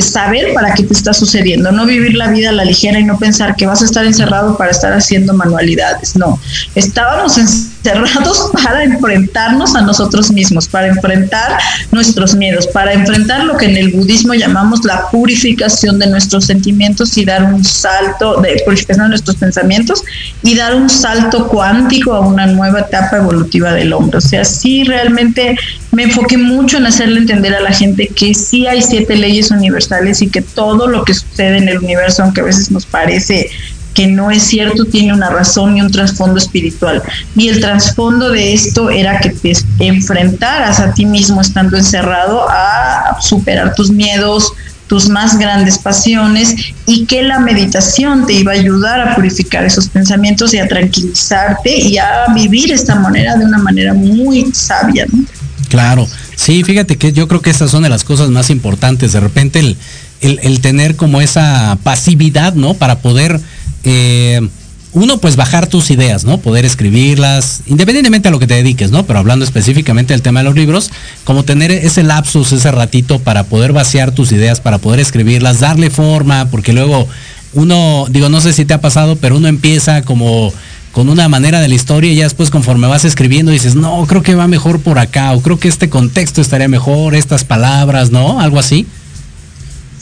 saber 0.00 0.54
para 0.54 0.72
qué 0.74 0.84
te 0.84 0.92
está 0.92 1.12
sucediendo, 1.12 1.72
no 1.72 1.84
vivir 1.86 2.14
la 2.14 2.28
vida 2.28 2.50
a 2.50 2.52
la 2.52 2.64
ligera 2.64 3.00
y 3.00 3.04
no 3.04 3.18
pensar 3.18 3.56
que 3.56 3.66
vas 3.66 3.82
a 3.82 3.84
estar 3.84 4.04
encerrado 4.04 4.56
para 4.56 4.70
estar 4.70 4.92
haciendo 4.92 5.34
manualidades, 5.34 6.14
no, 6.14 6.38
estábamos 6.76 7.36
encerrados 7.36 7.77
para 8.64 8.84
enfrentarnos 8.84 9.74
a 9.74 9.82
nosotros 9.82 10.30
mismos, 10.30 10.68
para 10.68 10.88
enfrentar 10.88 11.58
nuestros 11.90 12.34
miedos, 12.34 12.66
para 12.66 12.92
enfrentar 12.92 13.44
lo 13.44 13.56
que 13.56 13.66
en 13.66 13.76
el 13.76 13.92
budismo 13.92 14.34
llamamos 14.34 14.84
la 14.84 15.08
purificación 15.10 15.98
de 15.98 16.06
nuestros 16.06 16.44
sentimientos 16.44 17.16
y 17.16 17.24
dar 17.24 17.44
un 17.44 17.64
salto 17.64 18.40
de 18.40 18.60
purificación 18.64 19.06
de 19.06 19.10
nuestros 19.10 19.36
pensamientos 19.36 20.02
y 20.42 20.54
dar 20.54 20.74
un 20.74 20.90
salto 20.90 21.48
cuántico 21.48 22.14
a 22.14 22.20
una 22.20 22.46
nueva 22.46 22.80
etapa 22.80 23.16
evolutiva 23.16 23.72
del 23.72 23.92
hombre. 23.92 24.18
O 24.18 24.20
sea, 24.22 24.44
sí 24.44 24.84
realmente 24.84 25.56
me 25.92 26.04
enfoqué 26.04 26.36
mucho 26.36 26.76
en 26.78 26.86
hacerle 26.86 27.20
entender 27.20 27.54
a 27.54 27.60
la 27.60 27.72
gente 27.72 28.08
que 28.08 28.34
sí 28.34 28.66
hay 28.66 28.82
siete 28.82 29.16
leyes 29.16 29.50
universales 29.50 30.20
y 30.22 30.28
que 30.28 30.42
todo 30.42 30.86
lo 30.86 31.04
que 31.04 31.14
sucede 31.14 31.58
en 31.58 31.68
el 31.68 31.78
universo, 31.78 32.22
aunque 32.22 32.40
a 32.40 32.44
veces 32.44 32.70
nos 32.70 32.84
parece 32.86 33.50
que 33.98 34.06
no 34.06 34.30
es 34.30 34.44
cierto, 34.44 34.84
tiene 34.84 35.12
una 35.12 35.28
razón 35.28 35.76
y 35.76 35.82
un 35.82 35.90
trasfondo 35.90 36.38
espiritual. 36.38 37.02
Y 37.34 37.48
el 37.48 37.58
trasfondo 37.60 38.30
de 38.30 38.54
esto 38.54 38.90
era 38.90 39.18
que 39.18 39.30
te 39.30 39.52
enfrentaras 39.80 40.78
a 40.78 40.94
ti 40.94 41.04
mismo 41.04 41.40
estando 41.40 41.76
encerrado 41.76 42.46
a 42.48 43.18
superar 43.20 43.74
tus 43.74 43.90
miedos, 43.90 44.52
tus 44.86 45.08
más 45.08 45.36
grandes 45.36 45.78
pasiones 45.78 46.54
y 46.86 47.06
que 47.06 47.24
la 47.24 47.40
meditación 47.40 48.24
te 48.24 48.34
iba 48.34 48.52
a 48.52 48.54
ayudar 48.54 49.00
a 49.00 49.16
purificar 49.16 49.64
esos 49.64 49.88
pensamientos 49.88 50.54
y 50.54 50.58
a 50.58 50.68
tranquilizarte 50.68 51.76
y 51.76 51.98
a 51.98 52.26
vivir 52.32 52.70
esta 52.70 52.94
manera 52.94 53.34
de 53.34 53.46
una 53.46 53.58
manera 53.58 53.94
muy 53.94 54.46
sabia. 54.52 55.06
Claro, 55.68 56.06
sí, 56.36 56.62
fíjate 56.62 56.96
que 56.98 57.12
yo 57.12 57.26
creo 57.26 57.42
que 57.42 57.50
esas 57.50 57.72
son 57.72 57.82
de 57.82 57.88
las 57.88 58.04
cosas 58.04 58.30
más 58.30 58.48
importantes. 58.50 59.12
De 59.12 59.18
repente 59.18 59.58
el, 59.58 59.76
el, 60.20 60.60
tener 60.60 60.94
como 60.94 61.20
esa 61.20 61.78
pasividad, 61.82 62.54
¿no? 62.54 62.74
Para 62.74 63.00
poder, 63.00 63.40
eh, 63.84 64.40
uno, 64.92 65.18
pues 65.18 65.36
bajar 65.36 65.66
tus 65.66 65.90
ideas, 65.90 66.24
¿no? 66.24 66.38
Poder 66.38 66.64
escribirlas, 66.64 67.62
independientemente 67.66 68.28
a 68.28 68.30
lo 68.30 68.38
que 68.38 68.46
te 68.46 68.54
dediques, 68.54 68.90
¿no? 68.90 69.04
Pero 69.04 69.18
hablando 69.18 69.44
específicamente 69.44 70.14
del 70.14 70.22
tema 70.22 70.40
de 70.40 70.44
los 70.44 70.54
libros, 70.54 70.90
como 71.24 71.44
tener 71.44 71.70
ese 71.70 72.02
lapsus, 72.02 72.52
ese 72.52 72.70
ratito 72.70 73.18
para 73.18 73.44
poder 73.44 73.72
vaciar 73.72 74.12
tus 74.12 74.32
ideas, 74.32 74.60
para 74.60 74.78
poder 74.78 75.00
escribirlas, 75.00 75.60
darle 75.60 75.90
forma, 75.90 76.48
porque 76.50 76.72
luego 76.72 77.06
uno, 77.52 78.06
digo, 78.10 78.28
no 78.28 78.40
sé 78.40 78.52
si 78.52 78.64
te 78.64 78.74
ha 78.74 78.80
pasado, 78.80 79.16
pero 79.16 79.36
uno 79.36 79.48
empieza 79.48 80.02
como 80.02 80.52
con 80.92 81.08
una 81.08 81.28
manera 81.28 81.60
de 81.60 81.68
la 81.68 81.74
historia 81.74 82.10
y 82.10 82.16
ya 82.16 82.24
después 82.24 82.50
conforme 82.50 82.86
vas 82.86 83.04
escribiendo 83.04 83.52
dices, 83.52 83.74
no, 83.74 84.04
creo 84.06 84.22
que 84.22 84.34
va 84.34 84.48
mejor 84.48 84.80
por 84.80 84.98
acá, 84.98 85.32
o 85.32 85.42
creo 85.42 85.58
que 85.58 85.68
este 85.68 85.88
contexto 85.90 86.40
estaría 86.40 86.66
mejor, 86.66 87.14
estas 87.14 87.44
palabras, 87.44 88.10
¿no? 88.10 88.40
Algo 88.40 88.58
así. 88.58 88.86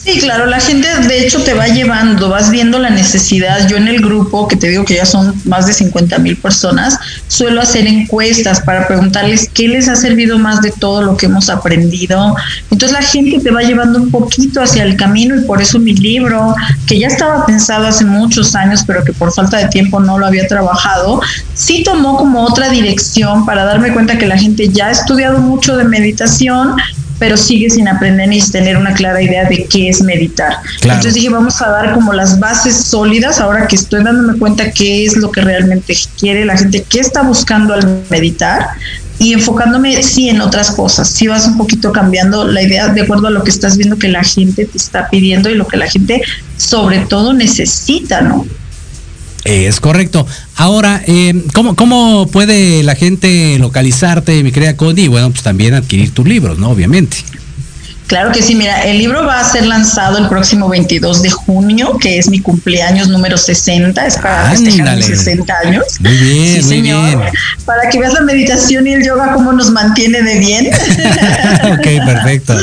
Sí, 0.07 0.19
claro, 0.19 0.45
la 0.45 0.61
gente 0.61 0.87
de 1.05 1.25
hecho 1.27 1.43
te 1.43 1.53
va 1.53 1.67
llevando, 1.67 2.29
vas 2.29 2.49
viendo 2.49 2.79
la 2.79 2.89
necesidad. 2.89 3.67
Yo 3.67 3.75
en 3.75 3.89
el 3.89 3.99
grupo, 3.99 4.47
que 4.47 4.55
te 4.55 4.69
digo 4.69 4.85
que 4.85 4.95
ya 4.95 5.05
son 5.05 5.35
más 5.43 5.67
de 5.67 5.73
50 5.73 6.17
mil 6.19 6.37
personas, 6.37 6.97
suelo 7.27 7.59
hacer 7.59 7.85
encuestas 7.87 8.61
para 8.61 8.87
preguntarles 8.87 9.49
qué 9.53 9.67
les 9.67 9.89
ha 9.89 9.97
servido 9.97 10.39
más 10.39 10.61
de 10.61 10.71
todo 10.71 11.01
lo 11.01 11.17
que 11.17 11.25
hemos 11.25 11.49
aprendido. 11.49 12.37
Entonces 12.71 12.97
la 12.97 13.05
gente 13.05 13.43
te 13.43 13.51
va 13.51 13.63
llevando 13.63 13.99
un 13.99 14.09
poquito 14.09 14.61
hacia 14.61 14.83
el 14.83 14.95
camino 14.95 15.35
y 15.35 15.43
por 15.43 15.61
eso 15.61 15.77
mi 15.77 15.93
libro, 15.93 16.55
que 16.85 16.99
ya 16.99 17.07
estaba 17.07 17.45
pensado 17.45 17.85
hace 17.85 18.05
muchos 18.05 18.55
años, 18.55 18.85
pero 18.87 19.03
que 19.03 19.11
por 19.11 19.33
falta 19.33 19.57
de 19.57 19.67
tiempo 19.67 19.99
no 19.99 20.17
lo 20.17 20.25
había 20.25 20.47
trabajado, 20.47 21.19
sí 21.53 21.83
tomó 21.83 22.15
como 22.15 22.45
otra 22.45 22.69
dirección 22.69 23.45
para 23.45 23.65
darme 23.65 23.91
cuenta 23.91 24.17
que 24.17 24.25
la 24.25 24.37
gente 24.37 24.69
ya 24.69 24.87
ha 24.87 24.91
estudiado 24.91 25.39
mucho 25.39 25.75
de 25.75 25.83
meditación, 25.83 26.77
pero 27.19 27.37
sigue 27.37 27.69
sin 27.69 27.87
aprender 27.87 28.27
ni 28.29 28.41
tener 28.41 28.77
una 28.77 28.93
clara 28.93 29.21
idea 29.21 29.45
de 29.45 29.65
qué 29.65 29.89
es 29.89 30.01
meditar. 30.01 30.57
Entonces 30.81 31.13
dije, 31.13 31.29
vamos 31.29 31.61
a 31.61 31.69
dar 31.69 31.93
como 31.93 32.13
las 32.13 32.39
bases 32.39 32.75
sólidas, 32.75 33.39
ahora 33.39 33.67
que 33.67 33.75
estoy 33.75 34.03
dándome 34.03 34.37
cuenta 34.37 34.71
qué 34.71 35.05
es 35.05 35.17
lo 35.17 35.31
que 35.31 35.41
realmente 35.41 35.95
quiere 36.19 36.45
la 36.45 36.57
gente, 36.57 36.85
qué 36.87 36.99
está 36.99 37.23
buscando 37.23 37.73
al 37.73 38.03
meditar 38.09 38.69
y 39.19 39.33
enfocándome 39.33 40.01
sí 40.03 40.29
en 40.29 40.41
otras 40.41 40.71
cosas, 40.71 41.09
si 41.09 41.27
vas 41.27 41.47
un 41.47 41.57
poquito 41.57 41.91
cambiando 41.91 42.45
la 42.45 42.61
idea 42.61 42.89
de 42.89 43.01
acuerdo 43.01 43.27
a 43.27 43.31
lo 43.31 43.43
que 43.43 43.49
estás 43.49 43.77
viendo 43.77 43.97
que 43.97 44.09
la 44.09 44.23
gente 44.23 44.65
te 44.65 44.77
está 44.77 45.09
pidiendo 45.09 45.49
y 45.49 45.55
lo 45.55 45.67
que 45.67 45.77
la 45.77 45.89
gente 45.89 46.21
sobre 46.57 46.99
todo 46.99 47.33
necesita, 47.33 48.21
¿no? 48.21 48.45
Es 49.47 49.79
correcto. 49.79 50.27
Ahora, 50.57 51.01
eh, 51.07 51.33
¿cómo, 51.53 52.27
puede 52.27 52.83
la 52.83 52.95
gente 52.95 53.57
localizarte, 53.59 54.43
mi 54.43 54.51
querida 54.51 54.75
Cody? 54.75 55.03
Y 55.03 55.07
bueno, 55.07 55.29
pues 55.29 55.41
también 55.41 55.73
adquirir 55.73 56.13
tus 56.13 56.27
libros, 56.27 56.59
¿no? 56.59 56.69
Obviamente. 56.69 57.15
Claro 58.07 58.31
que 58.31 58.41
sí, 58.41 58.55
mira, 58.55 58.83
el 58.83 58.99
libro 58.99 59.25
va 59.25 59.41
a 59.41 59.43
ser 59.43 59.65
lanzado 59.65 60.17
el 60.17 60.29
próximo 60.29 60.69
22 60.69 61.21
de 61.21 61.29
junio, 61.29 61.97
que 61.99 62.17
es 62.17 62.29
mi 62.29 62.39
cumpleaños 62.39 63.09
número 63.09 63.37
60, 63.37 64.05
es 64.05 64.17
para 64.17 64.51
festejar 64.51 64.95
mis 64.95 65.05
60 65.07 65.53
años. 65.65 65.83
Muy 65.99 66.15
bien, 66.15 66.55
sí, 66.55 66.61
muy 66.61 66.75
señor. 66.77 67.05
bien. 67.05 67.33
Para 67.65 67.89
que 67.89 67.99
veas 67.99 68.13
la 68.13 68.21
meditación 68.21 68.87
y 68.87 68.93
el 68.93 69.05
yoga 69.05 69.33
cómo 69.33 69.51
nos 69.51 69.71
mantiene 69.71 70.21
de 70.21 70.39
bien. 70.39 70.67
ok, 71.73 72.05
perfecto. 72.05 72.57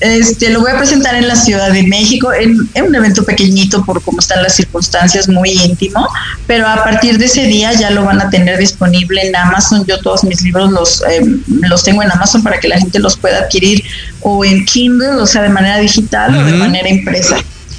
Este, 0.00 0.48
lo 0.48 0.60
voy 0.60 0.70
a 0.70 0.78
presentar 0.78 1.14
en 1.14 1.28
la 1.28 1.36
Ciudad 1.36 1.70
de 1.72 1.82
México, 1.82 2.32
en, 2.32 2.56
en 2.72 2.84
un 2.84 2.94
evento 2.94 3.22
pequeñito 3.22 3.84
por 3.84 4.02
cómo 4.02 4.20
están 4.20 4.42
las 4.42 4.54
circunstancias, 4.54 5.28
muy 5.28 5.50
íntimo, 5.50 6.08
pero 6.46 6.66
a 6.66 6.82
partir 6.82 7.18
de 7.18 7.26
ese 7.26 7.44
día 7.44 7.74
ya 7.74 7.90
lo 7.90 8.06
van 8.06 8.22
a 8.22 8.30
tener 8.30 8.58
disponible 8.58 9.26
en 9.26 9.36
Amazon. 9.36 9.84
Yo 9.84 10.00
todos 10.00 10.24
mis 10.24 10.40
libros 10.40 10.72
los, 10.72 11.02
eh, 11.02 11.20
los 11.68 11.84
tengo 11.84 12.02
en 12.02 12.10
Amazon 12.10 12.42
para 12.42 12.58
que 12.58 12.68
la 12.68 12.78
gente 12.78 12.98
los 12.98 13.18
pueda 13.18 13.40
adquirir 13.40 13.84
o 14.22 14.44
en 14.44 14.64
Kindle, 14.72 15.16
o 15.20 15.26
sea, 15.26 15.42
de 15.42 15.48
manera 15.48 15.78
digital 15.78 16.36
o 16.36 16.44
de 16.44 16.52
manera 16.52 16.88
impresa. 16.88 17.36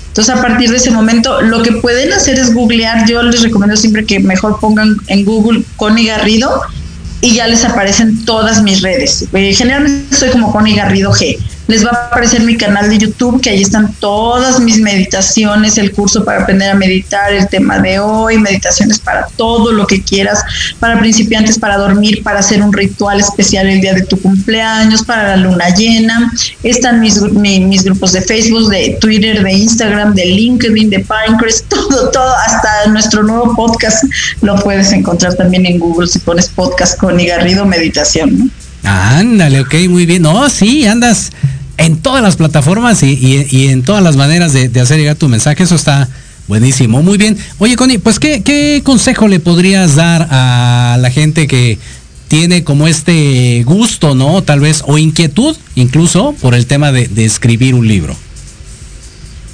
Entonces, 0.07 0.35
a 0.35 0.41
partir 0.41 0.69
de 0.69 0.77
ese 0.77 0.91
momento, 0.91 1.41
lo 1.41 1.63
que 1.63 1.71
pueden 1.73 2.11
hacer 2.11 2.37
es 2.37 2.53
googlear. 2.53 3.07
Yo 3.07 3.23
les 3.23 3.41
recomiendo 3.41 3.77
siempre 3.77 4.05
que 4.05 4.19
mejor 4.19 4.59
pongan 4.59 4.97
en 5.07 5.23
Google 5.23 5.63
Connie 5.77 6.07
Garrido 6.07 6.63
y 7.21 7.35
ya 7.35 7.47
les 7.47 7.63
aparecen 7.63 8.25
todas 8.25 8.61
mis 8.61 8.81
redes. 8.81 9.25
Eh, 9.31 9.53
generalmente 9.53 10.13
soy 10.15 10.29
como 10.29 10.51
Connie 10.51 10.75
Garrido 10.75 11.11
G. 11.13 11.37
Les 11.67 11.85
va 11.85 11.89
a 11.91 12.07
aparecer 12.07 12.41
mi 12.41 12.57
canal 12.57 12.89
de 12.89 12.97
YouTube, 12.97 13.39
que 13.41 13.49
ahí 13.49 13.61
están 13.61 13.93
todas 13.99 14.59
mis 14.59 14.79
meditaciones, 14.79 15.77
el 15.77 15.91
curso 15.93 16.25
para 16.25 16.41
aprender 16.43 16.69
a 16.71 16.75
meditar, 16.75 17.31
el 17.31 17.47
tema 17.47 17.79
de 17.79 17.99
hoy, 17.99 18.37
meditaciones 18.37 18.99
para 18.99 19.27
todo 19.37 19.71
lo 19.71 19.87
que 19.87 20.01
quieras, 20.01 20.43
para 20.79 20.99
principiantes, 20.99 21.57
para 21.57 21.77
dormir, 21.77 22.23
para 22.23 22.39
hacer 22.39 22.61
un 22.61 22.73
ritual 22.73 23.19
especial 23.21 23.67
el 23.67 23.79
día 23.79 23.93
de 23.93 24.01
tu 24.01 24.19
cumpleaños, 24.21 25.03
para 25.03 25.29
la 25.29 25.37
luna 25.37 25.69
llena. 25.69 26.31
Están 26.63 26.99
mis, 26.99 27.21
mi- 27.21 27.61
mis 27.61 27.83
grupos 27.83 28.11
de 28.11 28.21
Facebook, 28.21 28.69
de 28.69 28.97
Twitter, 28.99 29.41
de 29.41 29.53
Instagram, 29.53 30.13
de 30.13 30.25
LinkedIn, 30.25 30.89
de 30.89 30.99
Pinecrest, 30.99 31.65
todo, 31.69 32.09
todo, 32.11 32.35
hasta 32.45 32.87
nuestro 32.89 33.23
nuevo 33.23 33.55
podcast 33.55 34.03
lo 34.41 34.55
puedes 34.55 34.91
encontrar 34.91 35.35
también 35.35 35.65
en 35.65 35.79
Google 35.79 36.07
si 36.07 36.19
pones 36.19 36.49
podcast 36.49 36.97
con 36.99 37.17
Garrido 37.17 37.65
Meditación. 37.65 38.37
¿no? 38.39 38.60
Ándale, 38.83 39.61
ok, 39.61 39.73
muy 39.89 40.05
bien. 40.05 40.23
No, 40.23 40.49
sí, 40.49 40.85
andas 40.85 41.31
en 41.77 41.97
todas 41.97 42.21
las 42.21 42.35
plataformas 42.35 43.03
y, 43.03 43.47
y- 43.51 43.67
en 43.69 43.83
todas 43.83 44.03
las 44.03 44.15
maneras 44.15 44.53
de, 44.53 44.79
hacer 44.79 44.97
llegar 44.99 45.15
tu 45.15 45.29
mensaje. 45.29 45.63
Eso 45.63 45.75
está 45.75 46.09
buenísimo, 46.47 47.01
muy 47.01 47.17
bien. 47.17 47.37
Oye, 47.59 47.75
Connie, 47.75 47.97
pues 47.99 48.19
¿qué, 48.19 48.81
consejo 48.83 49.27
le 49.27 49.39
podrías 49.39 49.95
dar 49.95 50.27
a 50.31 50.97
la 50.99 51.09
gente 51.11 51.47
que 51.47 51.77
tiene 52.27 52.63
como 52.63 52.87
este 52.87 53.63
gusto, 53.65 54.15
¿no? 54.15 54.41
Tal 54.41 54.59
vez, 54.59 54.83
o 54.87 54.97
inquietud, 54.97 55.55
incluso, 55.75 56.33
por 56.41 56.55
el 56.55 56.65
tema 56.65 56.91
de 56.91 57.25
escribir 57.25 57.75
un 57.75 57.87
libro. 57.87 58.15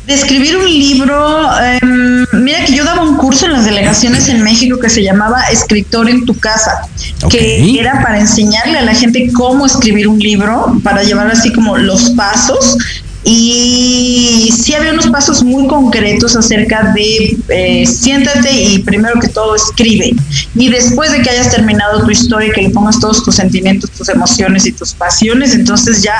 De 0.08 0.14
escribir 0.14 0.55
un 0.55 0.64
libro, 0.64 1.49
em, 1.62 2.26
mira 2.41 2.64
que 2.64 2.74
yo 2.74 2.86
daba 2.86 3.03
un 3.03 3.18
curso 3.18 3.45
en 3.45 3.51
las 3.51 3.66
delegaciones 3.66 4.30
en 4.30 4.41
México 4.41 4.80
que 4.80 4.89
se 4.89 5.03
llamaba 5.03 5.41
Escritor 5.51 6.10
en 6.10 6.24
tu 6.24 6.34
casa, 6.39 6.88
que 7.30 7.78
era 7.78 8.01
para 8.01 8.18
enseñarle 8.18 8.78
a 8.80 8.84
la 8.84 8.93
gente 8.93 9.30
cómo 9.34 9.66
escribir 9.66 10.08
un 10.08 10.18
libro, 10.18 10.80
para 10.82 11.03
llevar 11.03 11.30
así 11.30 11.51
como 11.51 11.78
los 11.78 12.12
pasos. 12.12 12.78
Y 13.30 14.50
sí 14.58 14.74
había 14.74 14.94
unos 14.94 15.08
pasos 15.08 15.44
muy 15.44 15.68
concretos 15.68 16.36
acerca 16.36 16.94
de 16.96 17.38
eh, 17.50 17.86
siéntate 17.86 18.52
y 18.52 18.80
primero 18.80 19.20
que 19.20 19.28
todo 19.28 19.56
escribe. 19.56 20.14
Y 20.56 20.70
después 20.70 21.12
de 21.12 21.22
que 21.22 21.30
hayas 21.30 21.52
terminado 21.52 22.04
tu 22.04 22.10
historia, 22.12 22.52
que 22.54 22.62
le 22.64 22.70
pongas 22.70 23.00
todos 23.00 23.24
tus 23.24 23.36
sentimientos, 23.36 23.92
tus 23.92 24.10
emociones 24.10 24.66
y 24.66 24.72
tus 24.72 24.94
pasiones, 24.94 25.54
entonces 25.54 26.02
ya 26.04 26.16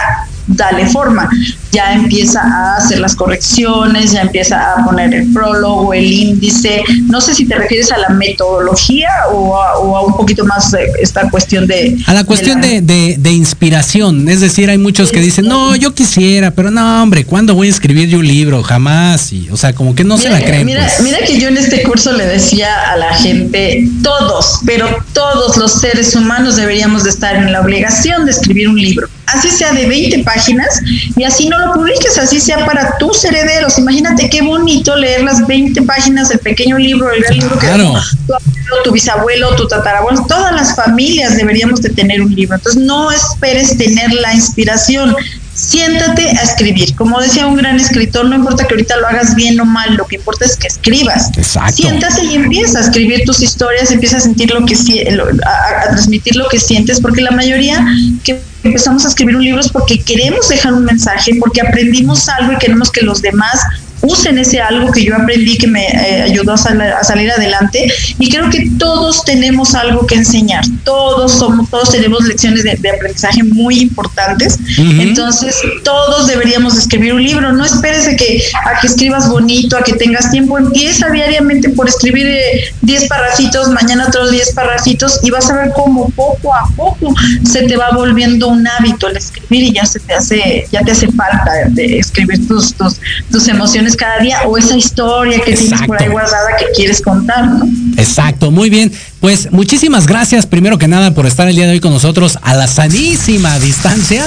dale 0.48 0.86
forma. 0.88 1.30
Ya 1.72 1.94
empieza 1.94 2.42
a 2.42 2.78
hacer 2.78 3.00
las 3.00 3.16
correcciones, 3.16 4.14
ya 4.14 4.22
empieza 4.22 4.74
a 4.74 4.86
poner 4.86 5.14
el 5.14 5.32
prólogo, 5.34 5.94
el 5.94 6.12
índice. 6.12 6.82
No 7.08 7.20
sé 7.22 7.36
si 7.36 7.46
te 7.46 7.56
refieres 7.56 7.92
a 7.92 7.98
la 7.98 8.10
metodología 8.10 9.10
o 9.32 9.56
a, 9.62 9.78
o 9.80 9.98
a 9.98 10.06
un 10.06 10.16
poquito 10.16 10.46
más 10.46 10.72
de 10.72 10.80
esta 11.02 11.30
cuestión 11.30 11.68
de... 11.68 11.98
A 12.08 12.14
la 12.14 12.24
cuestión 12.24 12.62
de, 12.62 12.82
de- 12.82 13.16
de 13.20 13.32
inspiración, 13.32 14.28
es 14.30 14.40
decir, 14.42 14.70
hay 14.70 14.78
muchos 14.78 15.12
que 15.12 15.20
dicen, 15.20 15.46
no, 15.46 15.76
yo 15.76 15.94
quisiera, 15.94 16.52
pero 16.52 16.72
no, 16.72 16.97
hombre, 17.02 17.26
¿cuándo 17.26 17.56
voy 17.56 17.68
a 17.68 17.72
escribir 17.72 18.10
yo 18.10 18.20
un 18.20 18.28
libro? 18.28 18.64
Jamás. 18.64 19.32
Y, 19.32 19.50
o 19.50 19.58
sea, 19.58 19.74
como 19.74 19.96
que 19.96 20.04
no 20.04 20.18
se 20.18 20.30
la 20.30 20.40
creen. 20.40 20.66
Mira, 20.66 20.84
pues. 20.84 21.02
mira 21.02 21.20
que 21.26 21.40
yo 21.40 21.48
en 21.48 21.58
este 21.58 21.84
curso 21.84 22.12
le 22.14 22.26
decía 22.26 22.92
a 22.92 22.98
la 22.98 23.14
gente, 23.14 23.88
todos, 24.04 24.60
pero 24.66 24.88
todos 25.14 25.58
los 25.58 25.80
seres 25.80 26.16
humanos 26.16 26.56
deberíamos 26.56 27.04
de 27.04 27.10
estar 27.10 27.36
en 27.36 27.52
la 27.52 27.62
obligación 27.62 28.26
de 28.26 28.32
escribir 28.32 28.70
un 28.70 28.78
libro. 28.78 29.08
Así 29.28 29.50
sea 29.50 29.74
de 29.74 29.86
20 29.88 30.24
páginas 30.24 30.82
y 31.18 31.24
así 31.26 31.50
no 31.50 31.60
lo 31.60 31.74
publiques, 31.74 32.18
así 32.18 32.40
sea 32.40 32.66
para 32.66 32.98
tus 32.98 33.26
herederos. 33.26 33.78
Imagínate 33.78 34.30
qué 34.30 34.42
bonito 34.42 34.96
leer 34.96 35.24
las 35.24 35.46
20 35.46 35.82
páginas 35.82 36.30
del 36.30 36.40
pequeño 36.40 36.78
libro, 36.78 37.12
el 37.12 37.22
gran 37.22 37.38
libro 37.38 37.60
que 37.60 37.68
tu 37.68 37.74
abuelo, 37.74 38.84
tu 38.86 38.92
bisabuelo, 38.94 39.56
tu 39.56 39.68
tatarabuelo, 39.68 40.26
todas 40.28 40.54
las 40.54 40.76
familias 40.78 41.36
deberíamos 41.36 41.82
de 41.82 41.90
tener 41.90 42.22
un 42.22 42.34
libro. 42.34 42.56
Entonces 42.56 42.82
no 42.82 43.12
esperes 43.12 43.78
tener 43.78 44.14
la 44.14 44.34
inspiración. 44.34 45.14
Siéntate 45.58 46.30
a 46.30 46.44
escribir. 46.44 46.96
Como 46.96 47.20
decía 47.20 47.48
un 47.48 47.56
gran 47.56 47.80
escritor, 47.80 48.26
no 48.26 48.36
importa 48.36 48.68
que 48.68 48.76
ahorita 48.76 48.96
lo 48.98 49.08
hagas 49.08 49.34
bien 49.34 49.60
o 49.60 49.66
mal, 49.66 49.96
lo 49.96 50.06
que 50.06 50.18
importa 50.18 50.46
es 50.46 50.56
que 50.56 50.68
escribas. 50.68 51.32
Exacto. 51.36 51.78
Siéntate 51.78 52.26
y 52.26 52.36
empieza 52.36 52.78
a 52.78 52.82
escribir 52.84 53.24
tus 53.26 53.42
historias, 53.42 53.90
empieza 53.90 54.18
a 54.18 54.20
sentir 54.20 54.52
lo 54.52 54.64
que 54.68 54.76
a, 54.76 55.82
a 55.82 55.90
transmitir 55.90 56.36
lo 56.36 56.48
que 56.48 56.60
sientes, 56.60 57.02
porque 57.02 57.22
la 57.22 57.32
mayoría 57.32 57.84
que 58.24 58.40
empezamos 58.64 59.04
a 59.06 59.08
escribir 59.08 59.36
un 59.36 59.44
libro 59.44 59.60
es 59.60 59.70
porque 59.70 60.00
queremos 60.00 60.48
dejar 60.48 60.74
un 60.74 60.86
mensaje, 60.86 61.34
porque 61.40 61.62
aprendimos 61.62 62.30
algo 62.30 62.54
y 62.54 62.58
queremos 62.58 62.92
que 62.92 63.02
los 63.02 63.24
demás 63.24 63.60
usen 64.08 64.38
ese 64.38 64.60
algo 64.62 64.92
que 64.92 65.04
yo 65.04 65.16
aprendí 65.16 65.58
que 65.58 65.68
me 65.68 65.86
eh, 65.88 66.24
ayudó 66.24 66.54
a, 66.54 66.58
sal- 66.58 66.82
a 66.82 67.04
salir 67.04 67.30
adelante. 67.32 67.88
Y 68.20 68.30
creo 68.30 68.50
que 68.50 68.70
todos 68.78 69.24
tenemos 69.26 69.76
algo 69.76 70.06
que 70.06 70.16
enseñar. 70.16 70.64
Todos 70.84 71.32
somos 71.34 71.70
todos 71.70 71.92
tenemos 71.92 72.24
lecciones 72.26 72.64
de, 72.64 72.76
de 72.76 72.90
aprendizaje 72.90 73.44
muy 73.44 73.80
importantes. 73.80 74.58
Entonces 74.78 75.56
todos 75.84 76.28
deberíamos 76.28 76.76
de 76.76 76.82
escribir 76.82 77.14
un 77.14 77.24
libro. 77.24 77.52
No 77.54 77.66
esperes 77.66 78.08
a 78.08 78.16
que 78.16 78.42
a 78.66 78.80
que 78.80 78.88
escribas 78.88 79.30
bonito 79.30 79.78
a 79.78 79.84
que 79.84 79.94
tengas 79.94 80.32
tiempo. 80.32 80.58
Empieza 80.58 81.10
diariamente 81.10 81.70
por 81.70 81.88
escribir 81.88 82.28
eh, 82.28 82.62
10 82.82 83.08
parrafitos 83.08 83.70
mañana 83.70 84.06
otros 84.08 84.32
10 84.32 84.54
parrafitos 84.54 85.20
y 85.24 85.30
vas 85.32 85.50
a 85.50 85.56
ver 85.56 85.72
cómo 85.76 86.10
poco 86.12 86.54
a 86.56 86.68
poco 86.76 87.14
se 87.44 87.64
te 87.64 87.76
va 87.76 87.92
volviendo 87.92 88.48
un 88.48 88.66
hábito 88.68 89.08
el 89.10 89.18
escribir 89.18 89.64
y 89.64 89.74
ya 89.74 89.86
se 89.86 90.00
te 90.00 90.14
hace 90.14 90.66
ya 90.72 90.82
te 90.82 90.92
hace 90.92 91.08
falta 91.12 91.52
de 91.70 92.00
escribir 92.00 92.48
tus 92.48 92.74
tus, 92.74 92.96
tus 93.32 93.48
emociones 93.48 93.96
cada 93.98 94.20
día 94.20 94.44
o 94.46 94.58
esa 94.58 94.78
historia 94.78 95.40
que 95.42 95.54
tienes 95.54 95.82
por 95.82 96.02
ahí 96.02 96.08
guardada 96.08 96.56
que 96.58 96.66
quieres 96.76 97.02
contar, 97.02 97.46
¿no? 97.46 97.68
Exacto, 97.98 98.52
muy 98.52 98.70
bien. 98.70 98.92
Pues 99.20 99.52
muchísimas 99.52 100.08
gracias 100.08 100.46
primero 100.46 100.78
que 100.78 100.88
nada 100.88 101.12
por 101.14 101.26
estar 101.26 101.48
el 101.48 101.56
día 101.56 101.66
de 101.66 101.74
hoy 101.74 101.80
con 101.80 101.92
nosotros 101.92 102.38
a 102.42 102.54
la 102.54 102.68
sanísima 102.68 103.60
distancia 103.60 104.26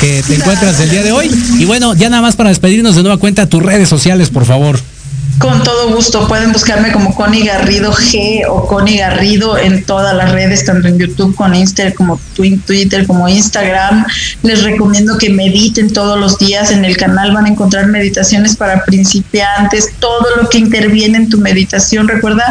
que 0.00 0.22
te 0.26 0.36
encuentras 0.36 0.78
el 0.80 0.90
día 0.90 1.02
de 1.02 1.12
hoy. 1.12 1.30
Y 1.58 1.64
bueno, 1.64 1.94
ya 1.94 2.08
nada 2.08 2.22
más 2.22 2.36
para 2.36 2.48
despedirnos 2.48 2.96
de 2.96 3.02
nueva 3.02 3.18
cuenta 3.18 3.46
tus 3.46 3.62
redes 3.62 3.88
sociales, 3.88 4.30
por 4.30 4.44
favor. 4.44 4.78
Con 5.40 5.62
todo 5.62 5.94
gusto, 5.94 6.28
pueden 6.28 6.52
buscarme 6.52 6.92
como 6.92 7.14
Connie 7.14 7.46
Garrido 7.46 7.90
G 7.94 8.42
o 8.46 8.66
Connie 8.66 8.98
Garrido 8.98 9.56
en 9.56 9.84
todas 9.84 10.14
las 10.14 10.32
redes, 10.32 10.66
tanto 10.66 10.86
en 10.86 10.98
YouTube, 10.98 11.34
con 11.34 11.54
Insta, 11.54 11.90
como 11.94 12.20
Twi- 12.36 12.60
Twitter, 12.60 13.06
como 13.06 13.26
Instagram. 13.26 14.04
Les 14.42 14.62
recomiendo 14.64 15.16
que 15.16 15.30
mediten 15.30 15.90
todos 15.94 16.20
los 16.20 16.36
días. 16.36 16.70
En 16.70 16.84
el 16.84 16.98
canal 16.98 17.32
van 17.32 17.46
a 17.46 17.48
encontrar 17.48 17.86
meditaciones 17.86 18.54
para 18.54 18.84
principiantes, 18.84 19.88
todo 19.98 20.26
lo 20.36 20.50
que 20.50 20.58
interviene 20.58 21.16
en 21.16 21.30
tu 21.30 21.38
meditación. 21.38 22.06
Recuerda 22.06 22.44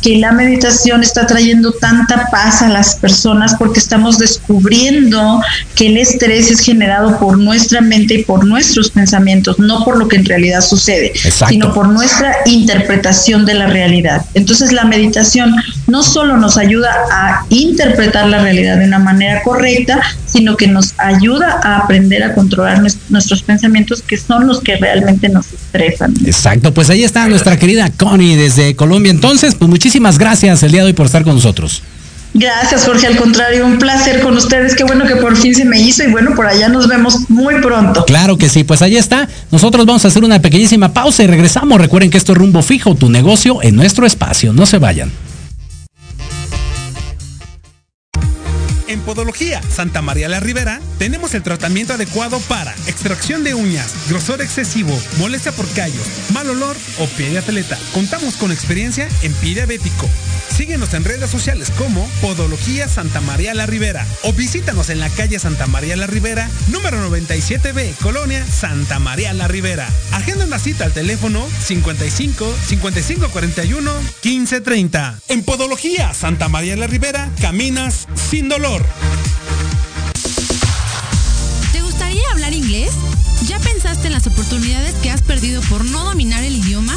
que 0.00 0.16
la 0.18 0.30
meditación 0.30 1.02
está 1.02 1.26
trayendo 1.26 1.72
tanta 1.72 2.28
paz 2.30 2.62
a 2.62 2.68
las 2.68 2.94
personas 2.94 3.56
porque 3.58 3.80
estamos 3.80 4.18
descubriendo 4.18 5.40
que 5.74 5.88
el 5.88 5.96
estrés 5.96 6.48
es 6.52 6.60
generado 6.60 7.18
por 7.18 7.38
nuestra 7.38 7.80
mente 7.80 8.14
y 8.14 8.24
por 8.24 8.44
nuestros 8.46 8.90
pensamientos, 8.90 9.58
no 9.58 9.84
por 9.84 9.96
lo 9.98 10.06
que 10.06 10.14
en 10.14 10.24
realidad 10.24 10.60
sucede, 10.60 11.06
Exacto. 11.24 11.48
sino 11.48 11.74
por 11.74 11.88
nuestra 11.88 12.35
interpretación 12.44 13.44
de 13.46 13.54
la 13.54 13.66
realidad. 13.66 14.24
Entonces 14.34 14.72
la 14.72 14.84
meditación 14.84 15.54
no 15.86 16.02
solo 16.02 16.36
nos 16.36 16.56
ayuda 16.58 16.90
a 17.10 17.46
interpretar 17.50 18.26
la 18.28 18.40
realidad 18.42 18.78
de 18.78 18.84
una 18.86 18.98
manera 18.98 19.42
correcta, 19.42 20.00
sino 20.26 20.56
que 20.56 20.66
nos 20.66 20.94
ayuda 20.98 21.60
a 21.62 21.78
aprender 21.78 22.22
a 22.22 22.34
controlar 22.34 22.80
nues- 22.82 22.98
nuestros 23.08 23.42
pensamientos 23.42 24.02
que 24.02 24.16
son 24.16 24.46
los 24.46 24.60
que 24.60 24.76
realmente 24.76 25.28
nos 25.28 25.46
estresan. 25.52 26.14
Exacto, 26.24 26.72
pues 26.74 26.90
ahí 26.90 27.04
está 27.04 27.26
nuestra 27.28 27.56
querida 27.58 27.90
Connie 27.96 28.36
desde 28.36 28.74
Colombia. 28.76 29.10
Entonces, 29.10 29.54
pues 29.54 29.68
muchísimas 29.68 30.18
gracias 30.18 30.62
el 30.62 30.72
día 30.72 30.80
de 30.82 30.88
hoy 30.88 30.92
por 30.92 31.06
estar 31.06 31.24
con 31.24 31.34
nosotros. 31.34 31.82
Gracias, 32.38 32.84
Jorge. 32.84 33.06
Al 33.06 33.16
contrario, 33.16 33.64
un 33.64 33.78
placer 33.78 34.20
con 34.20 34.36
ustedes. 34.36 34.74
Qué 34.74 34.84
bueno 34.84 35.06
que 35.06 35.16
por 35.16 35.36
fin 35.36 35.54
se 35.54 35.64
me 35.64 35.80
hizo 35.80 36.04
y 36.04 36.08
bueno, 36.08 36.34
por 36.34 36.46
allá 36.46 36.68
nos 36.68 36.86
vemos 36.86 37.30
muy 37.30 37.54
pronto. 37.60 38.04
Claro 38.04 38.36
que 38.36 38.48
sí, 38.48 38.62
pues 38.62 38.82
ahí 38.82 38.96
está. 38.96 39.28
Nosotros 39.50 39.86
vamos 39.86 40.04
a 40.04 40.08
hacer 40.08 40.22
una 40.22 40.40
pequeñísima 40.40 40.92
pausa 40.92 41.22
y 41.22 41.26
regresamos. 41.26 41.80
Recuerden 41.80 42.10
que 42.10 42.18
esto 42.18 42.32
es 42.32 42.38
rumbo 42.38 42.62
fijo, 42.62 42.94
tu 42.94 43.08
negocio 43.08 43.62
en 43.62 43.74
nuestro 43.74 44.06
espacio. 44.06 44.52
No 44.52 44.66
se 44.66 44.78
vayan. 44.78 45.10
En 48.88 49.00
Podología 49.00 49.60
Santa 49.62 50.00
María 50.00 50.28
la 50.28 50.38
Ribera 50.38 50.80
tenemos 50.98 51.34
el 51.34 51.42
tratamiento 51.42 51.94
adecuado 51.94 52.38
para 52.48 52.72
extracción 52.86 53.42
de 53.42 53.54
uñas, 53.54 53.92
grosor 54.08 54.40
excesivo, 54.42 54.96
molestia 55.18 55.52
por 55.52 55.68
callos, 55.70 56.06
mal 56.32 56.48
olor 56.48 56.76
o 57.00 57.06
pie 57.06 57.30
de 57.30 57.38
atleta. 57.38 57.76
Contamos 57.92 58.36
con 58.36 58.52
experiencia 58.52 59.08
en 59.22 59.32
pie 59.34 59.54
diabético. 59.54 60.08
Síguenos 60.56 60.94
en 60.94 61.04
redes 61.04 61.28
sociales 61.28 61.70
como 61.76 62.08
Podología 62.22 62.88
Santa 62.88 63.20
María 63.20 63.52
la 63.52 63.66
Ribera 63.66 64.06
o 64.22 64.32
visítanos 64.32 64.88
en 64.88 65.00
la 65.00 65.10
calle 65.10 65.38
Santa 65.38 65.66
María 65.66 65.96
la 65.96 66.06
Ribera, 66.06 66.48
número 66.68 66.96
97B, 67.10 67.94
Colonia 67.96 68.42
Santa 68.46 68.98
María 68.98 69.34
la 69.34 69.48
Ribera. 69.48 69.86
Agenda 70.12 70.46
una 70.46 70.58
cita 70.58 70.84
al 70.86 70.92
teléfono 70.92 71.46
55 71.62 72.56
55 72.68 73.28
41 73.28 73.92
15 74.22 74.60
30. 74.62 75.18
En 75.28 75.42
Podología 75.42 76.14
Santa 76.14 76.48
María 76.48 76.74
la 76.76 76.86
Ribera, 76.86 77.30
caminas 77.42 78.08
sin 78.30 78.48
dolor. 78.48 78.82
¿Te 81.72 81.82
gustaría 81.82 82.24
hablar 82.32 82.54
inglés? 82.54 82.92
¿Ya 83.46 83.58
pensaste 83.60 84.06
en 84.06 84.14
las 84.14 84.26
oportunidades 84.26 84.94
que 85.02 85.10
has 85.10 85.20
perdido 85.20 85.60
por 85.62 85.84
no 85.84 86.04
dominar 86.04 86.42
el 86.42 86.56
idioma? 86.56 86.96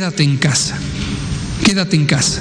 Quédate 0.00 0.22
en 0.22 0.38
casa. 0.38 0.78
Quédate 1.62 1.94
en 1.94 2.06
casa. 2.06 2.40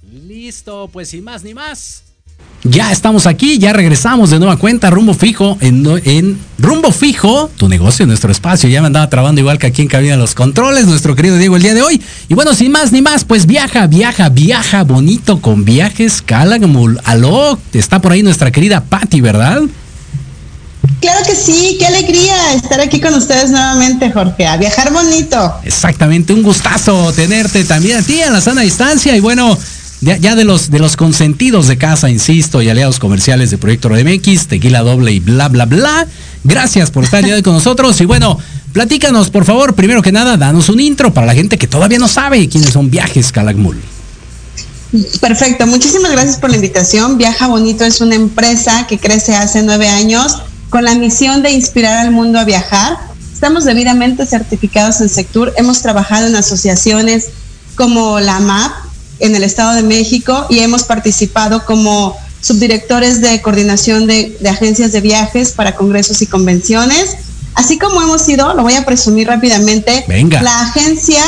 Listo, 0.00 0.88
pues 0.90 1.10
sin 1.10 1.22
más 1.22 1.44
ni 1.44 1.52
más. 1.52 2.07
Ya 2.64 2.90
estamos 2.90 3.26
aquí, 3.26 3.58
ya 3.58 3.72
regresamos 3.72 4.30
de 4.30 4.38
nueva 4.40 4.56
cuenta, 4.56 4.90
rumbo 4.90 5.14
fijo, 5.14 5.56
en, 5.60 5.86
en, 6.04 6.38
rumbo 6.58 6.90
fijo, 6.90 7.48
tu 7.56 7.68
negocio, 7.68 8.04
nuestro 8.04 8.32
espacio. 8.32 8.68
Ya 8.68 8.80
me 8.80 8.88
andaba 8.88 9.08
trabando 9.08 9.40
igual 9.40 9.58
que 9.58 9.68
aquí 9.68 9.82
en 9.82 9.88
cabina 9.88 10.16
los 10.16 10.34
controles, 10.34 10.86
nuestro 10.86 11.14
querido 11.14 11.36
Diego 11.36 11.54
el 11.54 11.62
día 11.62 11.74
de 11.74 11.82
hoy. 11.82 12.02
Y 12.28 12.34
bueno, 12.34 12.54
sin 12.54 12.72
más 12.72 12.90
ni 12.90 13.00
más, 13.00 13.24
pues 13.24 13.46
viaja, 13.46 13.86
viaja, 13.86 14.28
viaja 14.28 14.82
bonito 14.82 15.40
con 15.40 15.64
viajes 15.64 16.20
Calamul. 16.20 17.00
Aló, 17.04 17.58
está 17.72 18.00
por 18.00 18.10
ahí 18.10 18.24
nuestra 18.24 18.50
querida 18.50 18.82
Patti, 18.82 19.20
¿verdad? 19.20 19.62
Claro 21.00 21.24
que 21.24 21.36
sí, 21.36 21.76
qué 21.78 21.86
alegría 21.86 22.54
estar 22.54 22.80
aquí 22.80 23.00
con 23.00 23.14
ustedes 23.14 23.50
nuevamente, 23.50 24.10
Jorge, 24.10 24.46
a 24.46 24.56
viajar 24.56 24.92
bonito. 24.92 25.54
Exactamente, 25.62 26.32
un 26.32 26.42
gustazo 26.42 27.12
tenerte 27.12 27.64
también 27.64 27.98
a 27.98 28.02
ti 28.02 28.20
en 28.20 28.32
la 28.32 28.40
sana 28.40 28.62
distancia 28.62 29.16
y 29.16 29.20
bueno, 29.20 29.56
ya, 30.00 30.34
de 30.34 30.44
los 30.44 30.70
de 30.70 30.78
los 30.78 30.96
consentidos 30.96 31.66
de 31.66 31.76
casa, 31.76 32.08
insisto, 32.08 32.62
y 32.62 32.68
aliados 32.68 32.98
comerciales 32.98 33.50
de 33.50 33.58
Proyecto 33.58 33.90
MX, 33.90 34.46
Tequila 34.46 34.80
Doble 34.82 35.12
y 35.12 35.20
bla 35.20 35.48
bla 35.48 35.66
bla. 35.66 36.06
Gracias 36.44 36.90
por 36.90 37.04
estar 37.04 37.24
hoy 37.24 37.42
con 37.42 37.54
nosotros 37.54 38.00
y 38.00 38.04
bueno, 38.04 38.38
platícanos 38.72 39.30
por 39.30 39.44
favor, 39.44 39.74
primero 39.74 40.02
que 40.02 40.12
nada, 40.12 40.36
danos 40.36 40.68
un 40.68 40.80
intro 40.80 41.12
para 41.12 41.26
la 41.26 41.34
gente 41.34 41.58
que 41.58 41.66
todavía 41.66 41.98
no 41.98 42.08
sabe 42.08 42.48
quiénes 42.48 42.70
son 42.70 42.90
Viajes 42.90 43.32
Calakmul. 43.32 43.76
Perfecto, 45.20 45.66
muchísimas 45.66 46.12
gracias 46.12 46.38
por 46.38 46.50
la 46.50 46.56
invitación. 46.56 47.18
Viaja 47.18 47.46
Bonito 47.48 47.84
es 47.84 48.00
una 48.00 48.14
empresa 48.14 48.86
que 48.86 48.98
crece 48.98 49.34
hace 49.34 49.62
nueve 49.62 49.88
años 49.88 50.38
con 50.70 50.84
la 50.84 50.94
misión 50.94 51.42
de 51.42 51.50
inspirar 51.50 51.98
al 51.98 52.10
mundo 52.10 52.38
a 52.38 52.44
viajar. 52.44 52.96
Estamos 53.32 53.64
debidamente 53.64 54.24
certificados 54.26 55.00
en 55.00 55.08
Sectur, 55.08 55.52
hemos 55.56 55.82
trabajado 55.82 56.26
en 56.26 56.36
asociaciones 56.36 57.26
como 57.76 58.18
la 58.18 58.40
MAP, 58.40 58.72
en 59.20 59.34
el 59.34 59.44
Estado 59.44 59.74
de 59.74 59.82
México 59.82 60.46
y 60.48 60.60
hemos 60.60 60.84
participado 60.84 61.64
como 61.64 62.16
subdirectores 62.40 63.20
de 63.20 63.40
coordinación 63.42 64.06
de, 64.06 64.38
agencias 64.48 64.92
de 64.92 65.00
viajes 65.00 65.52
para 65.52 65.74
congresos 65.74 66.22
y 66.22 66.26
convenciones. 66.26 67.16
Así 67.54 67.78
como 67.78 68.00
hemos 68.00 68.22
sido, 68.22 68.54
lo 68.54 68.62
voy 68.62 68.74
a 68.74 68.84
presumir 68.84 69.26
rápidamente, 69.26 70.04
la 70.08 70.60
agencia 70.60 71.22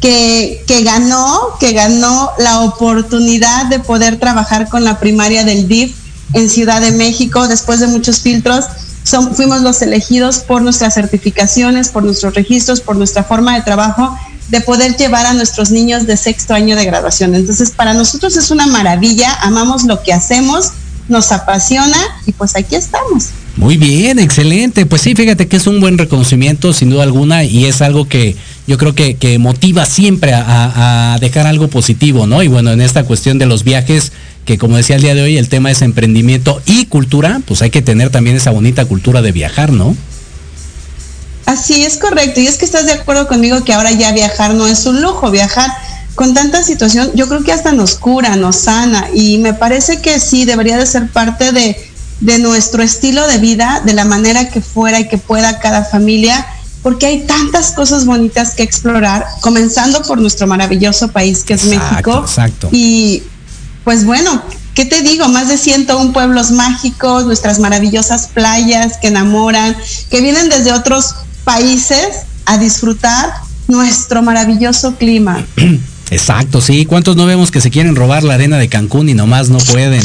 que, 0.00 0.64
que, 0.66 0.84
ganó, 0.84 1.56
que 1.58 1.72
ganó 1.72 2.30
la 2.38 2.60
oportunidad 2.60 3.66
de 3.66 3.80
poder 3.80 4.18
trabajar 4.18 4.68
con 4.68 4.84
la 4.84 4.98
primaria 5.00 5.44
del 5.44 5.66
DIF 5.66 5.94
en 6.34 6.48
Ciudad 6.48 6.80
de 6.80 6.92
México 6.92 7.48
después 7.48 7.80
de 7.80 7.88
muchos 7.88 8.20
filtros. 8.20 8.66
Son, 9.02 9.34
fuimos 9.34 9.62
los 9.62 9.82
elegidos 9.82 10.38
por 10.38 10.62
nuestras 10.62 10.94
certificaciones, 10.94 11.88
por 11.88 12.04
nuestros 12.04 12.34
registros, 12.34 12.80
por 12.80 12.94
nuestra 12.96 13.24
forma 13.24 13.56
de 13.56 13.62
trabajo 13.62 14.16
de 14.52 14.60
poder 14.60 14.94
llevar 14.98 15.24
a 15.24 15.32
nuestros 15.32 15.70
niños 15.70 16.06
de 16.06 16.14
sexto 16.14 16.52
año 16.52 16.76
de 16.76 16.84
graduación. 16.84 17.34
Entonces, 17.34 17.70
para 17.70 17.94
nosotros 17.94 18.36
es 18.36 18.50
una 18.50 18.66
maravilla, 18.66 19.32
amamos 19.40 19.84
lo 19.84 20.02
que 20.02 20.12
hacemos, 20.12 20.72
nos 21.08 21.32
apasiona 21.32 21.96
y 22.26 22.32
pues 22.32 22.54
aquí 22.54 22.74
estamos. 22.74 23.30
Muy 23.56 23.78
bien, 23.78 24.18
excelente. 24.18 24.84
Pues 24.84 25.00
sí, 25.00 25.14
fíjate 25.14 25.48
que 25.48 25.56
es 25.56 25.66
un 25.66 25.80
buen 25.80 25.96
reconocimiento, 25.96 26.74
sin 26.74 26.90
duda 26.90 27.04
alguna, 27.04 27.44
y 27.44 27.64
es 27.64 27.80
algo 27.80 28.06
que 28.06 28.36
yo 28.66 28.76
creo 28.76 28.94
que, 28.94 29.14
que 29.14 29.38
motiva 29.38 29.86
siempre 29.86 30.34
a, 30.34 31.14
a, 31.14 31.18
dejar 31.18 31.46
algo 31.46 31.68
positivo, 31.68 32.26
¿no? 32.26 32.42
Y 32.42 32.48
bueno, 32.48 32.72
en 32.72 32.82
esta 32.82 33.04
cuestión 33.04 33.38
de 33.38 33.46
los 33.46 33.64
viajes, 33.64 34.12
que 34.44 34.58
como 34.58 34.76
decía 34.76 34.96
el 34.96 35.02
día 35.02 35.14
de 35.14 35.22
hoy, 35.22 35.38
el 35.38 35.48
tema 35.48 35.70
es 35.70 35.80
emprendimiento 35.80 36.60
y 36.66 36.84
cultura, 36.86 37.40
pues 37.46 37.62
hay 37.62 37.70
que 37.70 37.80
tener 37.80 38.10
también 38.10 38.36
esa 38.36 38.50
bonita 38.50 38.84
cultura 38.84 39.22
de 39.22 39.32
viajar, 39.32 39.72
¿no? 39.72 39.96
Así 41.46 41.84
es 41.84 41.96
correcto. 41.96 42.40
Y 42.40 42.46
es 42.46 42.56
que 42.56 42.64
estás 42.64 42.86
de 42.86 42.92
acuerdo 42.92 43.28
conmigo 43.28 43.64
que 43.64 43.72
ahora 43.72 43.90
ya 43.90 44.12
viajar 44.12 44.54
no 44.54 44.66
es 44.66 44.86
un 44.86 45.02
lujo. 45.02 45.30
Viajar 45.30 45.70
con 46.14 46.34
tanta 46.34 46.62
situación, 46.62 47.10
yo 47.14 47.28
creo 47.28 47.42
que 47.42 47.52
hasta 47.52 47.72
nos 47.72 47.94
cura, 47.94 48.36
nos 48.36 48.56
sana. 48.56 49.08
Y 49.14 49.38
me 49.38 49.54
parece 49.54 50.00
que 50.00 50.20
sí, 50.20 50.44
debería 50.44 50.76
de 50.76 50.86
ser 50.86 51.08
parte 51.08 51.52
de, 51.52 51.76
de 52.20 52.38
nuestro 52.38 52.82
estilo 52.82 53.26
de 53.26 53.38
vida, 53.38 53.82
de 53.84 53.94
la 53.94 54.04
manera 54.04 54.48
que 54.48 54.60
fuera 54.60 55.00
y 55.00 55.08
que 55.08 55.18
pueda 55.18 55.58
cada 55.58 55.84
familia, 55.84 56.46
porque 56.82 57.06
hay 57.06 57.26
tantas 57.26 57.72
cosas 57.72 58.06
bonitas 58.06 58.54
que 58.54 58.62
explorar, 58.62 59.26
comenzando 59.40 60.02
por 60.02 60.20
nuestro 60.20 60.46
maravilloso 60.46 61.08
país 61.08 61.44
que 61.44 61.54
es 61.54 61.64
México. 61.64 62.20
Exacto. 62.24 62.68
Y 62.72 63.22
pues 63.84 64.04
bueno, 64.04 64.42
¿qué 64.74 64.84
te 64.84 65.02
digo? 65.02 65.28
Más 65.28 65.48
de 65.48 65.58
101 65.58 66.12
pueblos 66.12 66.50
mágicos, 66.50 67.26
nuestras 67.26 67.58
maravillosas 67.58 68.28
playas 68.28 68.98
que 68.98 69.08
enamoran, 69.08 69.76
que 70.10 70.20
vienen 70.20 70.48
desde 70.48 70.72
otros 70.72 71.14
países 71.44 72.26
a 72.46 72.58
disfrutar 72.58 73.32
nuestro 73.68 74.22
maravilloso 74.22 74.96
clima. 74.96 75.44
Exacto, 76.10 76.60
sí. 76.60 76.84
¿Cuántos 76.84 77.16
no 77.16 77.24
vemos 77.24 77.50
que 77.50 77.60
se 77.60 77.70
quieren 77.70 77.96
robar 77.96 78.22
la 78.22 78.34
arena 78.34 78.58
de 78.58 78.68
Cancún 78.68 79.08
y 79.08 79.14
nomás 79.14 79.48
no 79.48 79.58
pueden? 79.58 80.02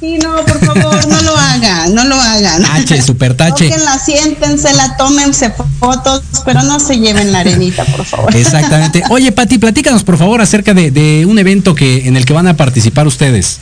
Sí, 0.00 0.18
no, 0.18 0.34
por 0.46 0.58
favor, 0.64 1.08
no 1.08 1.22
lo 1.22 1.36
hagan, 1.36 1.94
no 1.94 2.04
lo 2.04 2.14
hagan. 2.16 2.62
Tache, 2.62 3.02
super 3.02 3.34
tache. 3.34 3.68
la 3.68 3.98
siéntense, 3.98 4.72
la 4.72 4.96
tómense 4.96 5.52
fotos, 5.78 6.22
pero 6.44 6.62
no 6.62 6.80
se 6.80 6.98
lleven 6.98 7.32
la 7.32 7.40
arenita, 7.40 7.84
por 7.84 8.06
favor. 8.06 8.34
Exactamente. 8.34 9.02
Oye, 9.10 9.30
Pati, 9.32 9.58
platícanos, 9.58 10.02
por 10.02 10.16
favor, 10.16 10.40
acerca 10.40 10.72
de, 10.72 10.90
de, 10.90 11.26
un 11.26 11.38
evento 11.38 11.74
que 11.74 12.08
en 12.08 12.16
el 12.16 12.24
que 12.24 12.32
van 12.32 12.46
a 12.46 12.56
participar 12.56 13.06
ustedes. 13.06 13.58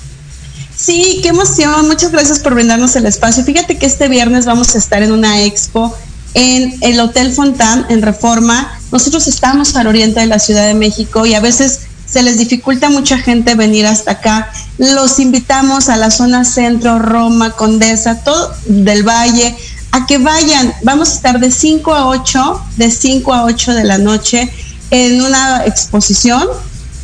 Sí, 0.76 1.18
qué 1.22 1.30
emoción. 1.30 1.88
Muchas 1.88 2.12
gracias 2.12 2.38
por 2.38 2.54
brindarnos 2.54 2.94
el 2.94 3.06
espacio. 3.06 3.44
Fíjate 3.44 3.76
que 3.76 3.86
este 3.86 4.08
viernes 4.08 4.46
vamos 4.46 4.76
a 4.76 4.78
estar 4.78 5.02
en 5.02 5.10
una 5.10 5.42
expo 5.42 5.92
en 6.35 6.74
el 6.81 7.01
Hotel 7.01 7.33
Fontán, 7.33 7.87
en 7.89 8.03
Reforma. 8.03 8.79
Nosotros 8.93 9.26
estamos 9.26 9.76
al 9.76 9.87
oriente 9.87 10.20
de 10.20 10.26
la 10.26 10.39
Ciudad 10.39 10.66
de 10.66 10.74
México 10.74 11.26
y 11.26 11.35
a 11.35 11.41
veces 11.41 11.81
se 12.07 12.22
les 12.22 12.39
dificulta 12.39 12.89
mucha 12.89 13.18
gente 13.18 13.55
venir 13.55 13.87
hasta 13.87 14.12
acá. 14.12 14.51
Los 14.79 15.18
invitamos 15.18 15.89
a 15.89 15.97
la 15.97 16.11
zona 16.11 16.45
centro, 16.45 16.99
Roma, 16.99 17.51
Condesa, 17.51 18.22
todo 18.22 18.55
del 18.66 19.03
Valle, 19.03 19.55
a 19.93 20.07
que 20.07 20.18
vayan. 20.18 20.72
Vamos 20.83 21.11
a 21.11 21.14
estar 21.14 21.41
de 21.41 21.51
5 21.51 21.95
a 21.95 22.09
8, 22.09 22.62
de 22.76 22.91
5 22.91 23.35
a 23.35 23.45
8 23.45 23.74
de 23.74 23.85
la 23.85 23.99
noche 23.99 24.51
en 24.91 25.20
una 25.20 25.66
exposición 25.66 26.47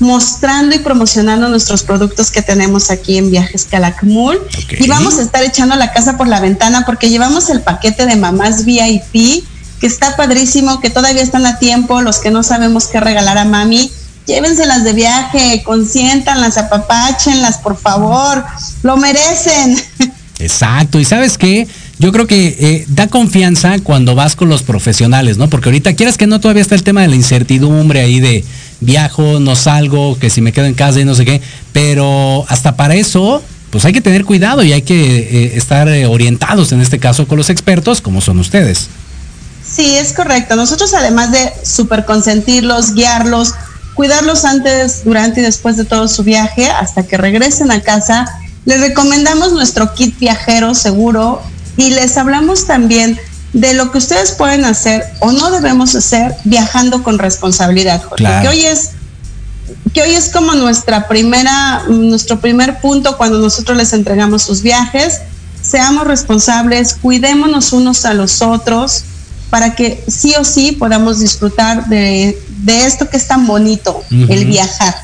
mostrando 0.05 0.76
y 0.76 0.78
promocionando 0.78 1.48
nuestros 1.48 1.82
productos 1.82 2.30
que 2.30 2.42
tenemos 2.42 2.90
aquí 2.90 3.18
en 3.18 3.30
Viajes 3.30 3.66
Calakmul. 3.68 4.38
Y 4.78 4.86
vamos 4.88 5.18
a 5.18 5.22
estar 5.22 5.42
echando 5.42 5.74
la 5.76 5.92
casa 5.92 6.16
por 6.16 6.28
la 6.28 6.40
ventana 6.40 6.84
porque 6.86 7.11
llevamos 7.11 7.50
el 7.50 7.62
paquete 7.62 8.07
de 8.07 8.16
mamás 8.16 8.64
VIP 8.64 9.44
que 9.80 9.86
está 9.86 10.16
padrísimo, 10.16 10.80
que 10.80 10.90
todavía 10.90 11.22
están 11.22 11.44
a 11.46 11.59
tiempo, 11.59 12.00
los 12.00 12.18
que 12.18 12.30
no 12.30 12.42
sabemos 12.42 12.86
qué 12.86 13.00
regalar 13.00 13.38
a 13.38 13.44
mami, 13.44 13.90
llévenselas 14.26 14.84
de 14.84 14.92
viaje, 14.92 15.62
consiéntanlas, 15.64 16.57
apapáchenlas, 16.57 17.59
por 17.59 17.76
favor, 17.76 18.44
lo 18.82 18.96
merecen. 18.96 19.76
Exacto, 20.38 20.98
y 20.98 21.05
sabes 21.05 21.38
qué, 21.38 21.68
yo 21.98 22.12
creo 22.12 22.26
que 22.26 22.57
eh, 22.59 22.84
da 22.88 23.09
confianza 23.09 23.78
cuando 23.80 24.14
vas 24.14 24.36
con 24.36 24.48
los 24.48 24.62
profesionales, 24.62 25.38
¿no? 25.38 25.48
Porque 25.48 25.68
ahorita 25.68 25.94
quieras 25.94 26.18
que 26.18 26.26
no, 26.26 26.40
todavía 26.40 26.62
está 26.62 26.74
el 26.74 26.82
tema 26.82 27.02
de 27.02 27.09
la 27.09 27.16
incertidumbre 27.16 28.00
ahí 28.00 28.20
de 28.20 28.44
viajo, 28.85 29.41
no 29.41 29.57
salgo, 29.57 30.18
que 30.18 30.30
si 30.30 30.41
me 30.41 30.53
quedo 30.53 30.66
en 30.66 30.74
casa 30.74 31.01
y 31.01 31.05
no 31.05 31.14
sé 31.14 31.24
qué, 31.24 31.41
pero 31.72 32.45
hasta 32.49 32.76
para 32.76 32.95
eso, 32.95 33.43
pues 33.70 33.85
hay 33.85 33.93
que 33.93 34.01
tener 34.01 34.24
cuidado 34.24 34.62
y 34.62 34.72
hay 34.72 34.82
que 34.82 35.18
eh, 35.18 35.57
estar 35.57 35.89
eh, 35.89 36.07
orientados 36.07 36.72
en 36.72 36.80
este 36.80 36.99
caso 36.99 37.26
con 37.26 37.39
los 37.39 37.51
expertos 37.51 38.01
como 38.01 38.20
son 38.20 38.39
ustedes. 38.39 38.89
Sí, 39.66 39.97
es 39.97 40.12
correcto. 40.12 40.57
Nosotros 40.57 40.95
además 40.95 41.32
de 41.32 41.53
super 41.64 42.05
consentirlos, 42.05 42.95
guiarlos, 42.95 43.55
cuidarlos 43.95 44.45
antes, 44.45 45.05
durante 45.05 45.41
y 45.41 45.43
después 45.43 45.76
de 45.76 45.85
todo 45.85 46.07
su 46.07 46.22
viaje, 46.22 46.70
hasta 46.70 47.05
que 47.05 47.16
regresen 47.16 47.70
a 47.70 47.80
casa, 47.80 48.26
les 48.64 48.80
recomendamos 48.80 49.53
nuestro 49.53 49.93
kit 49.95 50.18
viajero 50.18 50.74
seguro 50.74 51.43
y 51.76 51.91
les 51.91 52.16
hablamos 52.16 52.66
también 52.66 53.18
de 53.55 53.72
lo 53.72 53.90
que 53.90 53.98
ustedes 53.98 54.32
pueden 54.32 54.64
hacer 54.64 55.05
o 55.20 55.32
no 55.32 55.50
debemos 55.50 55.94
hacer 55.94 56.34
viajando 56.44 57.02
con 57.02 57.18
responsabilidad, 57.18 58.02
Jorge. 58.02 58.26
Que 58.42 58.48
hoy 58.48 58.61
es 58.66 58.90
que 59.94 60.02
hoy 60.02 60.11
es 60.11 60.28
como 60.28 60.55
nuestra 60.55 61.09
primera 61.09 61.84
nuestro 61.88 62.40
primer 62.40 62.80
punto 62.80 63.16
cuando 63.16 63.38
nosotros 63.38 63.78
les 63.78 63.92
entregamos 63.92 64.42
sus 64.42 64.61
viajes. 64.61 65.20
Seamos 65.62 66.07
responsables, 66.07 66.94
cuidémonos 66.94 67.72
unos 67.72 68.05
a 68.05 68.12
los 68.12 68.42
otros 68.42 69.05
para 69.50 69.76
que 69.76 70.02
sí 70.09 70.34
o 70.38 70.44
sí 70.44 70.72
podamos 70.72 71.20
disfrutar 71.20 71.86
de, 71.86 72.36
esto 72.66 73.09
que 73.09 73.16
es 73.16 73.28
tan 73.28 73.46
bonito, 73.46 74.02
el 74.11 74.46
viajar. 74.46 74.94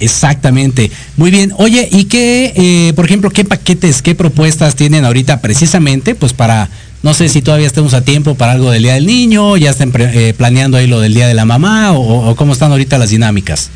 Exactamente. 0.00 0.90
Muy 1.16 1.30
bien. 1.30 1.52
Oye, 1.58 1.88
¿y 1.92 2.04
qué, 2.04 2.52
eh, 2.56 2.92
por 2.94 3.04
ejemplo, 3.04 3.30
qué 3.30 3.44
paquetes, 3.44 4.02
qué 4.02 4.14
propuestas 4.14 4.74
tienen 4.74 5.04
ahorita 5.04 5.40
precisamente, 5.40 6.14
pues 6.14 6.32
para, 6.32 6.68
no 7.02 7.14
sé 7.14 7.28
si 7.28 7.42
todavía 7.42 7.66
estemos 7.66 7.94
a 7.94 8.02
tiempo 8.02 8.34
para 8.36 8.52
algo 8.52 8.70
del 8.70 8.82
Día 8.82 8.94
del 8.94 9.06
Niño, 9.06 9.56
ya 9.56 9.70
estén 9.70 9.92
eh, 9.96 10.34
planeando 10.36 10.76
ahí 10.76 10.86
lo 10.86 11.00
del 11.00 11.14
Día 11.14 11.26
de 11.26 11.34
la 11.34 11.44
Mamá 11.44 11.92
o, 11.92 12.34
cómo 12.36 12.52
están 12.52 12.70
ahorita 12.70 12.98
las 12.98 13.10
dinámicas? 13.10 13.70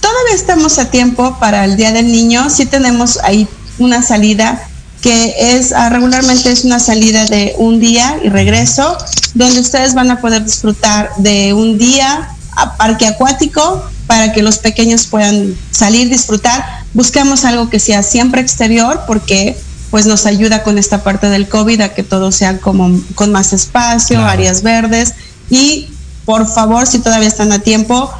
Todavía 0.00 0.34
estamos 0.34 0.78
a 0.78 0.90
tiempo 0.90 1.38
para 1.40 1.64
el 1.64 1.76
Día 1.76 1.92
del 1.92 2.12
Niño. 2.12 2.50
Sí 2.50 2.66
tenemos 2.66 3.18
ahí 3.24 3.48
una 3.78 4.02
salida 4.02 4.68
que 5.00 5.56
es 5.56 5.72
ah, 5.72 5.88
regularmente 5.88 6.50
es 6.50 6.64
una 6.64 6.78
salida 6.78 7.24
de 7.26 7.54
un 7.58 7.80
día 7.80 8.18
y 8.22 8.28
regreso, 8.28 8.96
donde 9.34 9.60
ustedes 9.60 9.94
van 9.94 10.10
a 10.10 10.20
poder 10.20 10.44
disfrutar 10.44 11.10
de 11.18 11.52
un 11.54 11.78
día 11.78 12.30
a 12.56 12.76
parque 12.76 13.06
acuático, 13.06 13.84
para 14.06 14.32
que 14.32 14.42
los 14.42 14.58
pequeños 14.58 15.06
puedan 15.06 15.56
salir, 15.70 16.08
disfrutar. 16.08 16.64
Buscamos 16.94 17.44
algo 17.44 17.68
que 17.68 17.80
sea 17.80 18.02
siempre 18.02 18.40
exterior 18.40 19.02
porque 19.06 19.56
pues 19.90 20.06
nos 20.06 20.26
ayuda 20.26 20.62
con 20.62 20.78
esta 20.78 21.02
parte 21.02 21.28
del 21.28 21.48
COVID 21.48 21.80
a 21.80 21.94
que 21.94 22.02
todo 22.02 22.32
sea 22.32 22.58
como 22.58 22.90
con 23.14 23.32
más 23.32 23.52
espacio, 23.52 24.20
áreas 24.24 24.62
verdes. 24.62 25.14
Y 25.50 25.88
por 26.24 26.46
favor, 26.46 26.86
si 26.86 26.98
todavía 26.98 27.28
están 27.28 27.52
a 27.52 27.60
tiempo, 27.60 28.10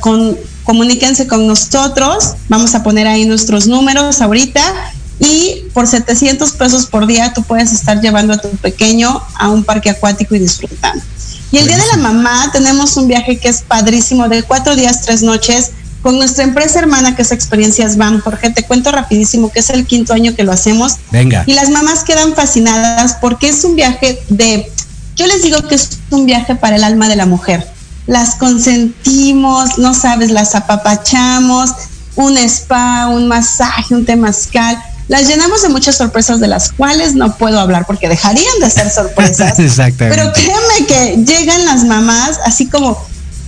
con, 0.00 0.38
comuníquense 0.64 1.26
con 1.26 1.46
nosotros, 1.46 2.34
vamos 2.48 2.74
a 2.74 2.82
poner 2.82 3.06
ahí 3.06 3.24
nuestros 3.24 3.66
números 3.66 4.20
ahorita. 4.20 4.62
Y 5.18 5.64
por 5.74 5.86
700 5.86 6.52
pesos 6.52 6.86
por 6.86 7.06
día 7.06 7.34
tú 7.34 7.42
puedes 7.42 7.72
estar 7.72 8.00
llevando 8.00 8.32
a 8.32 8.38
tu 8.38 8.48
pequeño 8.50 9.22
a 9.34 9.50
un 9.50 9.64
parque 9.64 9.90
acuático 9.90 10.34
y 10.34 10.38
disfrutando. 10.38 11.02
Y 11.52 11.58
el 11.58 11.66
Día 11.66 11.76
de 11.76 11.86
la 11.88 11.96
Mamá 11.96 12.50
tenemos 12.52 12.96
un 12.96 13.08
viaje 13.08 13.38
que 13.38 13.48
es 13.48 13.62
padrísimo 13.62 14.28
de 14.28 14.42
cuatro 14.44 14.76
días, 14.76 15.02
tres 15.02 15.22
noches 15.22 15.72
con 16.02 16.16
nuestra 16.16 16.44
empresa 16.44 16.78
hermana 16.78 17.14
que 17.14 17.22
es 17.22 17.32
Experiencias 17.32 17.96
BAM. 17.96 18.20
Jorge, 18.20 18.50
te 18.50 18.64
cuento 18.64 18.90
rapidísimo 18.92 19.50
que 19.50 19.60
es 19.60 19.70
el 19.70 19.86
quinto 19.86 20.12
año 20.12 20.34
que 20.34 20.44
lo 20.44 20.52
hacemos. 20.52 20.96
Venga. 21.10 21.44
Y 21.46 21.54
las 21.54 21.70
mamás 21.70 22.04
quedan 22.04 22.34
fascinadas 22.34 23.16
porque 23.20 23.48
es 23.48 23.64
un 23.64 23.76
viaje 23.76 24.22
de, 24.28 24.70
yo 25.16 25.26
les 25.26 25.42
digo 25.42 25.66
que 25.68 25.74
es 25.74 25.98
un 26.10 26.26
viaje 26.26 26.54
para 26.54 26.76
el 26.76 26.84
alma 26.84 27.08
de 27.08 27.16
la 27.16 27.26
mujer. 27.26 27.66
Las 28.06 28.34
consentimos, 28.34 29.78
no 29.78 29.94
sabes, 29.94 30.30
las 30.30 30.54
apapachamos, 30.54 31.70
un 32.16 32.36
spa, 32.38 33.08
un 33.08 33.28
masaje, 33.28 33.94
un 33.94 34.04
temazcal 34.04 34.82
las 35.10 35.26
llenamos 35.26 35.62
de 35.62 35.70
muchas 35.70 35.96
sorpresas 35.96 36.38
de 36.38 36.46
las 36.46 36.70
cuales 36.70 37.16
no 37.16 37.36
puedo 37.36 37.58
hablar 37.58 37.84
porque 37.84 38.08
dejarían 38.08 38.60
de 38.60 38.70
ser 38.70 38.88
sorpresas. 38.90 39.58
Exactamente. 39.58 40.16
Pero 40.16 40.32
créeme 40.32 40.86
que 40.86 41.24
llegan 41.24 41.64
las 41.64 41.82
mamás 41.82 42.38
así 42.44 42.68
como 42.68 42.96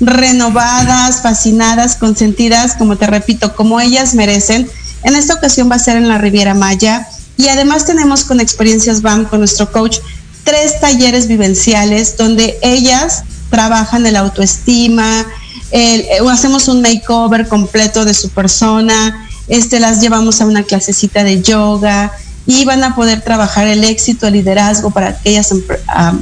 renovadas, 0.02 1.22
fascinadas, 1.22 1.94
consentidas, 1.94 2.74
como 2.74 2.96
te 2.96 3.06
repito, 3.06 3.54
como 3.54 3.80
ellas 3.80 4.14
merecen. 4.14 4.68
En 5.04 5.14
esta 5.14 5.34
ocasión 5.34 5.70
va 5.70 5.76
a 5.76 5.78
ser 5.78 5.96
en 5.96 6.08
la 6.08 6.18
Riviera 6.18 6.54
Maya 6.54 7.08
y 7.36 7.48
además 7.48 7.86
tenemos 7.86 8.24
con 8.24 8.40
Experiencias 8.40 9.00
BAM, 9.00 9.26
con 9.26 9.38
nuestro 9.38 9.70
coach, 9.70 9.98
tres 10.44 10.80
talleres 10.80 11.28
vivenciales 11.28 12.16
donde 12.16 12.58
ellas 12.62 13.22
trabajan 13.48 14.04
el 14.04 14.16
autoestima, 14.16 15.24
el, 15.70 16.04
hacemos 16.28 16.68
un 16.68 16.82
makeover 16.82 17.46
completo 17.46 18.04
de 18.04 18.14
su 18.14 18.28
persona, 18.30 19.28
este, 19.46 19.78
las 19.78 20.00
llevamos 20.00 20.40
a 20.40 20.46
una 20.46 20.64
clasecita 20.64 21.22
de 21.22 21.42
yoga 21.42 22.12
y 22.44 22.64
van 22.64 22.82
a 22.82 22.96
poder 22.96 23.20
trabajar 23.20 23.68
el 23.68 23.84
éxito, 23.84 24.26
el 24.26 24.34
liderazgo 24.34 24.90
para 24.90 25.08
aquellas 25.08 25.54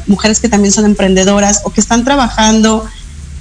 mujeres 0.07 0.41
que 0.41 0.51
también 0.51 0.73
son 0.73 0.85
emprendedoras 0.85 1.63
o 1.65 1.71
que 1.71 1.81
están 1.81 2.05
trabajando 2.05 2.85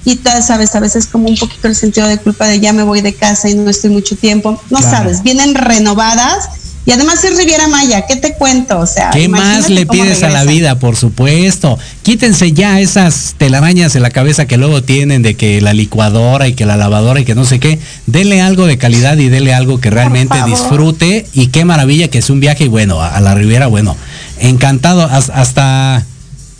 y 0.05 0.15
tal, 0.17 0.41
sabes, 0.41 0.75
a 0.75 0.79
veces 0.79 1.05
como 1.07 1.27
un 1.27 1.37
poquito 1.37 1.67
el 1.67 1.75
sentido 1.75 2.07
de 2.07 2.17
culpa 2.17 2.47
de 2.47 2.59
ya 2.59 2.73
me 2.73 2.83
voy 2.83 3.01
de 3.01 3.13
casa 3.13 3.49
y 3.49 3.55
no 3.55 3.69
estoy 3.69 3.89
mucho 3.89 4.15
tiempo, 4.15 4.61
no 4.69 4.81
sabes, 4.81 5.23
vienen 5.23 5.55
renovadas 5.55 6.49
y 6.89 6.91
además 6.91 7.23
es 7.23 7.37
Riviera 7.37 7.67
Maya, 7.67 8.07
¿qué 8.07 8.15
te 8.15 8.33
cuento? 8.33 8.79
O 8.79 8.87
sea, 8.87 9.11
¿qué 9.11 9.27
más 9.27 9.69
le 9.69 9.85
pides 9.85 10.23
a 10.23 10.29
la 10.29 10.43
vida? 10.43 10.79
Por 10.79 10.95
supuesto. 10.95 11.77
Quítense 12.01 12.51
ya 12.51 12.79
esas 12.79 13.35
telarañas 13.37 13.95
en 13.95 14.01
la 14.01 14.09
cabeza 14.09 14.47
que 14.47 14.57
luego 14.57 14.81
tienen 14.81 15.21
de 15.21 15.35
que 15.35 15.61
la 15.61 15.73
licuadora 15.73 16.47
y 16.47 16.53
que 16.53 16.65
la 16.65 16.77
lavadora 16.77 17.19
y 17.19 17.25
que 17.25 17.35
no 17.35 17.45
sé 17.45 17.59
qué. 17.59 17.77
Dele 18.07 18.41
algo 18.41 18.65
de 18.65 18.79
calidad 18.79 19.17
y 19.17 19.29
dele 19.29 19.53
algo 19.53 19.79
que 19.79 19.91
realmente 19.91 20.35
disfrute. 20.47 21.27
Y 21.33 21.47
qué 21.47 21.63
maravilla 21.63 22.07
que 22.07 22.17
es 22.17 22.29
un 22.31 22.39
viaje, 22.39 22.67
bueno, 22.69 23.03
a, 23.03 23.19
la 23.19 23.35
Riviera, 23.35 23.67
bueno, 23.67 23.95
encantado 24.39 25.03
hasta, 25.03 26.03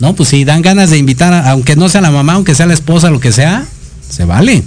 no, 0.00 0.14
pues 0.14 0.30
si 0.30 0.44
dan 0.44 0.62
ganas 0.62 0.90
de 0.90 0.98
invitar, 0.98 1.46
aunque 1.46 1.76
no 1.76 1.88
sea 1.88 2.00
la 2.00 2.10
mamá, 2.10 2.32
aunque 2.32 2.54
sea 2.54 2.66
la 2.66 2.74
esposa, 2.74 3.10
lo 3.10 3.20
que 3.20 3.32
sea, 3.32 3.66
se 4.08 4.24
vale. 4.24 4.64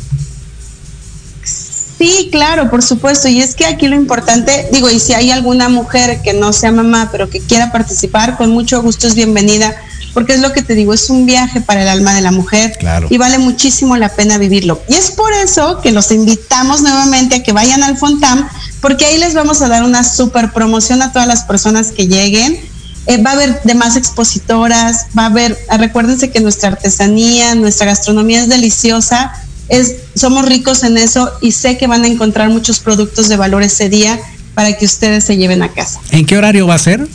Sí, 1.98 2.30
claro, 2.32 2.70
por 2.70 2.84
supuesto. 2.84 3.28
Y 3.28 3.42
es 3.42 3.56
que 3.56 3.66
aquí 3.66 3.88
lo 3.88 3.96
importante, 3.96 4.68
digo, 4.72 4.90
y 4.90 5.00
si 5.00 5.14
hay 5.14 5.32
alguna 5.32 5.70
mujer 5.70 6.22
que 6.22 6.34
no 6.34 6.54
sea 6.54 6.72
mamá, 6.72 7.10
pero 7.12 7.30
que 7.30 7.40
quiera 7.40 7.72
participar, 7.72 8.38
con 8.38 8.52
mucho 8.52 8.82
gusto 8.82 9.08
es 9.08 9.16
bienvenida, 9.16 9.76
porque 10.14 10.34
es 10.34 10.40
lo 10.40 10.54
que 10.54 10.62
te 10.62 10.76
digo, 10.76 10.94
es 10.94 11.10
un 11.10 11.26
viaje 11.26 11.62
para 11.62 11.82
el 11.82 11.88
alma 11.88 12.14
de 12.14 12.22
la 12.22 12.32
mujer 12.32 12.78
claro. 12.78 13.08
y 13.10 13.18
vale 13.18 13.40
muchísimo 13.40 13.98
la 13.98 14.10
pena 14.10 14.38
vivirlo. 14.38 14.82
Y 14.88 14.94
es 14.94 15.12
por 15.12 15.34
eso 15.34 15.82
que 15.82 15.92
los 15.92 16.12
invitamos 16.12 16.82
nuevamente 16.82 17.38
a 17.38 17.44
que 17.44 17.54
vayan 17.54 17.82
al 17.82 17.98
Fontam, 17.98 18.48
porque 18.82 19.06
ahí 19.06 19.18
les 19.18 19.34
vamos 19.34 19.62
a 19.64 19.68
dar 19.70 19.84
una 19.84 20.04
super 20.04 20.52
promoción 20.52 21.02
a 21.02 21.12
todas 21.12 21.28
las 21.28 21.44
personas 21.44 21.92
que 21.92 22.08
lleguen. 22.08 22.60
Eh, 23.06 23.22
va 23.22 23.32
a 23.32 23.34
haber 23.34 23.62
demás 23.64 23.98
expositoras, 23.98 25.08
va 25.18 25.24
a 25.24 25.26
haber, 25.28 25.58
recuérdense 25.78 26.32
que 26.32 26.40
nuestra 26.40 26.70
artesanía, 26.70 27.54
nuestra 27.56 27.86
gastronomía 27.86 28.42
es 28.42 28.50
deliciosa 28.50 29.34
es, 29.70 29.96
somos 30.16 30.46
ricos 30.46 30.84
en 30.84 30.98
eso 30.98 31.32
y 31.42 31.52
sé 31.52 31.78
que 31.78 31.88
van 31.88 32.04
a 32.04 32.08
encontrar 32.08 32.50
muchos 32.50 32.80
productos 32.80 33.30
de 33.30 33.38
valor 33.38 33.64
ese 33.64 33.90
día 33.90 34.20
para 34.54 34.74
que 34.74 34.86
ustedes 34.86 35.24
se 35.24 35.38
lleven 35.38 35.64
a 35.64 35.70
casa. 35.70 36.00
¿En 36.12 36.26
qué 36.26 36.38
horario 36.38 36.68
va 36.68 36.76
a 36.76 36.80
ser? 36.80 37.08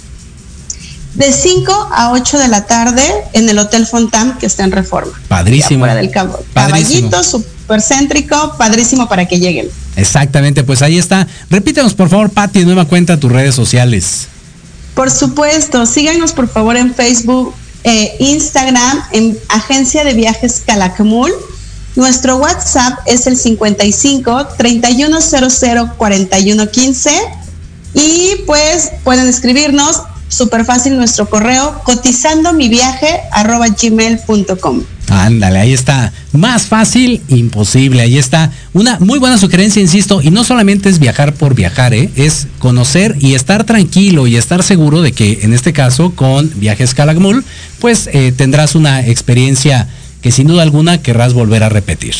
De 1.14 1.32
5 1.32 1.89
a 1.93 2.12
8 2.12 2.39
de 2.39 2.49
la 2.49 2.66
tarde 2.66 3.05
en 3.32 3.49
el 3.49 3.59
Hotel 3.59 3.86
Fontam 3.86 4.39
que 4.39 4.47
está 4.47 4.64
en 4.64 4.72
Reforma. 4.72 5.12
Padrísimo. 5.28 5.80
Fuera 5.80 5.95
del 5.95 6.11
cabo. 6.11 6.39
Caballito, 6.55 7.22
súper 7.24 7.80
céntrico, 7.82 8.55
padrísimo 8.57 9.09
para 9.09 9.26
que 9.26 9.39
lleguen. 9.39 9.68
Exactamente, 9.97 10.64
pues 10.64 10.82
ahí 10.82 10.99
está. 10.99 11.26
Repítenos 11.51 11.95
por 11.95 12.09
favor, 12.09 12.30
Patti, 12.30 12.64
nueva 12.64 12.84
cuenta 12.84 13.18
tus 13.18 13.32
redes 13.32 13.55
sociales. 13.55 14.28
Por 14.99 15.13
supuesto, 15.13 15.87
síganos 15.87 16.33
por 16.33 16.49
favor 16.49 16.77
en 16.77 16.93
Facebook, 16.93 17.55
eh, 17.85 18.17
Instagram, 18.19 19.05
en 19.13 19.39
Agencia 19.49 20.03
de 20.03 20.13
Viajes 20.13 20.61
Calakmul 20.67 21.33
nuestro 21.95 22.39
WhatsApp 22.39 22.99
es 23.07 23.29
el 23.29 23.37
55 23.37 24.49
3100 24.57 25.93
4115 25.97 27.11
y 27.95 28.43
pues 28.45 28.91
pueden 29.05 29.29
escribirnos 29.29 30.03
súper 30.29 30.65
fácil 30.65 30.97
nuestro 30.97 31.31
correo 31.31 31.81
cotizando 31.85 32.53
mi 32.53 32.69
viaje 32.69 33.21
gmail.com. 33.81 34.83
Ándale, 35.09 35.59
ahí 35.59 35.73
está. 35.73 36.13
Más 36.33 36.67
fácil, 36.67 37.23
imposible. 37.29 38.03
Ahí 38.03 38.19
está. 38.19 38.51
Una 38.75 38.99
muy 38.99 39.19
buena 39.19 39.39
sugerencia, 39.39 39.81
insisto, 39.81 40.21
y 40.23 40.31
no 40.31 40.45
solamente 40.45 40.89
es 40.89 40.99
viajar 40.99 41.35
por 41.35 41.55
viajar, 41.55 41.95
¿eh? 41.95 42.11
es 42.17 42.47
conocer 42.59 43.17
y 43.19 43.35
estar 43.35 43.65
tranquilo 43.65 44.27
y 44.27 44.37
estar 44.37 44.63
seguro 44.63 45.01
de 45.01 45.13
que 45.13 45.41
en 45.43 45.55
este 45.55 45.73
caso 45.73 46.13
con 46.15 46.51
Viajes 46.57 46.95
Calakmul, 46.95 47.45
pues 47.81 48.09
eh, 48.13 48.33
tendrás 48.37 48.75
una 48.75 49.07
experiencia 49.07 49.89
que 50.21 50.31
sin 50.31 50.47
duda 50.47 50.63
alguna 50.63 51.01
querrás 51.01 51.33
volver 51.33 51.63
a 51.63 51.69
repetir. 51.69 52.15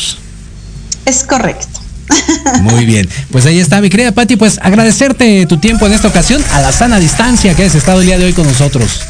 Es 1.05 1.23
correcto. 1.23 1.79
Muy 2.61 2.85
bien, 2.85 3.07
pues 3.31 3.45
ahí 3.45 3.59
está 3.59 3.81
mi 3.81 3.89
querida 3.89 4.11
Patti, 4.11 4.35
pues 4.35 4.59
agradecerte 4.63 5.45
tu 5.45 5.57
tiempo 5.57 5.85
en 5.85 5.93
esta 5.93 6.07
ocasión 6.07 6.43
a 6.53 6.61
la 6.61 6.71
sana 6.71 6.99
distancia 6.99 7.53
que 7.55 7.65
has 7.65 7.75
estado 7.75 8.01
el 8.01 8.07
día 8.07 8.17
de 8.17 8.25
hoy 8.25 8.33
con 8.33 8.47
nosotros. 8.47 9.01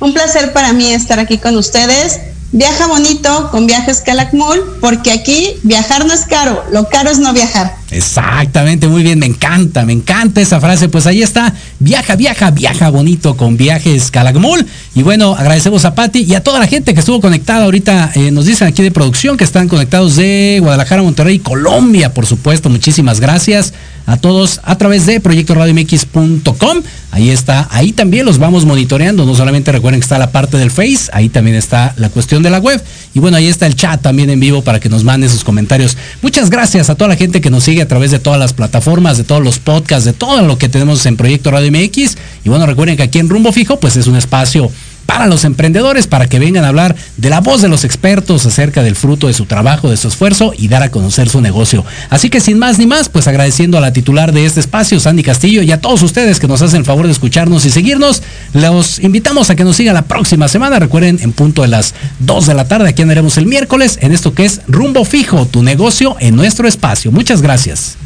Un 0.00 0.14
placer 0.14 0.52
para 0.52 0.72
mí 0.72 0.90
estar 0.92 1.18
aquí 1.18 1.36
con 1.36 1.56
ustedes 1.56 2.20
Viaja 2.56 2.86
bonito 2.86 3.48
con 3.50 3.66
Viajes 3.66 4.00
Calakmul, 4.00 4.78
porque 4.80 5.10
aquí 5.10 5.58
viajar 5.64 6.06
no 6.06 6.12
es 6.12 6.24
caro, 6.24 6.62
lo 6.70 6.88
caro 6.88 7.10
es 7.10 7.18
no 7.18 7.32
viajar. 7.32 7.74
Exactamente, 7.94 8.88
muy 8.88 9.04
bien, 9.04 9.20
me 9.20 9.26
encanta, 9.26 9.84
me 9.84 9.92
encanta 9.92 10.40
esa 10.40 10.60
frase. 10.60 10.88
Pues 10.88 11.06
ahí 11.06 11.22
está, 11.22 11.54
viaja, 11.78 12.16
viaja, 12.16 12.50
viaja 12.50 12.90
bonito 12.90 13.36
con 13.36 13.56
Viajes 13.56 14.10
Calakmul. 14.10 14.66
Y 14.96 15.02
bueno, 15.02 15.36
agradecemos 15.36 15.84
a 15.84 15.94
Patti 15.94 16.22
y 16.22 16.34
a 16.34 16.42
toda 16.42 16.58
la 16.58 16.66
gente 16.66 16.92
que 16.92 17.00
estuvo 17.00 17.20
conectada 17.20 17.64
ahorita. 17.64 18.10
Eh, 18.16 18.32
nos 18.32 18.46
dicen 18.46 18.66
aquí 18.66 18.82
de 18.82 18.90
producción 18.90 19.36
que 19.36 19.44
están 19.44 19.68
conectados 19.68 20.16
de 20.16 20.58
Guadalajara, 20.60 21.02
Monterrey, 21.02 21.38
Colombia, 21.38 22.12
por 22.12 22.26
supuesto. 22.26 22.68
Muchísimas 22.68 23.20
gracias 23.20 23.72
a 24.06 24.16
todos 24.16 24.60
a 24.64 24.76
través 24.76 25.06
de 25.06 25.20
proyectoradiomx.com. 25.20 26.82
Ahí 27.10 27.30
está, 27.30 27.68
ahí 27.70 27.92
también 27.92 28.26
los 28.26 28.38
vamos 28.38 28.64
monitoreando. 28.64 29.24
No 29.24 29.36
solamente 29.36 29.70
recuerden 29.70 30.00
que 30.00 30.04
está 30.04 30.18
la 30.18 30.32
parte 30.32 30.56
del 30.56 30.72
Face, 30.72 31.10
ahí 31.12 31.28
también 31.28 31.56
está 31.56 31.94
la 31.96 32.08
cuestión 32.08 32.42
de 32.42 32.50
la 32.50 32.58
web. 32.58 32.82
Y 33.14 33.20
bueno, 33.20 33.36
ahí 33.36 33.46
está 33.46 33.66
el 33.66 33.76
chat 33.76 34.02
también 34.02 34.30
en 34.30 34.40
vivo 34.40 34.62
para 34.62 34.80
que 34.80 34.88
nos 34.88 35.04
manden 35.04 35.30
sus 35.30 35.44
comentarios. 35.44 35.96
Muchas 36.22 36.50
gracias 36.50 36.90
a 36.90 36.96
toda 36.96 37.08
la 37.08 37.16
gente 37.16 37.40
que 37.40 37.50
nos 37.50 37.62
sigue 37.62 37.83
a 37.84 37.88
través 37.88 38.10
de 38.10 38.18
todas 38.18 38.38
las 38.38 38.52
plataformas, 38.52 39.16
de 39.16 39.24
todos 39.24 39.42
los 39.42 39.58
podcasts, 39.58 40.04
de 40.04 40.12
todo 40.12 40.42
lo 40.42 40.58
que 40.58 40.68
tenemos 40.68 41.06
en 41.06 41.16
Proyecto 41.16 41.50
Radio 41.50 41.70
MX. 41.70 42.16
Y 42.44 42.48
bueno, 42.48 42.66
recuerden 42.66 42.96
que 42.96 43.04
aquí 43.04 43.18
en 43.18 43.28
Rumbo 43.28 43.52
Fijo, 43.52 43.78
pues 43.78 43.96
es 43.96 44.06
un 44.06 44.16
espacio 44.16 44.70
para 45.06 45.26
los 45.26 45.44
emprendedores, 45.44 46.06
para 46.06 46.28
que 46.28 46.38
vengan 46.38 46.64
a 46.64 46.68
hablar 46.68 46.96
de 47.16 47.30
la 47.30 47.40
voz 47.40 47.62
de 47.62 47.68
los 47.68 47.84
expertos 47.84 48.46
acerca 48.46 48.82
del 48.82 48.96
fruto 48.96 49.26
de 49.26 49.32
su 49.32 49.46
trabajo, 49.46 49.90
de 49.90 49.96
su 49.96 50.08
esfuerzo 50.08 50.52
y 50.56 50.68
dar 50.68 50.82
a 50.82 50.90
conocer 50.90 51.28
su 51.28 51.40
negocio. 51.40 51.84
Así 52.10 52.30
que 52.30 52.40
sin 52.40 52.58
más 52.58 52.78
ni 52.78 52.86
más, 52.86 53.08
pues 53.08 53.28
agradeciendo 53.28 53.78
a 53.78 53.80
la 53.80 53.92
titular 53.92 54.32
de 54.32 54.44
este 54.46 54.60
espacio, 54.60 55.00
Sandy 55.00 55.22
Castillo, 55.22 55.62
y 55.62 55.72
a 55.72 55.80
todos 55.80 56.02
ustedes 56.02 56.40
que 56.40 56.48
nos 56.48 56.62
hacen 56.62 56.80
el 56.80 56.84
favor 56.84 57.06
de 57.06 57.12
escucharnos 57.12 57.64
y 57.64 57.70
seguirnos, 57.70 58.22
los 58.52 58.98
invitamos 58.98 59.50
a 59.50 59.56
que 59.56 59.64
nos 59.64 59.76
sigan 59.76 59.94
la 59.94 60.02
próxima 60.02 60.48
semana. 60.48 60.78
Recuerden, 60.78 61.18
en 61.20 61.32
punto 61.32 61.62
de 61.62 61.68
las 61.68 61.94
2 62.20 62.46
de 62.46 62.54
la 62.54 62.68
tarde, 62.68 62.88
aquí 62.88 63.02
andaremos 63.02 63.36
el 63.36 63.46
miércoles 63.46 63.98
en 64.00 64.12
esto 64.12 64.34
que 64.34 64.44
es 64.44 64.60
Rumbo 64.68 65.04
Fijo, 65.04 65.46
tu 65.46 65.62
negocio 65.62 66.16
en 66.20 66.36
nuestro 66.36 66.68
espacio. 66.68 67.12
Muchas 67.12 67.42
gracias. 67.42 67.96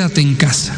Quédate 0.00 0.22
en 0.22 0.34
casa. 0.34 0.72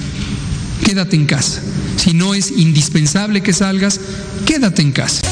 Quédate 0.84 1.14
en 1.14 1.26
casa. 1.26 1.60
Si 1.96 2.12
no 2.12 2.34
es 2.34 2.50
indispensable 2.50 3.40
que 3.40 3.52
salgas, 3.52 4.00
quédate 4.46 4.82
en 4.82 4.90
casa. 4.90 5.22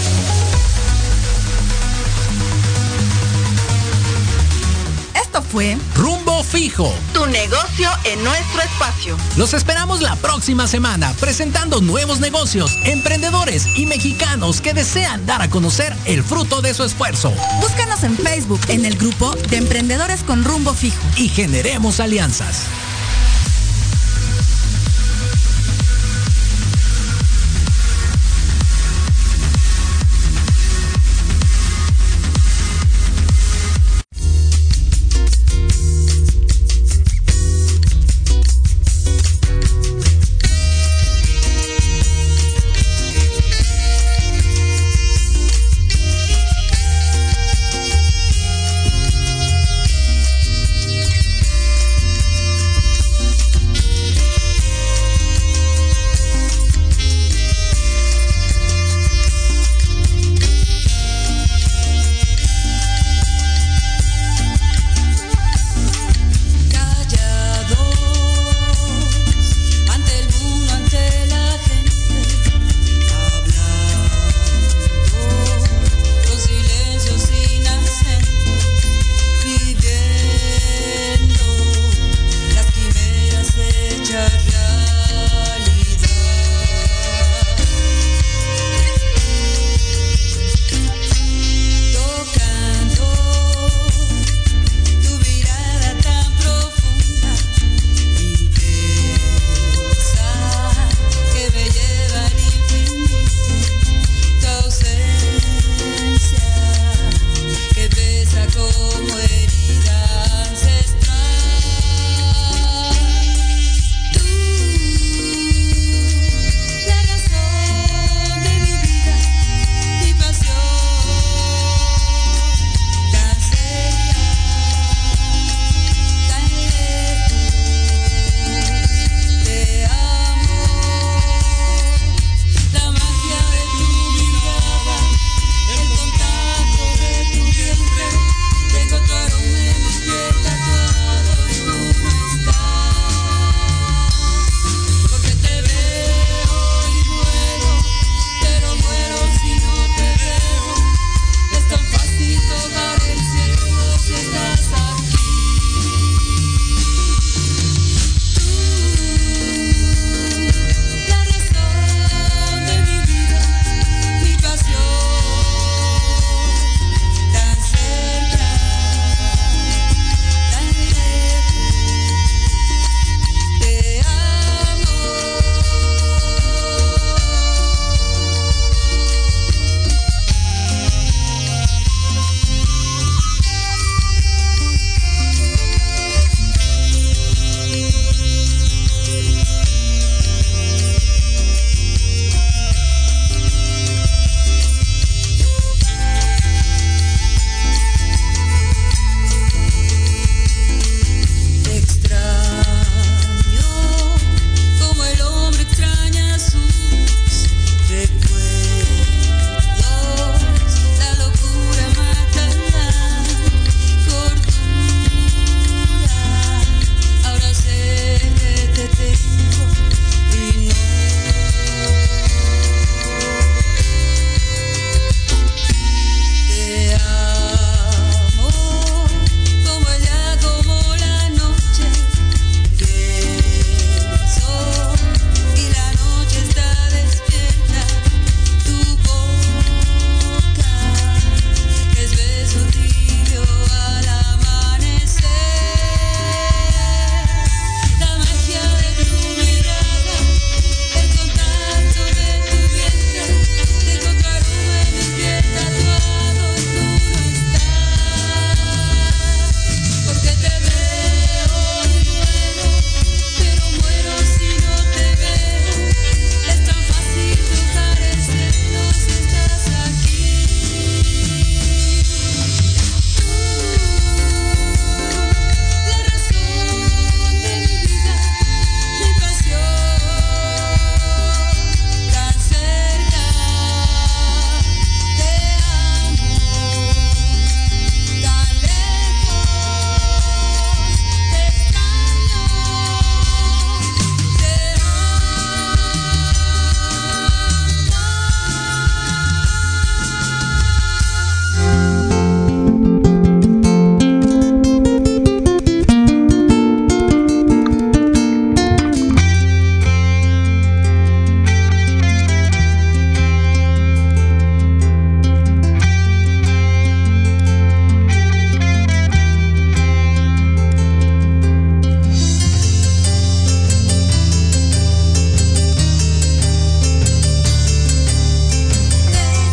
Esto 5.20 5.42
fue 5.42 5.76
Rumbo 5.96 6.44
Fijo. 6.44 6.94
Tu 7.12 7.26
negocio 7.26 7.90
en 8.04 8.22
nuestro 8.22 8.62
espacio. 8.62 9.16
Los 9.36 9.54
esperamos 9.54 10.02
la 10.02 10.14
próxima 10.14 10.68
semana 10.68 11.12
presentando 11.18 11.80
nuevos 11.80 12.20
negocios, 12.20 12.70
emprendedores 12.84 13.66
y 13.76 13.86
mexicanos 13.86 14.60
que 14.60 14.72
desean 14.72 15.26
dar 15.26 15.42
a 15.42 15.50
conocer 15.50 15.92
el 16.04 16.22
fruto 16.22 16.62
de 16.62 16.74
su 16.74 16.84
esfuerzo. 16.84 17.32
Búscanos 17.60 18.04
en 18.04 18.16
Facebook 18.16 18.60
en 18.68 18.84
el 18.84 18.96
grupo 18.96 19.34
de 19.50 19.56
Emprendedores 19.56 20.22
con 20.22 20.44
Rumbo 20.44 20.74
Fijo. 20.74 21.02
Y 21.16 21.28
generemos 21.28 21.98
alianzas. 21.98 22.66